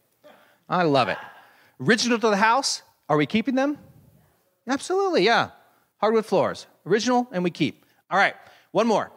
I 0.70 0.84
love 0.84 1.10
it. 1.10 1.18
Original 1.80 2.18
to 2.20 2.30
the 2.30 2.38
house, 2.38 2.82
are 3.10 3.18
we 3.18 3.26
keeping 3.26 3.56
them? 3.56 3.78
Absolutely, 4.68 5.26
yeah. 5.26 5.50
Hardwood 5.98 6.26
floors, 6.26 6.68
original, 6.86 7.28
and 7.32 7.44
we 7.44 7.52
keep. 7.52 7.86
All 8.10 8.18
right, 8.18 8.36
one 8.72 8.88
more. 8.88 9.12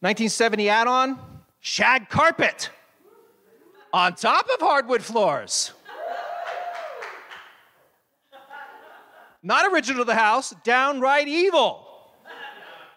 1970 0.00 0.68
add 0.68 0.86
on 0.86 1.18
shag 1.60 2.08
carpet 2.08 2.70
on 3.92 4.14
top 4.14 4.48
of 4.48 4.60
hardwood 4.60 5.02
floors. 5.02 5.72
Not 9.42 9.72
original 9.72 10.02
to 10.02 10.06
the 10.06 10.14
house, 10.14 10.54
downright 10.64 11.26
evil. 11.26 11.86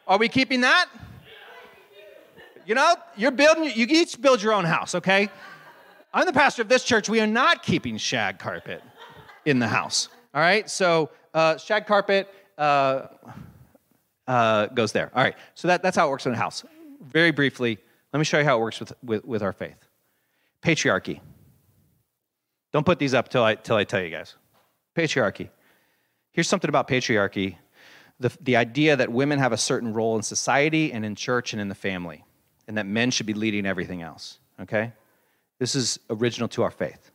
Are 0.07 0.17
we 0.17 0.27
keeping 0.27 0.61
that? 0.61 0.89
You 2.65 2.75
know, 2.75 2.95
you're 3.15 3.31
building, 3.31 3.71
you 3.75 3.85
each 3.89 4.21
build 4.21 4.41
your 4.41 4.53
own 4.53 4.65
house, 4.65 4.95
okay? 4.95 5.29
I'm 6.13 6.25
the 6.25 6.33
pastor 6.33 6.61
of 6.61 6.69
this 6.69 6.83
church. 6.83 7.09
We 7.09 7.19
are 7.19 7.27
not 7.27 7.63
keeping 7.63 7.97
shag 7.97 8.39
carpet 8.39 8.81
in 9.45 9.59
the 9.59 9.67
house, 9.67 10.09
all 10.33 10.41
right? 10.41 10.69
So, 10.69 11.09
uh, 11.33 11.57
shag 11.57 11.85
carpet, 11.85 12.29
uh, 12.57 13.07
uh, 14.27 14.67
goes 14.67 14.91
there. 14.93 15.11
All 15.13 15.23
right, 15.23 15.35
so 15.55 15.67
that, 15.67 15.83
that's 15.83 15.97
how 15.97 16.07
it 16.07 16.09
works 16.09 16.25
in 16.25 16.33
a 16.33 16.37
house. 16.37 16.63
Very 17.01 17.31
briefly, 17.31 17.77
let 18.13 18.19
me 18.19 18.23
show 18.23 18.39
you 18.39 18.45
how 18.45 18.57
it 18.57 18.61
works 18.61 18.79
with, 18.79 18.93
with, 19.03 19.25
with 19.25 19.43
our 19.43 19.53
faith. 19.53 19.77
Patriarchy. 20.61 21.19
Don't 22.71 22.85
put 22.85 22.99
these 22.99 23.13
up 23.13 23.27
till 23.27 23.43
I, 23.43 23.55
till 23.55 23.75
I 23.75 23.83
tell 23.83 24.01
you 24.01 24.09
guys. 24.09 24.35
Patriarchy. 24.95 25.49
Here's 26.31 26.47
something 26.47 26.69
about 26.69 26.87
patriarchy 26.87 27.57
the, 28.23 28.37
the 28.41 28.55
idea 28.55 28.95
that 28.95 29.11
women 29.11 29.37
have 29.39 29.51
a 29.51 29.57
certain 29.57 29.93
role 29.93 30.15
in 30.15 30.23
society 30.23 30.91
and 30.93 31.05
in 31.05 31.15
church 31.15 31.53
and 31.53 31.61
in 31.61 31.67
the 31.67 31.75
family, 31.75 32.23
and 32.67 32.77
that 32.77 32.85
men 32.85 33.11
should 33.11 33.25
be 33.25 33.33
leading 33.33 33.65
everything 33.65 34.01
else. 34.01 34.39
Okay? 34.61 34.93
This 35.59 35.75
is 35.75 35.99
original 36.09 36.47
to 36.49 36.63
our 36.63 36.71
faith 36.71 37.11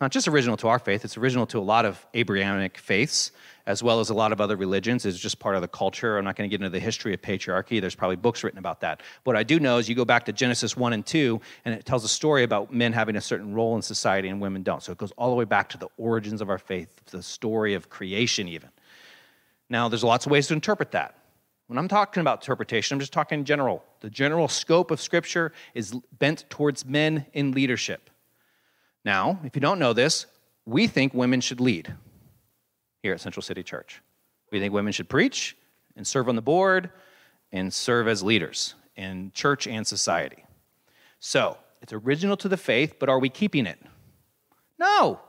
not 0.00 0.10
just 0.10 0.26
original 0.26 0.56
to 0.58 0.68
our 0.68 0.78
faith, 0.78 1.04
it's 1.04 1.16
original 1.16 1.46
to 1.46 1.58
a 1.58 1.62
lot 1.62 1.84
of 1.84 2.04
Abrahamic 2.14 2.76
faiths, 2.78 3.30
as 3.66 3.82
well 3.82 4.00
as 4.00 4.10
a 4.10 4.14
lot 4.14 4.32
of 4.32 4.40
other 4.40 4.56
religions. 4.56 5.06
It's 5.06 5.18
just 5.18 5.38
part 5.38 5.54
of 5.54 5.62
the 5.62 5.68
culture. 5.68 6.18
I'm 6.18 6.24
not 6.24 6.36
going 6.36 6.50
to 6.50 6.54
get 6.54 6.62
into 6.62 6.70
the 6.70 6.80
history 6.80 7.14
of 7.14 7.22
patriarchy. 7.22 7.80
There's 7.80 7.94
probably 7.94 8.16
books 8.16 8.42
written 8.42 8.58
about 8.58 8.80
that. 8.80 9.02
What 9.22 9.36
I 9.36 9.44
do 9.44 9.60
know 9.60 9.78
is 9.78 9.88
you 9.88 9.94
go 9.94 10.04
back 10.04 10.24
to 10.26 10.32
Genesis 10.32 10.76
1 10.76 10.92
and 10.92 11.06
2, 11.06 11.40
and 11.64 11.74
it 11.74 11.86
tells 11.86 12.04
a 12.04 12.08
story 12.08 12.42
about 12.42 12.72
men 12.72 12.92
having 12.92 13.16
a 13.16 13.20
certain 13.20 13.54
role 13.54 13.76
in 13.76 13.82
society 13.82 14.28
and 14.28 14.40
women 14.40 14.62
don't. 14.62 14.82
So 14.82 14.92
it 14.92 14.98
goes 14.98 15.12
all 15.12 15.30
the 15.30 15.36
way 15.36 15.44
back 15.44 15.68
to 15.70 15.78
the 15.78 15.88
origins 15.96 16.40
of 16.40 16.50
our 16.50 16.58
faith, 16.58 16.88
the 17.06 17.22
story 17.22 17.74
of 17.74 17.88
creation, 17.88 18.48
even. 18.48 18.68
Now, 19.70 19.88
there's 19.88 20.04
lots 20.04 20.26
of 20.26 20.32
ways 20.32 20.46
to 20.48 20.54
interpret 20.54 20.92
that. 20.92 21.18
When 21.66 21.78
I'm 21.78 21.88
talking 21.88 22.20
about 22.20 22.42
interpretation, 22.42 22.94
I'm 22.94 23.00
just 23.00 23.12
talking 23.12 23.38
in 23.38 23.44
general. 23.44 23.82
The 24.00 24.10
general 24.10 24.48
scope 24.48 24.90
of 24.90 25.00
Scripture 25.00 25.52
is 25.74 25.94
bent 26.18 26.44
towards 26.50 26.84
men 26.84 27.26
in 27.32 27.52
leadership. 27.52 28.10
Now, 29.04 29.38
if 29.44 29.54
you 29.54 29.60
don't 29.60 29.78
know 29.78 29.92
this, 29.92 30.26
we 30.66 30.86
think 30.86 31.14
women 31.14 31.40
should 31.40 31.60
lead 31.60 31.94
here 33.02 33.14
at 33.14 33.20
Central 33.20 33.42
City 33.42 33.62
Church. 33.62 34.02
We 34.52 34.60
think 34.60 34.72
women 34.74 34.92
should 34.92 35.08
preach 35.08 35.56
and 35.96 36.06
serve 36.06 36.28
on 36.28 36.36
the 36.36 36.42
board 36.42 36.90
and 37.52 37.72
serve 37.72 38.08
as 38.08 38.22
leaders 38.22 38.74
in 38.96 39.32
church 39.34 39.66
and 39.66 39.86
society. 39.86 40.44
So, 41.18 41.56
it's 41.80 41.92
original 41.92 42.36
to 42.38 42.48
the 42.48 42.56
faith, 42.56 42.94
but 42.98 43.08
are 43.08 43.18
we 43.18 43.28
keeping 43.28 43.66
it? 43.66 43.78
No. 44.78 45.20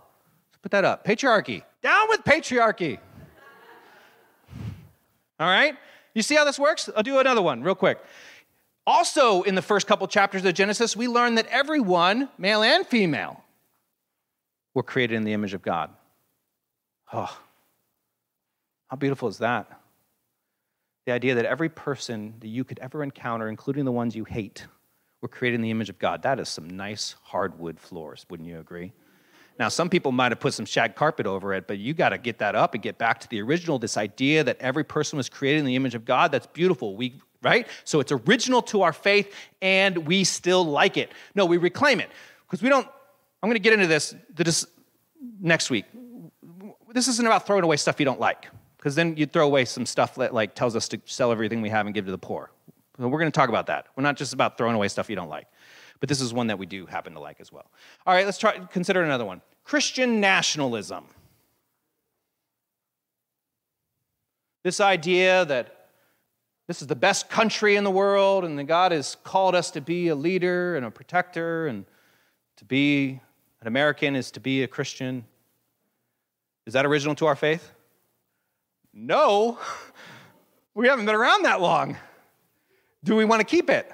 Let's 0.50 0.62
put 0.62 0.72
that 0.72 0.86
up. 0.86 1.06
Patriarchy. 1.06 1.64
Down 1.82 2.08
with 2.10 2.24
patriarchy. 2.24 3.00
All 5.40 5.48
right? 5.48 5.76
You 6.14 6.22
see 6.22 6.36
how 6.36 6.46
this 6.46 6.60
works? 6.60 6.90
I'll 6.96 7.04
do 7.04 7.20
another 7.20 7.42
one 7.42 7.62
real 7.62 7.76
quick. 7.76 8.00
Also, 8.88 9.42
in 9.42 9.56
the 9.56 9.62
first 9.62 9.88
couple 9.88 10.08
chapters 10.08 10.46
of 10.46 10.54
Genesis, 10.54 10.96
we 10.96 11.08
learn 11.08 11.36
that 11.36 11.48
everyone, 11.48 12.30
male 12.38 12.62
and 12.64 12.86
female, 12.86 13.44
we're 14.74 14.84
created 14.84 15.16
in 15.16 15.24
the 15.24 15.34
image 15.34 15.54
of 15.54 15.62
God. 15.62 15.90
Oh, 17.12 17.38
how 18.88 18.98
beautiful 18.98 19.28
is 19.28 19.40
that? 19.40 19.82
the 21.06 21.12
idea 21.12 21.36
that 21.36 21.46
every 21.46 21.70
person 21.70 22.34
that 22.40 22.48
you 22.48 22.64
could 22.64 22.80
ever 22.80 23.04
encounter, 23.04 23.48
including 23.48 23.86
the 23.86 23.92
ones 23.92 24.16
you 24.16 24.24
hate, 24.24 24.66
were 25.22 25.28
created 25.28 25.56
in 25.56 25.62
the 25.62 25.72
image 25.72 25.90
of 25.90 26.00
God. 26.00 26.24
That 26.24 26.40
is 26.40 26.50
some 26.50 26.68
nice 26.70 27.16
hardwood 27.24 27.80
floors, 27.80 28.26
wouldn't 28.30 28.50
you 28.50 28.60
agree? 28.60 28.92
Now, 29.58 29.70
some 29.70 29.90
people 29.90 30.12
might 30.12 30.32
have 30.34 30.40
put 30.40 30.54
some 30.54 30.66
shag 30.66 30.96
carpet 30.96 31.26
over 31.26 31.54
it, 31.54 31.66
but 31.66 31.78
you 31.78 31.94
got 31.94 32.10
to 32.10 32.18
get 32.18 32.40
that 32.40 32.56
up 32.56 32.74
and 32.74 32.84
get 32.84 32.98
back 32.98 33.22
to 33.22 33.30
the 33.30 33.42
original. 33.42 33.80
This 33.80 33.96
idea 33.96 34.44
that 34.44 34.58
every 34.60 34.84
person 34.84 35.16
was 35.16 35.30
created 35.30 35.60
in 35.60 35.66
the 35.66 35.78
image 35.78 35.96
of 35.96 36.04
God, 36.04 36.32
that's 36.32 36.48
beautiful. 36.48 36.98
We, 36.98 37.22
right? 37.42 37.66
So 37.86 38.02
it's 38.02 38.12
original 38.12 38.62
to 38.64 38.82
our 38.82 38.92
faith, 38.92 39.34
and 39.62 40.00
we 40.00 40.26
still 40.26 40.66
like 40.66 40.98
it. 40.98 41.12
No, 41.36 41.46
we 41.46 41.56
reclaim 41.56 42.02
it 42.02 42.10
because 42.46 42.62
we 42.62 42.68
don't. 42.68 42.86
I'm 43.42 43.50
going 43.50 43.56
to 43.56 43.60
get 43.60 43.74
into 43.74 43.88
this, 43.88 44.14
next 45.40 45.70
week. 45.70 45.86
This 46.94 47.08
isn't 47.08 47.26
about 47.26 47.48
throwing 47.48 47.64
away 47.64 47.78
stuff 47.78 48.00
you 48.00 48.06
don't 48.06 48.20
like, 48.20 48.48
because 48.78 48.96
then 48.96 49.16
you 49.16 49.26
throw 49.26 49.46
away 49.46 49.64
some 49.66 49.86
stuff 49.86 50.16
that 50.16 50.34
like 50.34 50.56
tells 50.56 50.76
us 50.76 50.90
to 50.90 51.00
sell 51.06 51.32
everything 51.32 51.62
we 51.62 51.70
have 51.70 51.86
and 51.86 51.96
give 51.96 52.06
to 52.06 52.12
the 52.12 52.18
poor. 52.18 52.52
So 52.98 53.08
we're 53.08 53.20
going 53.20 53.32
to 53.32 53.36
talk 53.36 53.50
about 53.50 53.68
that. 53.68 53.88
We're 53.96 54.04
not 54.04 54.18
just 54.18 54.34
about 54.34 54.58
throwing 54.58 54.76
away 54.76 54.88
stuff 54.88 55.10
you 55.10 55.16
don't 55.16 55.30
like 55.30 55.48
but 56.00 56.10
this 56.10 56.22
is 56.22 56.34
one 56.34 56.48
that 56.48 56.60
we 56.60 56.66
do 56.66 56.86
happen 56.86 57.14
to 57.14 57.20
like 57.20 57.40
as 57.40 57.52
well. 57.52 57.70
All 58.06 58.14
right, 58.14 58.26
let's 58.26 58.38
try 58.38 58.58
consider 58.72 59.04
another 59.04 59.26
one. 59.26 59.42
Christian 59.64 60.20
nationalism. 60.20 61.06
This 64.64 64.80
idea 64.80 65.46
that 65.46 65.90
this 66.68 66.82
is 66.82 66.88
the 66.88 66.96
best 66.96 67.30
country 67.30 67.76
in 67.76 67.84
the 67.84 67.92
world 67.92 68.44
and 68.44 68.58
that 68.58 68.64
God 68.64 68.92
has 68.92 69.18
called 69.24 69.54
us 69.54 69.72
to 69.72 69.82
be 69.82 70.08
a 70.08 70.16
leader 70.16 70.76
and 70.76 70.86
a 70.86 70.92
protector 70.92 71.68
and 71.68 71.86
to 72.58 72.66
be 72.66 73.20
an 73.62 73.68
American 73.68 74.16
is 74.16 74.32
to 74.32 74.40
be 74.40 74.64
a 74.64 74.68
Christian. 74.68 75.26
Is 76.66 76.74
that 76.74 76.86
original 76.86 77.14
to 77.16 77.28
our 77.28 77.36
faith? 77.36 77.72
No. 78.94 79.60
We 80.78 80.90
haven't 80.90 81.06
been 81.06 81.16
around 81.16 81.44
that 81.44 81.62
long. 81.62 81.96
Do 83.02 83.16
we 83.16 83.24
want 83.24 83.40
to 83.40 83.46
keep 83.46 83.70
it? 83.70 83.90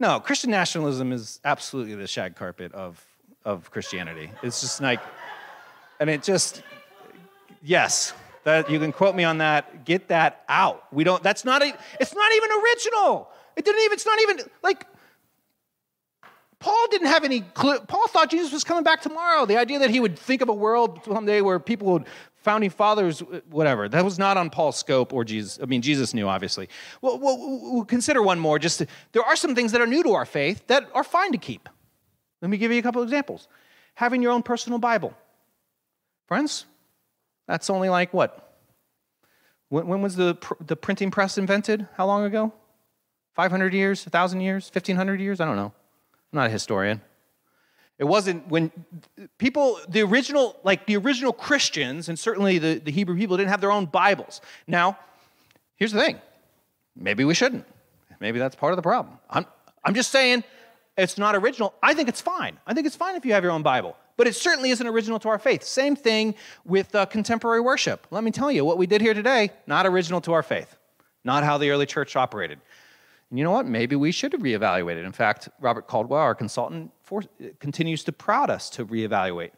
No, 0.00 0.20
Christian 0.20 0.50
nationalism 0.50 1.12
is 1.12 1.40
absolutely 1.44 1.94
the 1.94 2.06
shag 2.06 2.36
carpet 2.36 2.72
of, 2.72 3.04
of 3.44 3.70
Christianity. 3.70 4.30
It's 4.42 4.60
just 4.60 4.80
like, 4.80 5.00
and 5.98 6.08
it 6.08 6.22
just, 6.22 6.62
yes, 7.62 8.12
that 8.44 8.70
you 8.70 8.78
can 8.78 8.92
quote 8.92 9.14
me 9.14 9.24
on 9.24 9.38
that. 9.38 9.84
Get 9.84 10.08
that 10.08 10.44
out. 10.48 10.84
We 10.92 11.04
don't. 11.04 11.22
That's 11.22 11.44
not. 11.44 11.62
A, 11.62 11.76
it's 12.00 12.14
not 12.14 12.32
even 12.32 12.50
original. 12.50 13.28
It 13.56 13.64
didn't 13.64 13.82
even. 13.82 13.92
It's 13.94 14.06
not 14.06 14.20
even 14.22 14.40
like. 14.62 14.86
Paul 16.60 16.86
didn't 16.90 17.08
have 17.08 17.24
any 17.24 17.40
clue. 17.40 17.78
Paul 17.80 18.08
thought 18.08 18.30
Jesus 18.30 18.52
was 18.52 18.64
coming 18.64 18.82
back 18.82 19.00
tomorrow. 19.02 19.46
The 19.46 19.58
idea 19.58 19.80
that 19.80 19.90
he 19.90 20.00
would 20.00 20.18
think 20.18 20.42
of 20.42 20.48
a 20.48 20.54
world 20.54 21.00
someday 21.04 21.40
where 21.40 21.60
people 21.60 21.88
would 21.92 22.06
founding 22.48 22.70
fathers, 22.70 23.20
whatever. 23.50 23.90
That 23.90 24.02
was 24.06 24.18
not 24.18 24.38
on 24.38 24.48
Paul's 24.48 24.78
scope 24.78 25.12
or 25.12 25.22
Jesus. 25.22 25.58
I 25.62 25.66
mean, 25.66 25.82
Jesus 25.82 26.14
knew, 26.14 26.26
obviously. 26.26 26.70
Well, 27.02 27.18
we'll, 27.18 27.36
we'll 27.74 27.84
consider 27.84 28.22
one 28.22 28.40
more. 28.40 28.58
Just 28.58 28.78
to, 28.78 28.86
there 29.12 29.22
are 29.22 29.36
some 29.36 29.54
things 29.54 29.72
that 29.72 29.82
are 29.82 29.86
new 29.86 30.02
to 30.02 30.14
our 30.14 30.24
faith 30.24 30.66
that 30.68 30.88
are 30.94 31.04
fine 31.04 31.32
to 31.32 31.36
keep. 31.36 31.68
Let 32.40 32.50
me 32.50 32.56
give 32.56 32.72
you 32.72 32.78
a 32.78 32.82
couple 32.82 33.02
examples. 33.02 33.48
Having 33.96 34.22
your 34.22 34.32
own 34.32 34.42
personal 34.42 34.78
Bible. 34.78 35.12
Friends, 36.26 36.64
that's 37.46 37.68
only 37.68 37.90
like 37.90 38.14
what? 38.14 38.58
When, 39.68 39.86
when 39.86 40.00
was 40.00 40.16
the, 40.16 40.38
the 40.66 40.74
printing 40.74 41.10
press 41.10 41.36
invented? 41.36 41.86
How 41.98 42.06
long 42.06 42.24
ago? 42.24 42.54
500 43.34 43.74
years? 43.74 44.06
1,000 44.06 44.40
years? 44.40 44.70
1,500 44.72 45.20
years? 45.20 45.38
I 45.38 45.44
don't 45.44 45.56
know. 45.56 45.74
I'm 46.32 46.38
not 46.38 46.46
a 46.46 46.50
historian. 46.50 47.02
It 47.98 48.04
wasn't 48.04 48.46
when 48.48 48.70
people, 49.38 49.80
the 49.88 50.02
original, 50.02 50.56
like 50.62 50.86
the 50.86 50.96
original 50.96 51.32
Christians, 51.32 52.08
and 52.08 52.16
certainly 52.16 52.58
the, 52.58 52.78
the 52.78 52.92
Hebrew 52.92 53.16
people 53.16 53.36
didn't 53.36 53.50
have 53.50 53.60
their 53.60 53.72
own 53.72 53.86
Bibles. 53.86 54.40
Now, 54.68 54.98
here's 55.76 55.92
the 55.92 56.00
thing 56.00 56.20
maybe 56.94 57.24
we 57.24 57.34
shouldn't. 57.34 57.66
Maybe 58.20 58.38
that's 58.38 58.56
part 58.56 58.72
of 58.72 58.76
the 58.76 58.82
problem. 58.82 59.18
I'm, 59.30 59.46
I'm 59.84 59.94
just 59.94 60.10
saying 60.10 60.44
it's 60.96 61.18
not 61.18 61.34
original. 61.36 61.74
I 61.82 61.94
think 61.94 62.08
it's 62.08 62.20
fine. 62.20 62.58
I 62.66 62.74
think 62.74 62.86
it's 62.86 62.96
fine 62.96 63.16
if 63.16 63.24
you 63.24 63.32
have 63.32 63.42
your 63.42 63.52
own 63.52 63.62
Bible, 63.62 63.96
but 64.16 64.26
it 64.26 64.34
certainly 64.34 64.70
isn't 64.70 64.86
original 64.86 65.18
to 65.20 65.28
our 65.28 65.38
faith. 65.38 65.62
Same 65.62 65.96
thing 65.96 66.34
with 66.64 66.94
uh, 66.94 67.06
contemporary 67.06 67.60
worship. 67.60 68.06
Let 68.10 68.24
me 68.24 68.30
tell 68.30 68.50
you, 68.50 68.64
what 68.64 68.78
we 68.78 68.86
did 68.86 69.00
here 69.00 69.14
today, 69.14 69.50
not 69.66 69.86
original 69.86 70.20
to 70.22 70.32
our 70.32 70.42
faith, 70.42 70.76
not 71.24 71.44
how 71.44 71.58
the 71.58 71.70
early 71.70 71.86
church 71.86 72.16
operated. 72.16 72.60
And 73.30 73.38
you 73.38 73.44
know 73.44 73.50
what? 73.50 73.66
Maybe 73.66 73.96
we 73.96 74.10
should 74.10 74.32
reevaluate 74.32 74.96
it. 74.96 75.04
In 75.04 75.12
fact, 75.12 75.48
Robert 75.60 75.86
Caldwell, 75.86 76.20
our 76.20 76.34
consultant, 76.34 76.90
for, 77.02 77.22
continues 77.60 78.04
to 78.04 78.12
prod 78.12 78.50
us 78.50 78.70
to 78.70 78.86
reevaluate. 78.86 79.50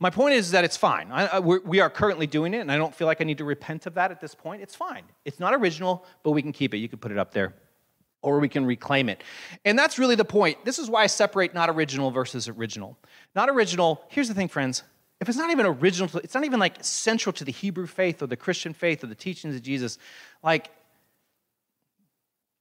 My 0.00 0.10
point 0.10 0.34
is 0.34 0.50
that 0.50 0.64
it's 0.64 0.76
fine. 0.76 1.10
I, 1.12 1.26
I, 1.26 1.38
we 1.38 1.80
are 1.80 1.90
currently 1.90 2.26
doing 2.26 2.52
it, 2.54 2.58
and 2.58 2.72
I 2.72 2.76
don't 2.76 2.94
feel 2.94 3.06
like 3.06 3.20
I 3.20 3.24
need 3.24 3.38
to 3.38 3.44
repent 3.44 3.86
of 3.86 3.94
that 3.94 4.10
at 4.10 4.20
this 4.20 4.34
point. 4.34 4.62
It's 4.62 4.74
fine. 4.74 5.04
It's 5.24 5.38
not 5.38 5.54
original, 5.54 6.04
but 6.22 6.32
we 6.32 6.42
can 6.42 6.52
keep 6.52 6.74
it. 6.74 6.78
You 6.78 6.88
can 6.88 6.98
put 6.98 7.12
it 7.12 7.18
up 7.18 7.32
there, 7.32 7.54
or 8.22 8.40
we 8.40 8.48
can 8.48 8.66
reclaim 8.66 9.08
it. 9.08 9.22
And 9.64 9.78
that's 9.78 9.98
really 9.98 10.14
the 10.14 10.24
point. 10.24 10.64
This 10.64 10.78
is 10.78 10.90
why 10.90 11.02
I 11.02 11.06
separate 11.06 11.54
not 11.54 11.70
original 11.70 12.10
versus 12.10 12.48
original. 12.48 12.98
Not 13.34 13.48
original, 13.48 14.02
here's 14.08 14.28
the 14.28 14.34
thing, 14.34 14.48
friends. 14.48 14.82
If 15.20 15.28
it's 15.28 15.38
not 15.38 15.50
even 15.50 15.64
original, 15.64 16.10
it's 16.18 16.34
not 16.34 16.44
even 16.44 16.58
like 16.58 16.82
central 16.84 17.32
to 17.34 17.44
the 17.44 17.52
Hebrew 17.52 17.86
faith 17.86 18.20
or 18.20 18.26
the 18.26 18.36
Christian 18.36 18.74
faith 18.74 19.04
or 19.04 19.06
the 19.06 19.14
teachings 19.14 19.54
of 19.54 19.62
Jesus, 19.62 19.98
like 20.42 20.70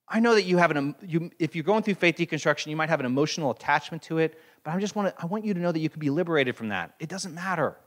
I 0.08 0.20
know 0.20 0.36
that 0.36 0.44
you 0.44 0.58
have 0.58 0.72
an, 0.72 0.96
you, 1.02 1.32
if 1.40 1.56
you're 1.56 1.64
going 1.64 1.84
through 1.84 1.96
faith 1.96 2.18
deconstruction, 2.18 2.68
you 2.68 2.76
might 2.76 2.90
have 2.90 3.00
an 3.00 3.06
emotional 3.06 3.52
attachment 3.52 4.04
to 4.04 4.18
it, 4.18 4.40
but 4.64 4.72
I 4.72 4.80
just 4.80 4.96
want 4.96 5.16
to, 5.16 5.22
I 5.22 5.26
want 5.26 5.46
you 5.46 5.54
to 5.54 5.60
know 5.60 5.72
that 5.72 5.80
you 5.80 5.90
can 5.90 6.00
be 6.00 6.10
liberated 6.10 6.56
from 6.56 6.70
that. 6.70 6.96
It 7.00 7.10
doesn't 7.10 7.34
matter. 7.34 7.78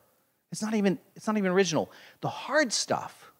It's 0.51 0.62
not 0.62 0.75
even, 0.75 0.99
it's 1.14 1.27
not 1.27 1.37
even 1.37 1.51
original. 1.51 1.91
The 2.23 2.29
hard 2.29 2.73
stuff, 2.73 3.33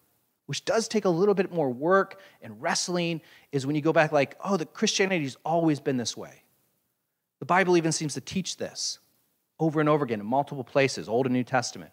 which 0.45 0.63
does 0.63 0.87
take 0.87 1.05
a 1.05 1.09
little 1.09 1.33
bit 1.33 1.51
more 1.51 1.69
work 1.69 2.19
and 2.41 2.61
wrestling, 2.61 3.21
is 3.51 3.65
when 3.65 3.75
you 3.75 3.81
go 3.81 3.93
back 3.93 4.11
like, 4.11 4.37
oh, 4.43 4.57
the 4.57 4.65
Christianity's 4.65 5.37
always 5.43 5.79
been 5.79 5.97
this 5.97 6.15
way. 6.15 6.43
The 7.39 7.45
Bible 7.45 7.77
even 7.77 7.91
seems 7.91 8.13
to 8.13 8.21
teach 8.21 8.57
this 8.57 8.99
over 9.59 9.79
and 9.79 9.89
over 9.89 10.05
again 10.05 10.19
in 10.19 10.25
multiple 10.25 10.63
places, 10.63 11.09
Old 11.09 11.25
and 11.25 11.33
New 11.33 11.43
Testament. 11.43 11.91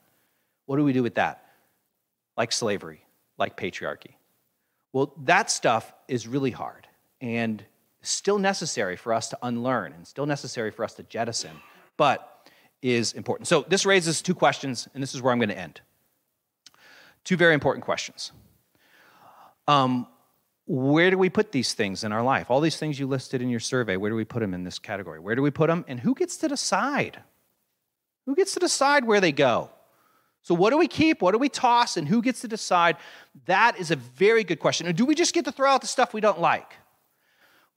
What 0.66 0.76
do 0.76 0.84
we 0.84 0.92
do 0.92 1.02
with 1.02 1.14
that? 1.14 1.44
Like 2.36 2.52
slavery, 2.52 3.04
like 3.38 3.56
patriarchy. 3.56 4.14
Well, 4.94 5.12
that 5.24 5.50
stuff 5.50 5.92
is 6.06 6.28
really 6.28 6.52
hard 6.52 6.86
and 7.20 7.64
still 8.02 8.38
necessary 8.38 8.94
for 8.94 9.12
us 9.12 9.28
to 9.30 9.38
unlearn 9.42 9.92
and 9.92 10.06
still 10.06 10.24
necessary 10.24 10.70
for 10.70 10.84
us 10.84 10.94
to 10.94 11.02
jettison, 11.02 11.50
but 11.96 12.48
is 12.80 13.12
important. 13.12 13.48
So 13.48 13.64
this 13.66 13.84
raises 13.84 14.22
two 14.22 14.36
questions, 14.36 14.86
and 14.94 15.02
this 15.02 15.12
is 15.12 15.20
where 15.20 15.32
I'm 15.32 15.40
going 15.40 15.48
to 15.48 15.58
end. 15.58 15.80
Two 17.24 17.36
very 17.36 17.54
important 17.54 17.84
questions. 17.84 18.30
Um, 19.66 20.06
where 20.66 21.10
do 21.10 21.18
we 21.18 21.28
put 21.28 21.50
these 21.50 21.74
things 21.74 22.04
in 22.04 22.12
our 22.12 22.22
life? 22.22 22.48
All 22.48 22.60
these 22.60 22.76
things 22.76 22.96
you 22.96 23.08
listed 23.08 23.42
in 23.42 23.48
your 23.48 23.58
survey, 23.58 23.96
where 23.96 24.10
do 24.10 24.16
we 24.16 24.24
put 24.24 24.40
them 24.40 24.54
in 24.54 24.62
this 24.62 24.78
category? 24.78 25.18
Where 25.18 25.34
do 25.34 25.42
we 25.42 25.50
put 25.50 25.66
them? 25.66 25.84
And 25.88 25.98
who 25.98 26.14
gets 26.14 26.36
to 26.36 26.46
decide? 26.46 27.20
Who 28.26 28.36
gets 28.36 28.54
to 28.54 28.60
decide 28.60 29.06
where 29.06 29.20
they 29.20 29.32
go? 29.32 29.70
So, 30.44 30.54
what 30.54 30.70
do 30.70 30.76
we 30.76 30.88
keep? 30.88 31.22
What 31.22 31.32
do 31.32 31.38
we 31.38 31.48
toss? 31.48 31.96
And 31.96 32.06
who 32.06 32.20
gets 32.20 32.42
to 32.42 32.48
decide? 32.48 32.98
That 33.46 33.78
is 33.78 33.90
a 33.90 33.96
very 33.96 34.44
good 34.44 34.60
question. 34.60 34.86
Or 34.86 34.92
do 34.92 35.06
we 35.06 35.14
just 35.14 35.32
get 35.32 35.46
to 35.46 35.52
throw 35.52 35.70
out 35.70 35.80
the 35.80 35.86
stuff 35.86 36.12
we 36.12 36.20
don't 36.20 36.38
like? 36.38 36.76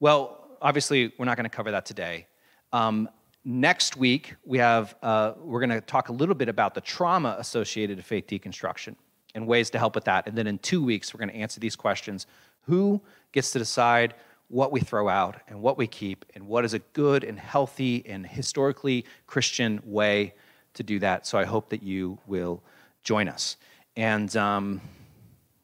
Well, 0.01 0.49
obviously, 0.61 1.13
we're 1.18 1.26
not 1.26 1.38
going 1.38 1.49
to 1.49 1.55
cover 1.55 1.72
that 1.72 1.86
today. 1.86 2.28
Um, 2.74 3.07
next 3.45 3.95
week, 3.95 4.36
we 4.43 4.57
have, 4.57 4.95
uh, 5.01 5.34
we're 5.39 5.61
going 5.61 5.70
to 5.70 5.80
talk 5.80 6.09
a 6.09 6.11
little 6.11 6.36
bit 6.36 6.49
about 6.49 6.76
the 6.76 6.82
trauma 6.82 7.38
associated 7.39 7.95
to 7.97 8.03
faith 8.03 8.28
deconstruction 8.28 8.97
and 9.34 9.47
ways 9.47 9.70
to 9.70 9.80
help 9.80 9.95
with 9.95 10.03
that. 10.03 10.28
And 10.28 10.38
then 10.38 10.45
in 10.45 10.59
two 10.59 10.84
weeks, 10.84 11.13
we're 11.13 11.20
going 11.20 11.30
to 11.30 11.38
answer 11.38 11.61
these 11.61 11.78
questions 11.78 12.28
Who 12.63 13.01
gets 13.32 13.51
to 13.51 13.59
decide 13.59 14.13
what 14.49 14.74
we 14.74 14.82
throw 14.82 15.07
out 15.07 15.38
and 15.47 15.61
what 15.61 15.78
we 15.78 15.88
keep, 15.88 16.26
and 16.36 16.47
what 16.47 16.65
is 16.65 16.74
a 16.74 16.80
good 16.80 17.24
and 17.24 17.39
healthy 17.39 18.03
and 18.05 18.28
historically 18.28 19.05
Christian 19.26 19.80
way? 19.86 20.34
To 20.78 20.84
do 20.84 20.99
that. 20.99 21.28
So 21.28 21.38
I 21.38 21.45
hope 21.45 21.69
that 21.69 21.84
you 21.84 22.17
will 22.25 22.63
join 23.03 23.28
us. 23.28 23.57
And 23.95 24.36
um, 24.36 24.82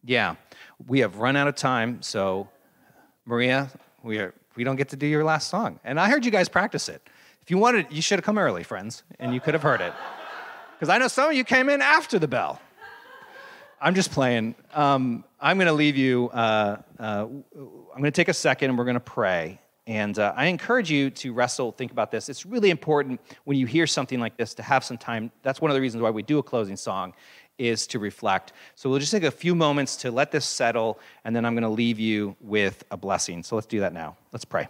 yeah, 0.04 0.36
we 0.88 1.00
have 1.00 1.18
run 1.18 1.36
out 1.36 1.48
of 1.48 1.56
time. 1.56 2.02
So, 2.02 2.50
Maria, 3.26 3.70
we, 4.04 4.20
are, 4.20 4.34
we 4.56 4.64
don't 4.64 4.76
get 4.76 4.90
to 4.90 4.96
do 4.96 5.08
your 5.08 5.24
last 5.24 5.50
song. 5.50 5.80
And 5.84 6.00
I 6.00 6.10
heard 6.10 6.26
you 6.26 6.32
guys 6.32 6.50
practice 6.50 6.90
it. 6.90 7.02
If 7.42 7.52
you 7.52 7.58
wanted, 7.58 7.88
you 7.90 8.02
should 8.02 8.20
have 8.20 8.26
come 8.26 8.38
early, 8.38 8.64
friends, 8.64 9.04
and 9.20 9.34
you 9.34 9.40
could 9.40 9.54
have 9.54 9.64
heard 9.64 9.82
it. 9.82 9.94
Because 10.76 10.90
I 10.90 10.98
know 10.98 11.08
some 11.08 11.30
of 11.30 11.36
you 11.36 11.44
came 11.44 11.70
in 11.70 11.82
after 11.82 12.20
the 12.20 12.28
bell. 12.28 12.62
I'm 13.82 13.96
just 13.96 14.12
playing. 14.12 14.56
Um, 14.74 15.26
I'm 15.42 15.58
going 15.58 15.68
to 15.68 15.74
leave 15.74 15.98
you. 15.98 16.30
Uh, 16.30 16.82
uh, 16.98 17.26
I'm 17.26 17.44
going 17.98 18.04
to 18.04 18.12
take 18.12 18.30
a 18.30 18.34
second 18.34 18.70
and 18.70 18.78
we're 18.78 18.86
going 18.86 18.94
to 18.94 19.02
pray. 19.02 19.60
And 19.86 20.18
uh, 20.18 20.34
I 20.36 20.46
encourage 20.46 20.90
you 20.90 21.10
to 21.10 21.34
wrestle, 21.34 21.72
think 21.72 21.92
about 21.92 22.10
this. 22.10 22.30
It's 22.30 22.46
really 22.46 22.70
important 22.70 23.20
when 23.44 23.58
you 23.58 23.66
hear 23.66 23.86
something 23.86 24.20
like 24.20 24.38
this 24.38 24.54
to 24.56 24.64
have 24.64 24.84
some 24.84 24.98
time. 24.98 25.32
That's 25.42 25.60
one 25.60 25.72
of 25.72 25.76
the 25.76 25.82
reasons 25.82 26.02
why 26.02 26.10
we 26.10 26.24
do 26.24 26.40
a 26.40 26.44
closing 26.44 26.78
song, 26.78 27.14
is 27.58 27.86
to 27.88 28.00
reflect. 28.00 28.54
So 28.76 28.90
we'll 28.90 29.00
just 29.00 29.12
take 29.12 29.24
a 29.24 29.32
few 29.32 29.56
moments 29.56 29.98
to 29.98 30.12
let 30.12 30.32
this 30.32 30.46
settle, 30.46 31.00
and 31.26 31.36
then 31.36 31.46
I'm 31.46 31.54
going 31.54 31.64
to 31.64 31.70
leave 31.70 32.00
you 32.00 32.36
with 32.40 32.84
a 32.92 32.98
blessing. 32.98 33.44
So 33.44 33.56
let's 33.56 33.68
do 33.68 33.82
that 33.82 33.94
now. 33.94 34.16
Let's 34.32 34.46
pray. 34.46 34.68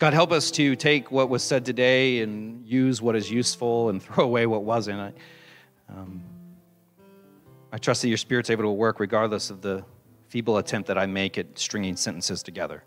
God, 0.00 0.14
help 0.14 0.32
us 0.32 0.50
to 0.52 0.76
take 0.76 1.10
what 1.10 1.28
was 1.28 1.42
said 1.42 1.66
today 1.66 2.22
and 2.22 2.66
use 2.66 3.02
what 3.02 3.14
is 3.14 3.30
useful 3.30 3.90
and 3.90 4.02
throw 4.02 4.24
away 4.24 4.46
what 4.46 4.64
wasn't. 4.64 4.98
I, 4.98 5.12
um, 5.90 6.22
I 7.70 7.76
trust 7.76 8.00
that 8.00 8.08
your 8.08 8.16
Spirit's 8.16 8.48
able 8.48 8.64
to 8.64 8.70
work 8.70 8.98
regardless 8.98 9.50
of 9.50 9.60
the 9.60 9.84
feeble 10.28 10.56
attempt 10.56 10.88
that 10.88 10.96
I 10.96 11.04
make 11.04 11.36
at 11.36 11.58
stringing 11.58 11.96
sentences 11.96 12.42
together. 12.42 12.82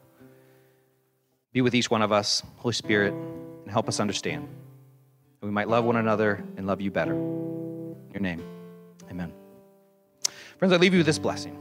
Be 1.51 1.61
with 1.61 1.75
each 1.75 1.91
one 1.91 2.01
of 2.01 2.11
us, 2.11 2.41
Holy 2.57 2.73
Spirit, 2.73 3.13
and 3.13 3.69
help 3.69 3.87
us 3.87 3.99
understand 3.99 4.47
that 5.39 5.45
we 5.45 5.51
might 5.51 5.69
love 5.69 5.85
one 5.85 5.97
another 5.97 6.43
and 6.57 6.65
love 6.65 6.81
you 6.81 6.89
better. 6.89 7.13
In 7.13 8.11
your 8.11 8.21
name, 8.21 8.41
amen. 9.11 9.31
Friends, 10.57 10.73
I 10.73 10.77
leave 10.77 10.93
you 10.93 10.99
with 11.01 11.05
this 11.05 11.19
blessing. 11.19 11.59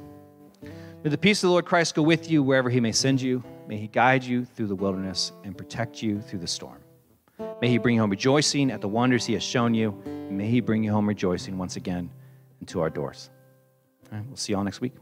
May 1.05 1.11
the 1.11 1.19
peace 1.19 1.43
of 1.43 1.49
the 1.49 1.51
Lord 1.51 1.67
Christ 1.67 1.95
go 1.95 2.01
with 2.01 2.31
you 2.31 2.43
wherever 2.43 2.71
he 2.71 2.81
may 2.81 2.93
send 2.93 3.21
you. 3.21 3.45
May 3.67 3.77
he 3.79 3.87
guide 3.87 4.25
you 4.25 4.45
through 4.45 4.67
the 4.67 4.75
wilderness 4.75 5.33
and 5.45 5.57
protect 5.57 6.03
you 6.03 6.21
through 6.21 6.41
the 6.41 6.47
storm. 6.47 6.81
May 7.61 7.69
he 7.69 7.79
bring 7.79 7.95
you 7.97 8.01
home 8.01 8.11
rejoicing 8.11 8.71
at 8.71 8.81
the 8.81 8.89
wonders 8.89 9.25
he 9.25 9.35
has 9.35 9.43
shown 9.43 9.75
you. 9.75 9.93
May 10.31 10.49
he 10.49 10.61
bring 10.61 10.83
you 10.83 10.93
home 10.93 11.09
rejoicing 11.09 11.59
once 11.59 11.77
again 11.77 12.11
into 12.61 12.81
our 12.81 12.91
doors. 12.91 13.31
All 14.11 14.19
right, 14.19 14.27
we'll 14.27 14.37
see 14.37 14.53
you 14.53 14.59
all 14.59 14.65
next 14.65 14.81
week. 14.81 14.93